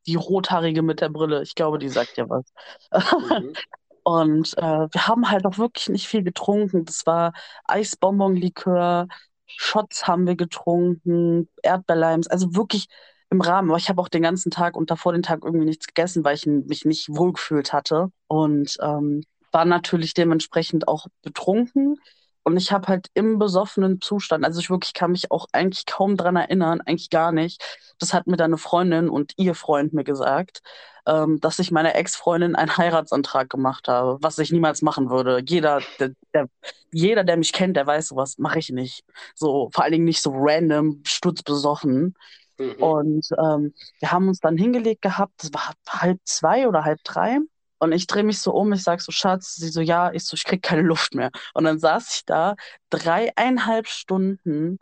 die 0.07 0.15
rothaarige 0.15 0.83
mit 0.83 1.01
der 1.01 1.09
Brille, 1.09 1.41
ich 1.41 1.55
glaube, 1.55 1.79
die 1.79 1.89
sagt 1.89 2.17
ja 2.17 2.29
was. 2.29 2.45
Mhm. 2.91 3.53
Und 4.05 4.55
äh, 4.59 4.61
wir 4.61 5.07
haben 5.07 5.31
halt 5.31 5.47
auch 5.47 5.57
wirklich 5.57 5.89
nicht 5.89 6.07
viel 6.07 6.21
getrunken. 6.21 6.85
Das 6.85 7.07
war 7.07 7.33
Eisbonbonlikör, 7.65 9.07
Shots 9.47 10.07
haben 10.07 10.27
wir 10.27 10.35
getrunken, 10.35 11.49
Erdbeerleims, 11.63 12.27
also 12.27 12.55
wirklich 12.55 12.85
im 13.31 13.41
Rahmen. 13.41 13.71
Aber 13.71 13.79
ich 13.79 13.89
habe 13.89 13.99
auch 13.99 14.07
den 14.07 14.21
ganzen 14.21 14.51
Tag 14.51 14.77
und 14.77 14.91
davor 14.91 15.13
den 15.13 15.23
Tag 15.23 15.43
irgendwie 15.43 15.65
nichts 15.65 15.87
gegessen, 15.87 16.23
weil 16.23 16.35
ich 16.35 16.45
mich 16.45 16.85
nicht 16.85 17.09
wohlgefühlt 17.09 17.73
hatte. 17.73 18.11
Und 18.27 18.77
ähm, 18.79 19.23
war 19.51 19.65
natürlich 19.65 20.13
dementsprechend 20.13 20.87
auch 20.87 21.07
betrunken. 21.23 21.97
Und 22.45 22.57
ich 22.57 22.71
habe 22.71 22.87
halt 22.87 23.07
im 23.15 23.39
besoffenen 23.39 24.01
Zustand, 24.01 24.45
also 24.45 24.59
ich 24.59 24.69
wirklich 24.69 24.93
kann 24.93 25.11
mich 25.11 25.31
auch 25.31 25.47
eigentlich 25.51 25.87
kaum 25.87 26.15
dran 26.15 26.35
erinnern, 26.35 26.79
eigentlich 26.81 27.09
gar 27.09 27.31
nicht. 27.31 27.61
Das 27.97 28.13
hat 28.13 28.27
mir 28.27 28.37
deine 28.37 28.59
Freundin 28.59 29.09
und 29.09 29.33
ihr 29.37 29.55
Freund 29.55 29.93
mir 29.93 30.03
gesagt, 30.03 30.61
ähm, 31.07 31.39
dass 31.39 31.57
ich 31.57 31.71
meiner 31.71 31.95
Ex-Freundin 31.95 32.55
einen 32.55 32.77
Heiratsantrag 32.77 33.49
gemacht 33.49 33.87
habe, 33.87 34.19
was 34.21 34.37
ich 34.37 34.51
niemals 34.51 34.83
machen 34.83 35.09
würde. 35.09 35.41
Jeder, 35.43 35.81
der, 35.99 36.11
der 36.35 36.47
jeder, 36.91 37.23
der 37.23 37.37
mich 37.37 37.51
kennt, 37.51 37.77
der 37.77 37.87
weiß, 37.87 38.09
sowas 38.09 38.37
mache 38.37 38.59
ich 38.59 38.69
nicht. 38.69 39.03
So, 39.33 39.69
vor 39.73 39.83
allen 39.83 39.93
Dingen 39.93 40.05
nicht 40.05 40.21
so 40.21 40.31
random, 40.33 41.01
stutzbesoffen. 41.03 42.15
Mhm. 42.59 42.73
Und 42.75 43.27
ähm, 43.39 43.73
wir 43.99 44.11
haben 44.11 44.27
uns 44.27 44.39
dann 44.39 44.57
hingelegt 44.57 45.01
gehabt, 45.01 45.33
das 45.43 45.51
war 45.51 45.73
halb 45.89 46.19
zwei 46.25 46.67
oder 46.67 46.85
halb 46.85 47.03
drei. 47.03 47.39
Und 47.79 47.91
ich 47.91 48.07
drehe 48.07 48.23
mich 48.23 48.39
so 48.39 48.53
um, 48.53 48.73
ich 48.73 48.83
sage 48.83 49.01
so, 49.01 49.11
Schatz, 49.11 49.55
sie 49.55 49.69
so, 49.69 49.81
ja, 49.81 50.11
ich 50.11 50.25
so, 50.25 50.35
ich 50.35 50.43
krieg 50.43 50.61
keine 50.63 50.81
Luft 50.81 51.15
mehr. 51.15 51.31
Und 51.53 51.65
dann 51.65 51.79
saß 51.79 52.15
ich 52.15 52.25
da 52.25 52.55
dreieinhalb 52.89 53.87
Stunden. 53.87 54.79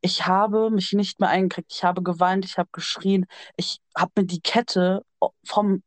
Ich 0.00 0.26
habe 0.26 0.70
mich 0.70 0.92
nicht 0.92 1.20
mehr 1.20 1.30
eingekriegt. 1.30 1.72
Ich 1.72 1.84
habe 1.84 2.02
geweint, 2.02 2.44
ich 2.44 2.58
habe 2.58 2.68
geschrien. 2.72 3.26
Ich 3.56 3.80
habe 3.96 4.12
mir 4.18 4.26
die 4.26 4.40
Kette 4.40 5.02
vom, 5.44 5.82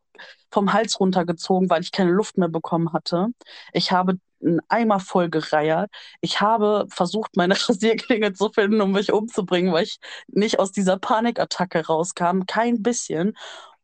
vom 0.51 0.73
Hals 0.73 0.99
runtergezogen, 0.99 1.69
weil 1.69 1.81
ich 1.81 1.91
keine 1.91 2.11
Luft 2.11 2.37
mehr 2.37 2.49
bekommen 2.49 2.93
hatte. 2.93 3.27
Ich 3.73 3.91
habe 3.91 4.17
einen 4.41 4.61
Eimer 4.69 4.99
voll 4.99 5.29
gereiert. 5.29 5.89
Ich 6.21 6.41
habe 6.41 6.87
versucht, 6.89 7.35
meine 7.35 7.55
Rasierklinge 7.69 8.33
zu 8.33 8.49
finden, 8.49 8.81
um 8.81 8.91
mich 8.91 9.11
umzubringen, 9.11 9.73
weil 9.73 9.83
ich 9.83 9.99
nicht 10.27 10.59
aus 10.59 10.71
dieser 10.71 10.97
Panikattacke 10.97 11.85
rauskam. 11.85 12.41
Kein 12.47 12.81
bisschen. 12.83 13.33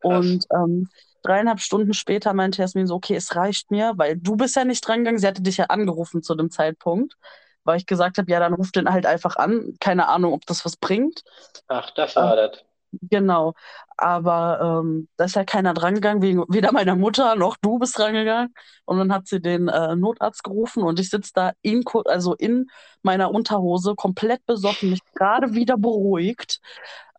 Und 0.02 0.46
ähm, 0.54 0.90
dreieinhalb 1.26 1.60
Stunden 1.62 1.94
später 1.94 2.34
meinte 2.34 2.62
Jasmin 2.62 2.88
so, 2.88 2.96
okay, 2.96 3.16
es 3.16 3.36
reicht 3.36 3.72
mir, 3.72 3.94
weil 3.98 4.18
du 4.18 4.36
bist 4.38 4.56
ja 4.56 4.66
nicht 4.66 4.88
drangegangen. 4.88 5.20
Sie 5.20 5.28
hatte 5.28 5.42
dich 5.42 5.58
ja 5.58 5.66
angerufen 5.66 6.24
zu 6.24 6.36
dem 6.36 6.52
Zeitpunkt, 6.52 7.18
weil 7.64 7.78
ich 7.78 7.86
gesagt 7.86 8.18
habe, 8.18 8.32
ja, 8.32 8.40
dann 8.40 8.54
ruf 8.54 8.72
den 8.72 8.90
halt 8.90 9.06
einfach 9.06 9.36
an. 9.38 9.76
Keine 9.80 10.08
Ahnung, 10.10 10.34
ob 10.34 10.46
das 10.46 10.66
was 10.66 10.78
bringt. 10.78 11.24
Ach, 11.68 11.92
das 11.92 12.20
war 12.20 12.36
Äh, 12.36 12.36
das. 12.36 12.66
Genau. 13.10 13.54
Aber 13.98 14.82
ähm, 14.84 15.08
da 15.16 15.26
ist 15.26 15.36
ja 15.36 15.46
keiner 15.46 15.74
drangegangen, 15.74 16.22
weder 16.50 16.72
meiner 16.74 16.96
Mutter 16.96 17.36
noch 17.36 17.56
du 17.58 17.80
bist 17.80 17.98
drangegangen. 17.98 18.54
Und 18.86 18.98
dann 18.98 19.14
hat 19.14 19.28
sie 19.28 19.42
den 19.42 19.68
äh, 19.70 19.96
Notarzt 19.96 20.44
gerufen 20.44 20.84
und 20.84 21.00
ich 21.00 21.10
sitze 21.10 21.32
da 21.34 21.52
in, 21.62 21.84
also 22.06 22.36
in 22.36 22.68
meiner 23.04 23.32
Unterhose, 23.32 23.96
komplett 23.96 24.46
besoffen, 24.46 24.90
mich 24.92 25.00
gerade 25.14 25.54
wieder 25.54 25.78
beruhigt. 25.78 26.60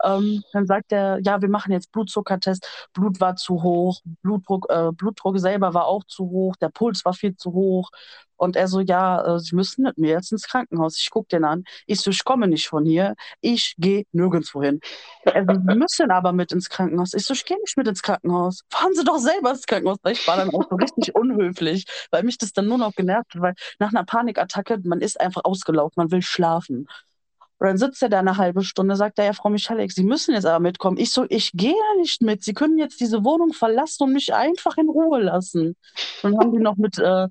Ähm, 0.04 0.42
dann 0.52 0.66
sagt 0.66 0.92
er, 0.92 1.18
ja, 1.22 1.40
wir 1.40 1.48
machen 1.48 1.72
jetzt 1.72 1.90
Blutzuckertest. 1.92 2.88
Blut 2.92 3.20
war 3.20 3.36
zu 3.36 3.62
hoch, 3.62 4.00
Blutdruck, 4.22 4.66
äh, 4.68 4.92
Blutdruck 4.92 5.38
selber 5.38 5.72
war 5.74 5.86
auch 5.86 6.04
zu 6.04 6.28
hoch, 6.28 6.56
der 6.56 6.68
Puls 6.68 7.04
war 7.04 7.14
viel 7.14 7.36
zu 7.36 7.52
hoch. 7.52 7.90
Und 8.36 8.56
er 8.56 8.68
so, 8.68 8.80
ja, 8.80 9.36
äh, 9.36 9.38
Sie 9.40 9.54
müssen 9.56 9.84
mit 9.84 9.98
mir 9.98 10.10
jetzt 10.10 10.32
ins 10.32 10.46
Krankenhaus. 10.46 10.98
Ich 10.98 11.10
gucke 11.10 11.28
den 11.28 11.44
an. 11.44 11.64
Ich 11.86 12.00
so, 12.00 12.10
ich 12.10 12.24
komme 12.24 12.48
nicht 12.48 12.68
von 12.68 12.84
hier. 12.84 13.14
Ich 13.40 13.74
gehe 13.78 14.04
nirgendwo 14.12 14.62
hin. 14.62 14.80
Sie 15.24 15.74
müssen 15.74 16.10
aber 16.10 16.32
mit 16.32 16.52
ins 16.52 16.65
Krankenhaus. 16.68 17.14
Ich 17.14 17.24
so, 17.24 17.34
ich 17.34 17.44
gehe 17.44 17.58
nicht 17.60 17.76
mit 17.76 17.88
ins 17.88 18.02
Krankenhaus. 18.02 18.62
Fahren 18.70 18.94
Sie 18.94 19.04
doch 19.04 19.18
selber 19.18 19.50
ins 19.50 19.66
Krankenhaus. 19.66 19.98
Ich 20.08 20.26
war 20.26 20.36
dann 20.36 20.50
auch 20.50 20.68
so 20.68 20.76
richtig 20.76 21.14
unhöflich, 21.14 21.84
weil 22.10 22.22
mich 22.22 22.38
das 22.38 22.52
dann 22.52 22.66
nur 22.66 22.78
noch 22.78 22.94
genervt 22.94 23.34
hat, 23.34 23.42
weil 23.42 23.54
nach 23.78 23.90
einer 23.90 24.04
Panikattacke, 24.04 24.78
man 24.84 25.00
ist 25.00 25.20
einfach 25.20 25.44
ausgelaugt, 25.44 25.96
man 25.96 26.10
will 26.10 26.22
schlafen. 26.22 26.86
Und 27.58 27.68
dann 27.68 27.78
sitzt 27.78 28.02
er 28.02 28.10
da 28.10 28.18
eine 28.18 28.36
halbe 28.36 28.62
Stunde, 28.62 28.96
sagt 28.96 29.18
er, 29.18 29.24
ja, 29.24 29.32
Frau 29.32 29.48
Michalek, 29.48 29.90
Sie 29.90 30.04
müssen 30.04 30.34
jetzt 30.34 30.44
aber 30.44 30.60
mitkommen. 30.60 30.98
Ich 30.98 31.10
so, 31.10 31.24
ich 31.28 31.52
gehe 31.52 31.70
ja 31.72 32.00
nicht 32.00 32.20
mit. 32.20 32.44
Sie 32.44 32.52
können 32.52 32.76
jetzt 32.76 33.00
diese 33.00 33.24
Wohnung 33.24 33.54
verlassen 33.54 34.04
und 34.04 34.12
mich 34.12 34.34
einfach 34.34 34.76
in 34.76 34.90
Ruhe 34.90 35.22
lassen. 35.22 35.74
Dann 36.22 36.38
haben 36.38 36.52
die 36.52 36.58
noch 36.58 36.76
mit 36.76 36.98
äh, 36.98 37.28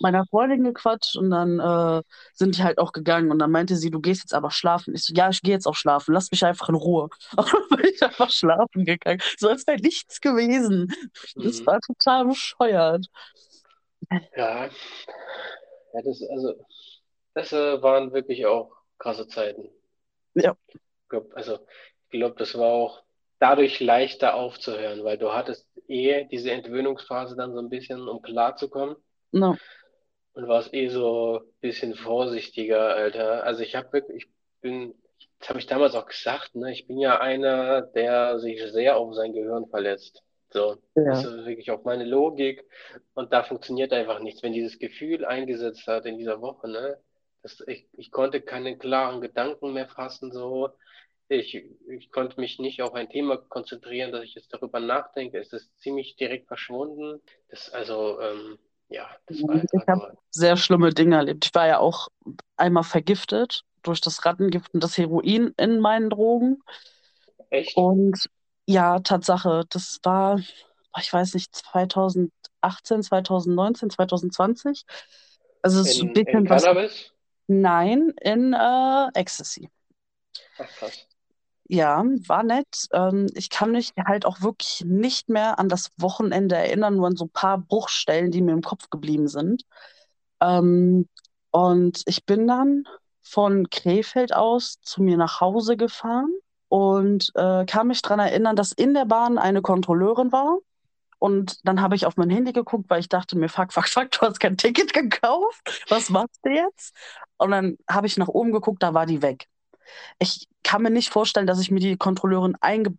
meiner 0.00 0.26
Freundin 0.26 0.64
gequatscht 0.64 1.16
und 1.16 1.30
dann 1.30 1.58
äh, 1.60 2.02
sind 2.34 2.56
die 2.58 2.62
halt 2.62 2.78
auch 2.78 2.92
gegangen. 2.92 3.30
Und 3.30 3.38
dann 3.38 3.50
meinte 3.50 3.76
sie, 3.76 3.90
du 3.90 4.00
gehst 4.00 4.22
jetzt 4.22 4.34
aber 4.34 4.50
schlafen. 4.50 4.94
Ich 4.94 5.04
so, 5.04 5.14
ja, 5.14 5.28
ich 5.30 5.42
gehe 5.42 5.54
jetzt 5.54 5.66
auch 5.66 5.74
schlafen. 5.74 6.14
Lass 6.14 6.30
mich 6.30 6.44
einfach 6.44 6.68
in 6.68 6.74
Ruhe. 6.74 7.08
Und 7.36 7.52
dann 7.52 7.78
bin 7.78 7.92
ich 7.94 8.02
einfach 8.02 8.30
schlafen 8.30 8.84
gegangen. 8.84 9.20
So 9.38 9.48
als 9.48 9.66
wäre 9.66 9.80
nichts 9.80 10.20
gewesen. 10.20 10.92
Das 11.36 11.60
Mhm. 11.60 11.66
war 11.66 11.80
total 11.80 12.26
bescheuert. 12.26 13.06
Ja. 14.36 14.70
Ja, 15.92 16.02
das, 16.02 16.22
also, 16.30 16.54
das 17.34 17.52
äh, 17.52 17.82
waren 17.82 18.12
wirklich 18.12 18.46
auch 18.46 18.72
krasse 18.98 19.26
Zeiten. 19.28 19.68
Ja. 20.34 20.56
Ich 20.68 21.08
glaub, 21.08 21.34
also, 21.36 21.58
ich 22.10 22.10
glaube, 22.18 22.36
das 22.38 22.54
war 22.56 22.68
auch 22.68 23.02
dadurch 23.38 23.80
leichter 23.80 24.34
aufzuhören, 24.34 25.04
weil 25.04 25.18
du 25.18 25.32
hattest 25.32 25.68
eh 25.88 26.24
diese 26.26 26.52
Entwöhnungsphase 26.52 27.36
dann 27.36 27.52
so 27.52 27.58
ein 27.60 27.68
bisschen, 27.68 28.08
um 28.08 28.22
klarzukommen. 28.22 28.96
No. 29.32 29.56
Und 30.34 30.48
warst 30.48 30.72
eh 30.72 30.88
so 30.88 31.40
ein 31.40 31.60
bisschen 31.60 31.94
vorsichtiger, 31.94 32.94
Alter. 32.94 33.44
Also 33.44 33.62
ich 33.62 33.74
habe 33.74 33.92
wirklich, 33.92 34.24
ich 34.24 34.30
bin, 34.60 34.94
das 35.38 35.50
habe 35.50 35.58
ich 35.58 35.66
damals 35.66 35.94
auch 35.94 36.06
gesagt, 36.06 36.54
ne? 36.54 36.72
Ich 36.72 36.86
bin 36.86 36.98
ja 36.98 37.20
einer, 37.20 37.82
der 37.82 38.38
sich 38.38 38.62
sehr 38.72 38.96
auf 38.96 39.14
sein 39.14 39.32
Gehirn 39.34 39.68
verletzt. 39.68 40.22
So, 40.50 40.76
das 41.04 41.24
Ja. 41.24 41.30
ist 41.30 41.46
wirklich 41.46 41.70
auf 41.70 41.84
meine 41.84 42.04
Logik 42.04 42.64
und 43.14 43.32
da 43.32 43.42
funktioniert 43.42 43.92
einfach 43.92 44.20
nichts. 44.20 44.42
Wenn 44.42 44.52
dieses 44.52 44.78
Gefühl 44.78 45.24
eingesetzt 45.24 45.86
hat 45.86 46.06
in 46.06 46.18
dieser 46.18 46.40
Woche, 46.40 46.68
ne? 46.68 46.98
Das, 47.42 47.60
ich, 47.66 47.88
ich 47.92 48.10
konnte 48.10 48.40
keine 48.40 48.78
klaren 48.78 49.20
Gedanken 49.20 49.72
mehr 49.72 49.88
fassen, 49.88 50.32
so. 50.32 50.70
Ich, 51.28 51.54
ich 51.88 52.10
konnte 52.10 52.38
mich 52.40 52.58
nicht 52.58 52.82
auf 52.82 52.94
ein 52.94 53.08
Thema 53.08 53.38
konzentrieren, 53.38 54.12
dass 54.12 54.22
ich 54.24 54.34
jetzt 54.34 54.52
darüber 54.52 54.80
nachdenke. 54.80 55.38
Es 55.38 55.52
ist 55.52 55.78
ziemlich 55.80 56.16
direkt 56.16 56.46
verschwunden. 56.46 57.20
Das, 57.48 57.70
also, 57.72 58.20
ähm, 58.20 58.58
ja, 58.92 59.08
das 59.26 59.42
war 59.42 59.62
Ich 59.62 59.86
habe 59.88 60.16
sehr 60.30 60.56
schlimme 60.56 60.90
Dinge 60.90 61.16
erlebt. 61.16 61.46
Ich 61.46 61.54
war 61.54 61.66
ja 61.66 61.78
auch 61.78 62.08
einmal 62.56 62.84
vergiftet 62.84 63.64
durch 63.82 64.00
das 64.00 64.24
Rattengift 64.24 64.72
und 64.74 64.82
das 64.82 64.96
Heroin 64.98 65.52
in 65.56 65.80
meinen 65.80 66.10
Drogen. 66.10 66.62
Echt? 67.50 67.76
Und 67.76 68.28
ja, 68.66 69.00
Tatsache, 69.00 69.64
das 69.70 69.98
war, 70.02 70.38
ich 71.00 71.12
weiß 71.12 71.34
nicht, 71.34 71.54
2018, 71.54 73.02
2019, 73.02 73.90
2020. 73.90 74.84
Also 75.62 75.80
es 75.80 75.88
ist 75.94 76.02
ein 76.02 76.08
In, 76.08 76.14
in 76.14 76.14
bisschen 76.14 76.48
was. 76.48 76.62
Cannabis? 76.64 77.12
Nein, 77.48 78.12
in 78.20 78.52
äh, 78.54 79.08
Ecstasy. 79.14 79.68
Ach, 80.58 80.68
krass. 80.76 81.06
Ja, 81.68 82.04
war 82.26 82.42
nett. 82.42 82.86
Ähm, 82.92 83.28
ich 83.34 83.48
kann 83.48 83.72
mich 83.72 83.92
halt 84.04 84.26
auch 84.26 84.42
wirklich 84.42 84.84
nicht 84.86 85.28
mehr 85.28 85.58
an 85.58 85.68
das 85.68 85.90
Wochenende 85.98 86.56
erinnern, 86.56 86.96
nur 86.96 87.06
an 87.06 87.16
so 87.16 87.24
ein 87.26 87.30
paar 87.30 87.58
Bruchstellen, 87.58 88.30
die 88.30 88.42
mir 88.42 88.52
im 88.52 88.62
Kopf 88.62 88.90
geblieben 88.90 89.28
sind. 89.28 89.62
Ähm, 90.40 91.08
und 91.50 92.02
ich 92.06 92.24
bin 92.26 92.46
dann 92.46 92.84
von 93.22 93.70
Krefeld 93.70 94.34
aus 94.34 94.80
zu 94.82 95.02
mir 95.02 95.16
nach 95.16 95.40
Hause 95.40 95.76
gefahren 95.76 96.32
und 96.68 97.30
äh, 97.36 97.64
kann 97.66 97.88
mich 97.88 98.02
daran 98.02 98.20
erinnern, 98.20 98.56
dass 98.56 98.72
in 98.72 98.94
der 98.94 99.04
Bahn 99.06 99.38
eine 99.38 99.62
Kontrolleurin 99.62 100.32
war. 100.32 100.58
Und 101.18 101.66
dann 101.66 101.80
habe 101.80 101.94
ich 101.94 102.06
auf 102.06 102.16
mein 102.16 102.30
Handy 102.30 102.52
geguckt, 102.52 102.90
weil 102.90 103.00
ich 103.00 103.08
dachte 103.08 103.38
mir, 103.38 103.48
fuck, 103.48 103.72
fuck, 103.72 103.88
fuck, 103.88 104.10
du 104.10 104.20
hast 104.22 104.40
kein 104.40 104.56
Ticket 104.56 104.92
gekauft. 104.92 105.84
Was 105.88 106.10
machst 106.10 106.40
du 106.44 106.50
jetzt? 106.50 106.94
Und 107.38 107.52
dann 107.52 107.78
habe 107.88 108.06
ich 108.08 108.16
nach 108.16 108.28
oben 108.28 108.52
geguckt, 108.52 108.82
da 108.82 108.94
war 108.94 109.06
die 109.06 109.22
weg. 109.22 109.46
Ich 110.18 110.48
kann 110.62 110.82
mir 110.82 110.90
nicht 110.90 111.10
vorstellen, 111.10 111.46
dass 111.46 111.60
ich 111.60 111.70
mir 111.70 111.80
die 111.80 111.96
Kontrolleurin 111.96 112.56
einge 112.60 112.96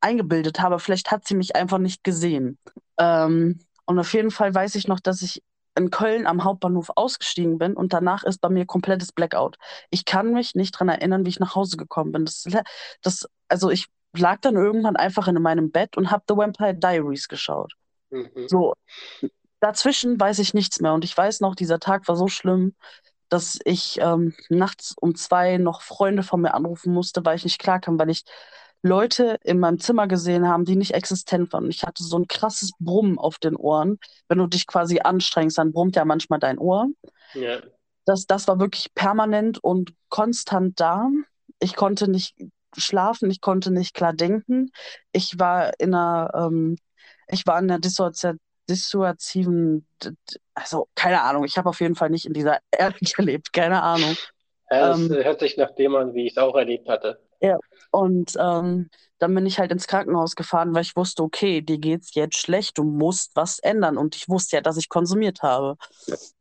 eingebildet 0.00 0.60
habe. 0.60 0.78
Vielleicht 0.78 1.10
hat 1.10 1.26
sie 1.26 1.34
mich 1.34 1.56
einfach 1.56 1.78
nicht 1.78 2.04
gesehen. 2.04 2.58
Ähm, 2.98 3.60
und 3.86 3.98
auf 3.98 4.12
jeden 4.12 4.30
Fall 4.30 4.54
weiß 4.54 4.74
ich 4.74 4.86
noch, 4.86 5.00
dass 5.00 5.22
ich 5.22 5.42
in 5.76 5.90
Köln 5.90 6.26
am 6.26 6.44
Hauptbahnhof 6.44 6.90
ausgestiegen 6.94 7.58
bin 7.58 7.74
und 7.74 7.92
danach 7.92 8.22
ist 8.22 8.40
bei 8.40 8.48
mir 8.48 8.66
komplettes 8.66 9.12
Blackout. 9.12 9.56
Ich 9.90 10.04
kann 10.04 10.32
mich 10.32 10.54
nicht 10.54 10.74
daran 10.74 10.88
erinnern, 10.88 11.24
wie 11.24 11.30
ich 11.30 11.40
nach 11.40 11.54
Hause 11.54 11.76
gekommen 11.76 12.12
bin. 12.12 12.24
Das, 12.26 12.44
das, 13.02 13.26
also 13.48 13.70
ich 13.70 13.86
lag 14.16 14.40
dann 14.40 14.54
irgendwann 14.54 14.96
einfach 14.96 15.26
in 15.26 15.40
meinem 15.42 15.70
Bett 15.70 15.96
und 15.96 16.10
habe 16.10 16.24
The 16.28 16.36
Vampire 16.36 16.74
Diaries 16.74 17.28
geschaut. 17.28 17.72
Mhm. 18.10 18.46
So, 18.46 18.74
dazwischen 19.60 20.20
weiß 20.20 20.38
ich 20.38 20.54
nichts 20.54 20.80
mehr. 20.80 20.94
Und 20.94 21.04
ich 21.04 21.16
weiß 21.16 21.40
noch, 21.40 21.54
dieser 21.54 21.80
Tag 21.80 22.06
war 22.06 22.16
so 22.16 22.28
schlimm, 22.28 22.74
dass 23.28 23.58
ich 23.64 23.98
ähm, 24.00 24.34
nachts 24.48 24.94
um 25.00 25.14
zwei 25.14 25.58
noch 25.58 25.82
Freunde 25.82 26.22
von 26.22 26.40
mir 26.40 26.54
anrufen 26.54 26.92
musste, 26.92 27.24
weil 27.24 27.36
ich 27.36 27.44
nicht 27.44 27.58
klarkam, 27.58 27.98
weil 27.98 28.10
ich 28.10 28.24
Leute 28.82 29.38
in 29.42 29.58
meinem 29.60 29.80
Zimmer 29.80 30.06
gesehen 30.06 30.46
haben, 30.46 30.66
die 30.66 30.76
nicht 30.76 30.92
existent 30.92 31.52
waren. 31.52 31.64
Und 31.64 31.70
ich 31.70 31.84
hatte 31.84 32.04
so 32.04 32.18
ein 32.18 32.28
krasses 32.28 32.72
Brummen 32.78 33.18
auf 33.18 33.38
den 33.38 33.56
Ohren. 33.56 33.98
Wenn 34.28 34.38
du 34.38 34.46
dich 34.46 34.66
quasi 34.66 35.00
anstrengst, 35.00 35.56
dann 35.56 35.72
brummt 35.72 35.96
ja 35.96 36.04
manchmal 36.04 36.38
dein 36.38 36.58
Ohr. 36.58 36.88
Ja. 37.32 37.60
Das, 38.04 38.26
das 38.26 38.46
war 38.46 38.60
wirklich 38.60 38.92
permanent 38.94 39.58
und 39.64 39.94
konstant 40.10 40.78
da. 40.78 41.08
Ich 41.60 41.76
konnte 41.76 42.10
nicht 42.10 42.36
schlafen, 42.76 43.30
ich 43.30 43.40
konnte 43.40 43.70
nicht 43.70 43.94
klar 43.94 44.12
denken. 44.12 44.70
Ich 45.12 45.38
war 45.38 45.72
in 45.80 45.94
einer, 45.94 46.30
ähm, 46.34 46.76
ich 47.28 47.46
war 47.46 47.58
in 47.58 47.70
einer 47.70 47.78
dissozi 47.78 48.32
dissoziativen, 48.68 49.86
also 50.54 50.88
keine 50.94 51.22
Ahnung, 51.22 51.44
ich 51.44 51.58
habe 51.58 51.68
auf 51.68 51.80
jeden 51.80 51.94
Fall 51.96 52.10
nicht 52.10 52.26
in 52.26 52.32
dieser 52.34 52.58
Erde 52.70 52.98
gelebt, 53.16 53.52
keine 53.52 53.82
Ahnung. 53.82 54.18
Ja, 54.70 54.82
das 54.82 55.08
Ähm, 55.08 55.10
äh, 55.10 55.24
hört 55.24 55.40
sich 55.40 55.56
nach 55.56 55.74
dem 55.74 55.94
an, 55.96 56.12
wie 56.14 56.26
ich 56.26 56.32
es 56.32 56.38
auch 56.38 56.54
erlebt 56.54 56.86
hatte. 56.88 57.18
Ja, 57.40 57.58
und 57.90 58.32
ähm, 58.40 58.88
dann 59.18 59.34
bin 59.34 59.44
ich 59.46 59.58
halt 59.58 59.70
ins 59.70 59.86
Krankenhaus 59.86 60.34
gefahren, 60.34 60.74
weil 60.74 60.82
ich 60.82 60.96
wusste, 60.96 61.22
okay, 61.22 61.60
dir 61.60 61.78
geht's 61.78 62.14
jetzt 62.14 62.38
schlecht, 62.38 62.78
du 62.78 62.84
musst 62.84 63.36
was 63.36 63.58
ändern. 63.58 63.98
Und 63.98 64.16
ich 64.16 64.28
wusste 64.28 64.56
ja, 64.56 64.62
dass 64.62 64.76
ich 64.78 64.88
konsumiert 64.88 65.42
habe. 65.42 65.76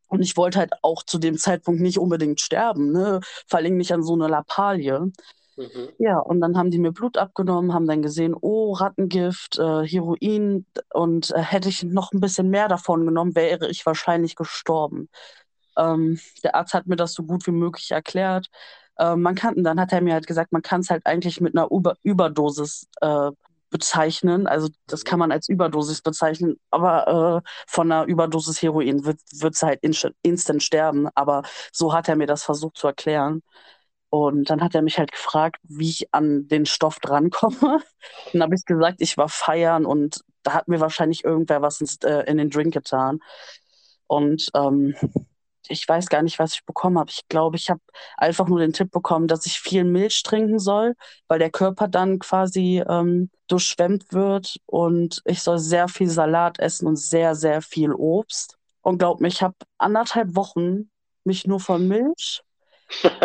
Und 0.07 0.21
ich 0.21 0.37
wollte 0.37 0.59
halt 0.59 0.71
auch 0.83 1.03
zu 1.03 1.17
dem 1.19 1.37
Zeitpunkt 1.37 1.81
nicht 1.81 1.97
unbedingt 1.99 2.39
sterben, 2.41 2.91
ne? 2.91 3.19
Vor 3.47 3.59
allem 3.59 3.77
nicht 3.77 3.91
an 3.93 4.03
so 4.03 4.13
einer 4.13 4.29
Lappalie. 4.29 5.11
Mhm. 5.55 5.89
Ja, 5.99 6.19
und 6.19 6.41
dann 6.41 6.57
haben 6.57 6.71
die 6.71 6.79
mir 6.79 6.91
Blut 6.91 7.17
abgenommen, 7.17 7.73
haben 7.73 7.87
dann 7.87 8.01
gesehen, 8.01 8.35
oh, 8.39 8.73
Rattengift, 8.73 9.59
äh, 9.59 9.85
Heroin. 9.87 10.65
Und 10.93 11.31
äh, 11.31 11.39
hätte 11.41 11.69
ich 11.69 11.83
noch 11.83 12.11
ein 12.11 12.19
bisschen 12.19 12.49
mehr 12.49 12.67
davon 12.67 13.05
genommen, 13.05 13.35
wäre 13.35 13.69
ich 13.69 13.85
wahrscheinlich 13.85 14.35
gestorben. 14.35 15.09
Ähm, 15.77 16.19
der 16.43 16.55
Arzt 16.55 16.73
hat 16.73 16.87
mir 16.87 16.95
das 16.95 17.13
so 17.13 17.23
gut 17.23 17.45
wie 17.47 17.51
möglich 17.51 17.91
erklärt. 17.91 18.47
Äh, 18.97 19.15
man 19.15 19.35
kann, 19.35 19.63
dann 19.63 19.79
hat 19.79 19.91
er 19.93 20.01
mir 20.01 20.13
halt 20.13 20.27
gesagt, 20.27 20.51
man 20.51 20.61
kann 20.61 20.81
es 20.81 20.89
halt 20.89 21.05
eigentlich 21.05 21.41
mit 21.41 21.55
einer 21.55 21.69
Über 21.71 21.95
Überdosis 22.03 22.87
äh, 23.01 23.31
bezeichnen. 23.69 24.47
Also 24.47 24.69
das 24.87 25.03
kann 25.03 25.19
man 25.19 25.31
als 25.31 25.49
Überdosis 25.49 26.01
bezeichnen, 26.01 26.57
aber 26.71 27.41
äh, 27.43 27.49
von 27.67 27.91
einer 27.91 28.05
Überdosis 28.05 28.61
Heroin 28.61 29.03
wird 29.05 29.19
es 29.55 29.63
halt 29.63 29.79
inst 29.81 30.11
instant 30.21 30.61
sterben. 30.63 31.09
Aber 31.15 31.43
so 31.71 31.93
hat 31.93 32.07
er 32.09 32.15
mir 32.15 32.27
das 32.27 32.43
versucht 32.43 32.77
zu 32.77 32.87
erklären. 32.87 33.41
Und 34.13 34.51
dann 34.51 34.61
hat 34.61 34.75
er 34.75 34.83
mich 34.83 34.99
halt 34.99 35.11
gefragt, 35.11 35.59
wie 35.63 35.89
ich 35.89 36.13
an 36.13 36.47
den 36.47 36.67
Stoff 36.67 36.99
drankomme. 36.99 37.81
Dann 38.31 38.43
habe 38.43 38.53
ich 38.53 38.63
gesagt, 38.63 38.97
ich 38.99 39.17
war 39.17 39.27
feiern 39.27 39.87
und 39.87 40.23
da 40.43 40.53
hat 40.53 40.67
mir 40.67 40.79
wahrscheinlich 40.79 41.23
irgendwer 41.23 41.63
was 41.63 41.81
ins, 41.81 41.95
äh, 42.03 42.21
in 42.27 42.37
den 42.37 42.51
Drink 42.51 42.75
getan. 42.75 43.21
Und 44.05 44.51
ähm, 44.53 44.93
ich 45.67 45.89
weiß 45.89 46.09
gar 46.09 46.21
nicht, 46.21 46.37
was 46.37 46.53
ich 46.53 46.63
bekommen 46.63 46.99
habe. 46.99 47.09
Ich 47.09 47.27
glaube, 47.27 47.57
ich 47.57 47.71
habe 47.71 47.81
einfach 48.15 48.47
nur 48.47 48.59
den 48.59 48.71
Tipp 48.71 48.91
bekommen, 48.91 49.27
dass 49.27 49.47
ich 49.47 49.59
viel 49.59 49.83
Milch 49.83 50.21
trinken 50.21 50.59
soll, 50.59 50.93
weil 51.27 51.39
der 51.39 51.49
Körper 51.49 51.87
dann 51.87 52.19
quasi 52.19 52.83
ähm, 52.87 53.31
durchschwemmt 53.47 54.13
wird 54.13 54.57
und 54.67 55.23
ich 55.25 55.41
soll 55.41 55.57
sehr 55.57 55.87
viel 55.87 56.11
Salat 56.11 56.59
essen 56.59 56.85
und 56.85 56.97
sehr, 56.97 57.33
sehr 57.33 57.63
viel 57.63 57.91
Obst. 57.91 58.59
Und 58.83 58.99
glaub 58.99 59.21
mir, 59.21 59.29
ich 59.29 59.41
habe 59.41 59.55
anderthalb 59.79 60.35
Wochen 60.35 60.91
mich 61.23 61.47
nur 61.47 61.59
von 61.59 61.87
Milch, 61.87 62.43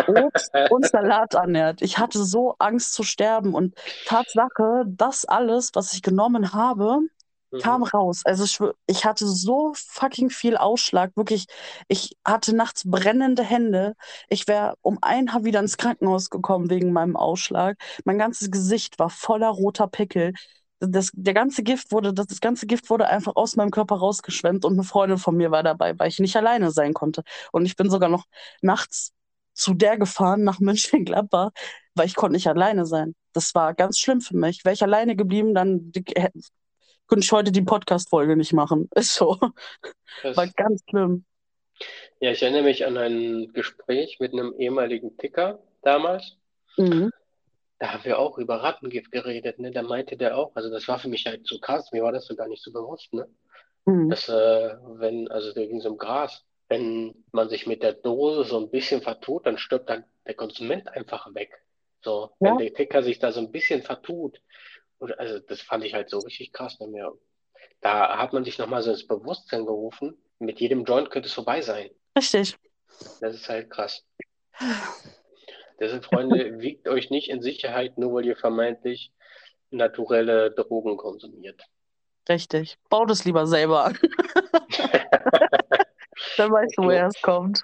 Obst 0.06 0.52
und 0.68 0.86
Salat 0.86 1.34
ernährt. 1.34 1.82
Ich 1.82 1.98
hatte 1.98 2.24
so 2.24 2.54
Angst 2.58 2.94
zu 2.94 3.02
sterben 3.02 3.54
und 3.54 3.74
Tatsache, 4.04 4.84
das 4.86 5.24
alles, 5.24 5.70
was 5.74 5.92
ich 5.92 6.02
genommen 6.02 6.52
habe, 6.52 7.00
kam 7.58 7.82
Mhm. 7.82 7.88
raus. 7.88 8.22
Also 8.24 8.44
ich, 8.44 8.58
ich 8.86 9.04
hatte 9.04 9.26
so 9.26 9.72
fucking 9.74 10.30
viel 10.30 10.56
Ausschlag. 10.56 11.12
Wirklich, 11.16 11.46
ich 11.88 12.16
hatte 12.24 12.54
nachts 12.54 12.84
brennende 12.86 13.42
Hände. 13.42 13.94
Ich 14.28 14.46
wäre 14.48 14.74
um 14.82 14.98
ein 15.02 15.32
Haar 15.32 15.44
wieder 15.44 15.60
ins 15.60 15.76
Krankenhaus 15.76 16.30
gekommen 16.30 16.70
wegen 16.70 16.92
meinem 16.92 17.16
Ausschlag. 17.16 17.76
Mein 18.04 18.18
ganzes 18.18 18.50
Gesicht 18.50 18.98
war 18.98 19.10
voller 19.10 19.48
roter 19.48 19.88
Pickel. 19.88 20.32
Das, 20.80 21.10
der 21.12 21.34
ganze 21.34 21.64
Gift 21.64 21.90
wurde, 21.90 22.14
das, 22.14 22.28
das 22.28 22.40
ganze 22.40 22.66
Gift 22.66 22.88
wurde 22.90 23.08
einfach 23.08 23.34
aus 23.34 23.56
meinem 23.56 23.72
Körper 23.72 23.96
rausgeschwemmt 23.96 24.64
und 24.64 24.74
eine 24.74 24.84
Freundin 24.84 25.18
von 25.18 25.36
mir 25.36 25.50
war 25.50 25.64
dabei, 25.64 25.98
weil 25.98 26.08
ich 26.08 26.20
nicht 26.20 26.36
alleine 26.36 26.70
sein 26.70 26.94
konnte. 26.94 27.24
Und 27.50 27.66
ich 27.66 27.74
bin 27.74 27.90
sogar 27.90 28.08
noch 28.08 28.26
nachts 28.62 29.12
zu 29.58 29.74
der 29.74 29.98
gefahren 29.98 30.44
nach 30.44 30.60
Mönchengladbach, 30.60 31.50
weil 31.94 32.06
ich 32.06 32.14
konnte 32.14 32.34
nicht 32.34 32.46
alleine 32.48 32.86
sein. 32.86 33.14
Das 33.32 33.54
war 33.54 33.74
ganz 33.74 33.98
schlimm 33.98 34.20
für 34.20 34.36
mich. 34.36 34.64
Wäre 34.64 34.74
ich 34.74 34.82
alleine 34.82 35.16
geblieben, 35.16 35.54
dann 35.54 35.92
hä- 35.94 36.30
könnte 37.06 37.24
ich 37.24 37.32
heute 37.32 37.52
die 37.52 37.62
Podcast-Folge 37.62 38.36
nicht 38.36 38.52
machen. 38.52 38.88
Ist 38.94 39.14
so. 39.14 39.38
Krass. 40.20 40.36
War 40.36 40.46
ganz 40.48 40.82
schlimm. 40.88 41.24
Ja, 42.20 42.32
ich 42.32 42.42
erinnere 42.42 42.62
mich 42.62 42.84
an 42.86 42.96
ein 42.96 43.52
Gespräch 43.52 44.18
mit 44.20 44.32
einem 44.32 44.54
ehemaligen 44.58 45.16
Ticker 45.16 45.60
damals. 45.82 46.36
Mhm. 46.76 47.10
Da 47.78 47.92
haben 47.92 48.04
wir 48.04 48.18
auch 48.18 48.38
über 48.38 48.56
Rattengift 48.56 49.12
geredet, 49.12 49.60
ne? 49.60 49.70
Da 49.70 49.82
meinte 49.82 50.16
der 50.16 50.36
auch, 50.36 50.50
also 50.56 50.68
das 50.68 50.88
war 50.88 50.98
für 50.98 51.08
mich 51.08 51.26
halt 51.26 51.46
so 51.46 51.58
krass, 51.60 51.92
mir 51.92 52.02
war 52.02 52.10
das 52.10 52.26
so 52.26 52.34
gar 52.34 52.48
nicht 52.48 52.62
so 52.62 52.72
bewusst, 52.72 53.12
ne? 53.12 53.28
Mhm. 53.84 54.10
Dass, 54.10 54.28
äh, 54.28 54.76
wenn, 54.98 55.28
also 55.30 55.52
da 55.52 55.64
ging 55.64 55.78
es 55.78 55.86
um 55.86 55.96
Gras, 55.96 56.44
wenn 56.68 57.24
man 57.32 57.48
sich 57.48 57.66
mit 57.66 57.82
der 57.82 57.94
Dose 57.94 58.44
so 58.44 58.58
ein 58.58 58.70
bisschen 58.70 59.00
vertut, 59.02 59.46
dann 59.46 59.58
stirbt 59.58 59.88
dann 59.88 60.04
der 60.26 60.34
Konsument 60.34 60.88
einfach 60.88 61.34
weg. 61.34 61.50
So, 62.02 62.30
wenn 62.40 62.52
Ja. 62.52 62.58
der 62.58 62.74
Ticker 62.74 63.02
sich 63.02 63.18
da 63.18 63.32
so 63.32 63.40
ein 63.40 63.50
bisschen 63.50 63.82
vertut, 63.82 64.40
und 64.98 65.18
also 65.18 65.38
das 65.38 65.60
fand 65.62 65.84
ich 65.84 65.94
halt 65.94 66.10
so 66.10 66.18
richtig 66.18 66.52
krass, 66.52 66.78
ne? 66.80 66.88
Mir, 66.88 67.12
da 67.80 68.18
hat 68.18 68.32
man 68.32 68.44
sich 68.44 68.58
nochmal 68.58 68.82
so 68.82 68.90
ins 68.90 69.06
Bewusstsein 69.06 69.64
gerufen, 69.64 70.16
mit 70.38 70.60
jedem 70.60 70.84
Joint 70.84 71.10
könnte 71.10 71.28
es 71.28 71.32
vorbei 71.34 71.60
sein. 71.60 71.90
Richtig. 72.16 72.56
Das 73.20 73.34
ist 73.34 73.48
halt 73.48 73.70
krass. 73.70 74.04
Deshalb, 75.80 76.04
Freunde, 76.04 76.58
wiegt 76.60 76.88
euch 76.88 77.10
nicht 77.10 77.30
in 77.30 77.42
Sicherheit, 77.42 77.96
nur 77.98 78.14
weil 78.14 78.26
ihr 78.26 78.36
vermeintlich 78.36 79.12
naturelle 79.70 80.50
Drogen 80.50 80.96
konsumiert. 80.96 81.62
Richtig. 82.28 82.76
Baut 82.90 83.10
es 83.10 83.24
lieber 83.24 83.46
selber 83.46 83.84
an. 83.86 83.98
Dann 86.38 86.52
weißt 86.52 86.78
du, 86.78 86.82
woher 86.82 87.06
es 87.08 87.20
kommt. 87.22 87.62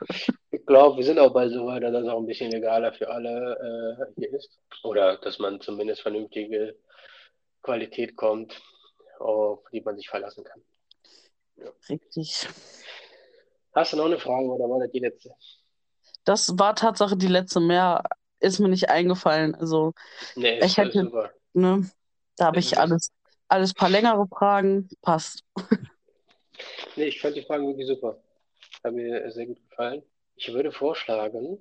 Ich 0.50 0.64
glaube, 0.66 0.96
wir 0.98 1.04
sind 1.04 1.18
auch 1.18 1.32
bald 1.32 1.52
so 1.52 1.66
weit, 1.66 1.82
dass 1.82 1.92
das 1.92 2.06
auch 2.08 2.18
ein 2.18 2.26
bisschen 2.26 2.50
legaler 2.50 2.92
für 2.92 3.08
alle 3.08 4.06
äh, 4.16 4.20
hier 4.20 4.32
ist. 4.34 4.58
Oder 4.82 5.16
dass 5.18 5.38
man 5.38 5.60
zumindest 5.60 6.02
vernünftige 6.02 6.76
Qualität 7.62 8.16
kommt, 8.16 8.60
auf 9.18 9.60
die 9.72 9.80
man 9.80 9.96
sich 9.96 10.08
verlassen 10.08 10.44
kann. 10.44 10.62
Richtig. 11.88 12.48
Hast 13.74 13.92
du 13.92 13.96
noch 13.96 14.06
eine 14.06 14.18
Frage 14.18 14.46
oder 14.46 14.68
war 14.68 14.80
das 14.80 14.90
die 14.90 14.98
letzte? 15.00 15.30
Das 16.24 16.58
war 16.58 16.74
Tatsache 16.74 17.16
die 17.16 17.28
letzte. 17.28 17.60
Mehr 17.60 18.02
ist 18.40 18.58
mir 18.58 18.68
nicht 18.68 18.88
eingefallen. 18.88 19.54
Also, 19.54 19.92
Nee, 20.36 20.58
Ich 20.64 20.76
hätte- 20.76 21.02
super. 21.04 21.30
ne, 21.52 21.88
da 22.36 22.46
habe 22.46 22.58
ich 22.58 22.72
ist- 22.72 22.78
alles, 22.78 23.12
alles 23.48 23.74
paar 23.74 23.88
längere 23.90 24.26
Fragen. 24.28 24.88
Passt. 25.02 25.44
Nee, 26.96 27.06
ich 27.06 27.20
fand 27.20 27.36
die 27.36 27.42
Fragen 27.42 27.66
wirklich 27.66 27.86
super. 27.88 28.22
Hat 28.84 28.92
mir 28.92 29.30
sehr 29.32 29.46
gut 29.46 29.58
gefallen. 29.70 30.02
Ich 30.36 30.52
würde 30.52 30.70
vorschlagen, 30.70 31.58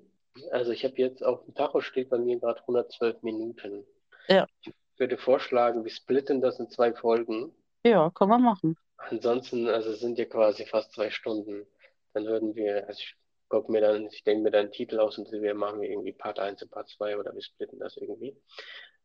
also 0.51 0.71
ich 0.71 0.83
habe 0.83 0.95
jetzt 0.97 1.23
auf 1.23 1.45
dem 1.45 1.53
Tacho 1.55 1.79
steht 1.79 2.09
bei 2.09 2.17
mir 2.17 2.37
gerade 2.39 2.59
112 2.61 3.21
Minuten. 3.23 3.85
Ja. 4.27 4.45
Ich 4.61 4.73
würde 4.97 5.17
vorschlagen, 5.17 5.83
wir 5.83 5.91
splitten 5.91 6.41
das 6.41 6.59
in 6.59 6.69
zwei 6.69 6.93
Folgen. 6.93 7.53
Ja, 7.85 8.09
können 8.11 8.31
wir 8.31 8.39
machen. 8.39 8.77
Ansonsten, 8.97 9.67
also 9.69 9.91
es 9.91 9.99
sind 10.01 10.17
ja 10.17 10.25
quasi 10.25 10.65
fast 10.65 10.91
zwei 10.93 11.09
Stunden. 11.09 11.65
Dann 12.13 12.25
würden 12.25 12.55
wir, 12.55 12.87
also 12.87 12.99
ich 12.99 13.15
gucke 13.47 13.71
mir 13.71 13.81
dann, 13.81 14.07
ich 14.07 14.23
denke 14.23 14.43
mir 14.43 14.51
dann 14.51 14.63
einen 14.65 14.71
Titel 14.71 14.99
aus 14.99 15.17
und 15.17 15.31
wir 15.31 15.53
machen 15.55 15.81
wir 15.81 15.89
irgendwie 15.89 16.13
Part 16.13 16.39
1 16.39 16.61
und 16.61 16.71
Part 16.71 16.89
2 16.89 17.17
oder 17.17 17.33
wir 17.33 17.41
splitten 17.41 17.79
das 17.79 17.95
irgendwie. 17.97 18.35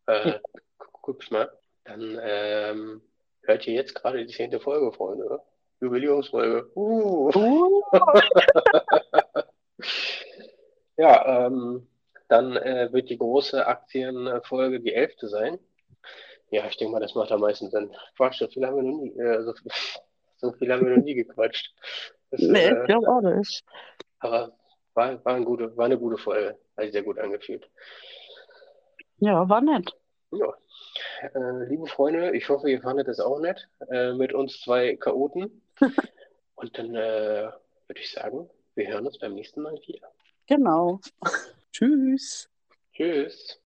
Äh, 0.07 0.29
Ja. 0.29 0.41
gu- 0.79 0.89
guck's 1.03 1.31
mal. 1.31 1.51
Dann 1.85 2.19
ähm, 2.23 3.03
hört 3.43 3.67
ihr 3.67 3.75
jetzt 3.75 3.95
gerade 3.95 4.25
die 4.25 4.33
zehnte 4.33 4.61
Folge, 4.61 4.93
Freunde. 4.93 5.41
Jubiläumsfolge. 5.81 6.71
Uh. 6.75 7.31
Uh, 7.35 7.83
Ja, 10.99 11.47
ähm, 11.47 11.87
dann 12.29 12.57
äh, 12.57 12.93
wird 12.93 13.09
die 13.09 13.19
große 13.19 13.65
Aktienfolge 13.65 14.81
die 14.81 14.93
elfte 14.93 15.29
sein. 15.29 15.59
Ja, 16.51 16.67
ich 16.67 16.77
denke 16.77 16.93
mal, 16.93 17.01
das 17.01 17.15
macht 17.15 17.31
am 17.31 17.41
meisten 17.41 17.71
Sinn. 17.71 17.95
Quatsch, 18.17 18.41
so 18.41 18.49
viel 18.49 18.67
haben 18.67 18.77
wir 18.77 18.83
noch 18.83 18.99
nie, 18.99 19.17
äh, 19.17 19.43
so, 19.43 19.55
so 20.39 20.53
viel 20.53 20.73
haben 20.73 20.85
wir 20.85 20.97
noch 20.97 21.05
nie 21.05 21.15
gequatscht. 21.15 21.73
Das, 22.31 22.41
nee, 22.41 22.67
äh, 22.67 22.81
ich 22.81 22.87
glaube 22.87 23.09
auch 23.09 23.21
nicht. 23.21 23.65
aber 24.19 24.53
war, 24.95 25.25
war, 25.25 25.35
eine 25.35 25.45
gute, 25.45 25.77
war 25.77 25.85
eine 25.85 25.99
gute 25.99 26.19
Folge. 26.19 26.59
Hat 26.77 26.85
sich 26.85 26.93
sehr 26.93 27.05
gut 27.05 27.19
angefühlt. 27.21 27.71
Ja, 29.19 29.49
war 29.49 29.61
nett. 29.61 29.97
Ja. 30.33 30.53
Äh, 31.23 31.65
liebe 31.69 31.87
Freunde, 31.87 32.35
ich 32.37 32.49
hoffe, 32.49 32.69
ihr 32.69 32.81
fandet 32.83 33.07
es 33.07 33.21
auch 33.21 33.39
nett 33.39 33.69
äh, 33.89 34.13
mit 34.15 34.33
uns 34.33 34.61
zwei 34.61 34.97
Chaoten. 34.97 35.63
Und 36.57 36.77
dann 36.77 36.95
äh, 36.95 37.51
würde 37.87 38.01
ich 38.01 38.11
sagen, 38.11 38.51
wir 38.75 38.89
hören 38.89 39.07
uns 39.07 39.19
beim 39.19 39.35
nächsten 39.35 39.63
Mal 39.63 39.81
wieder. 39.87 40.13
Genau. 40.47 41.01
Tschüss. 41.73 42.51
Tschüss. 42.93 43.57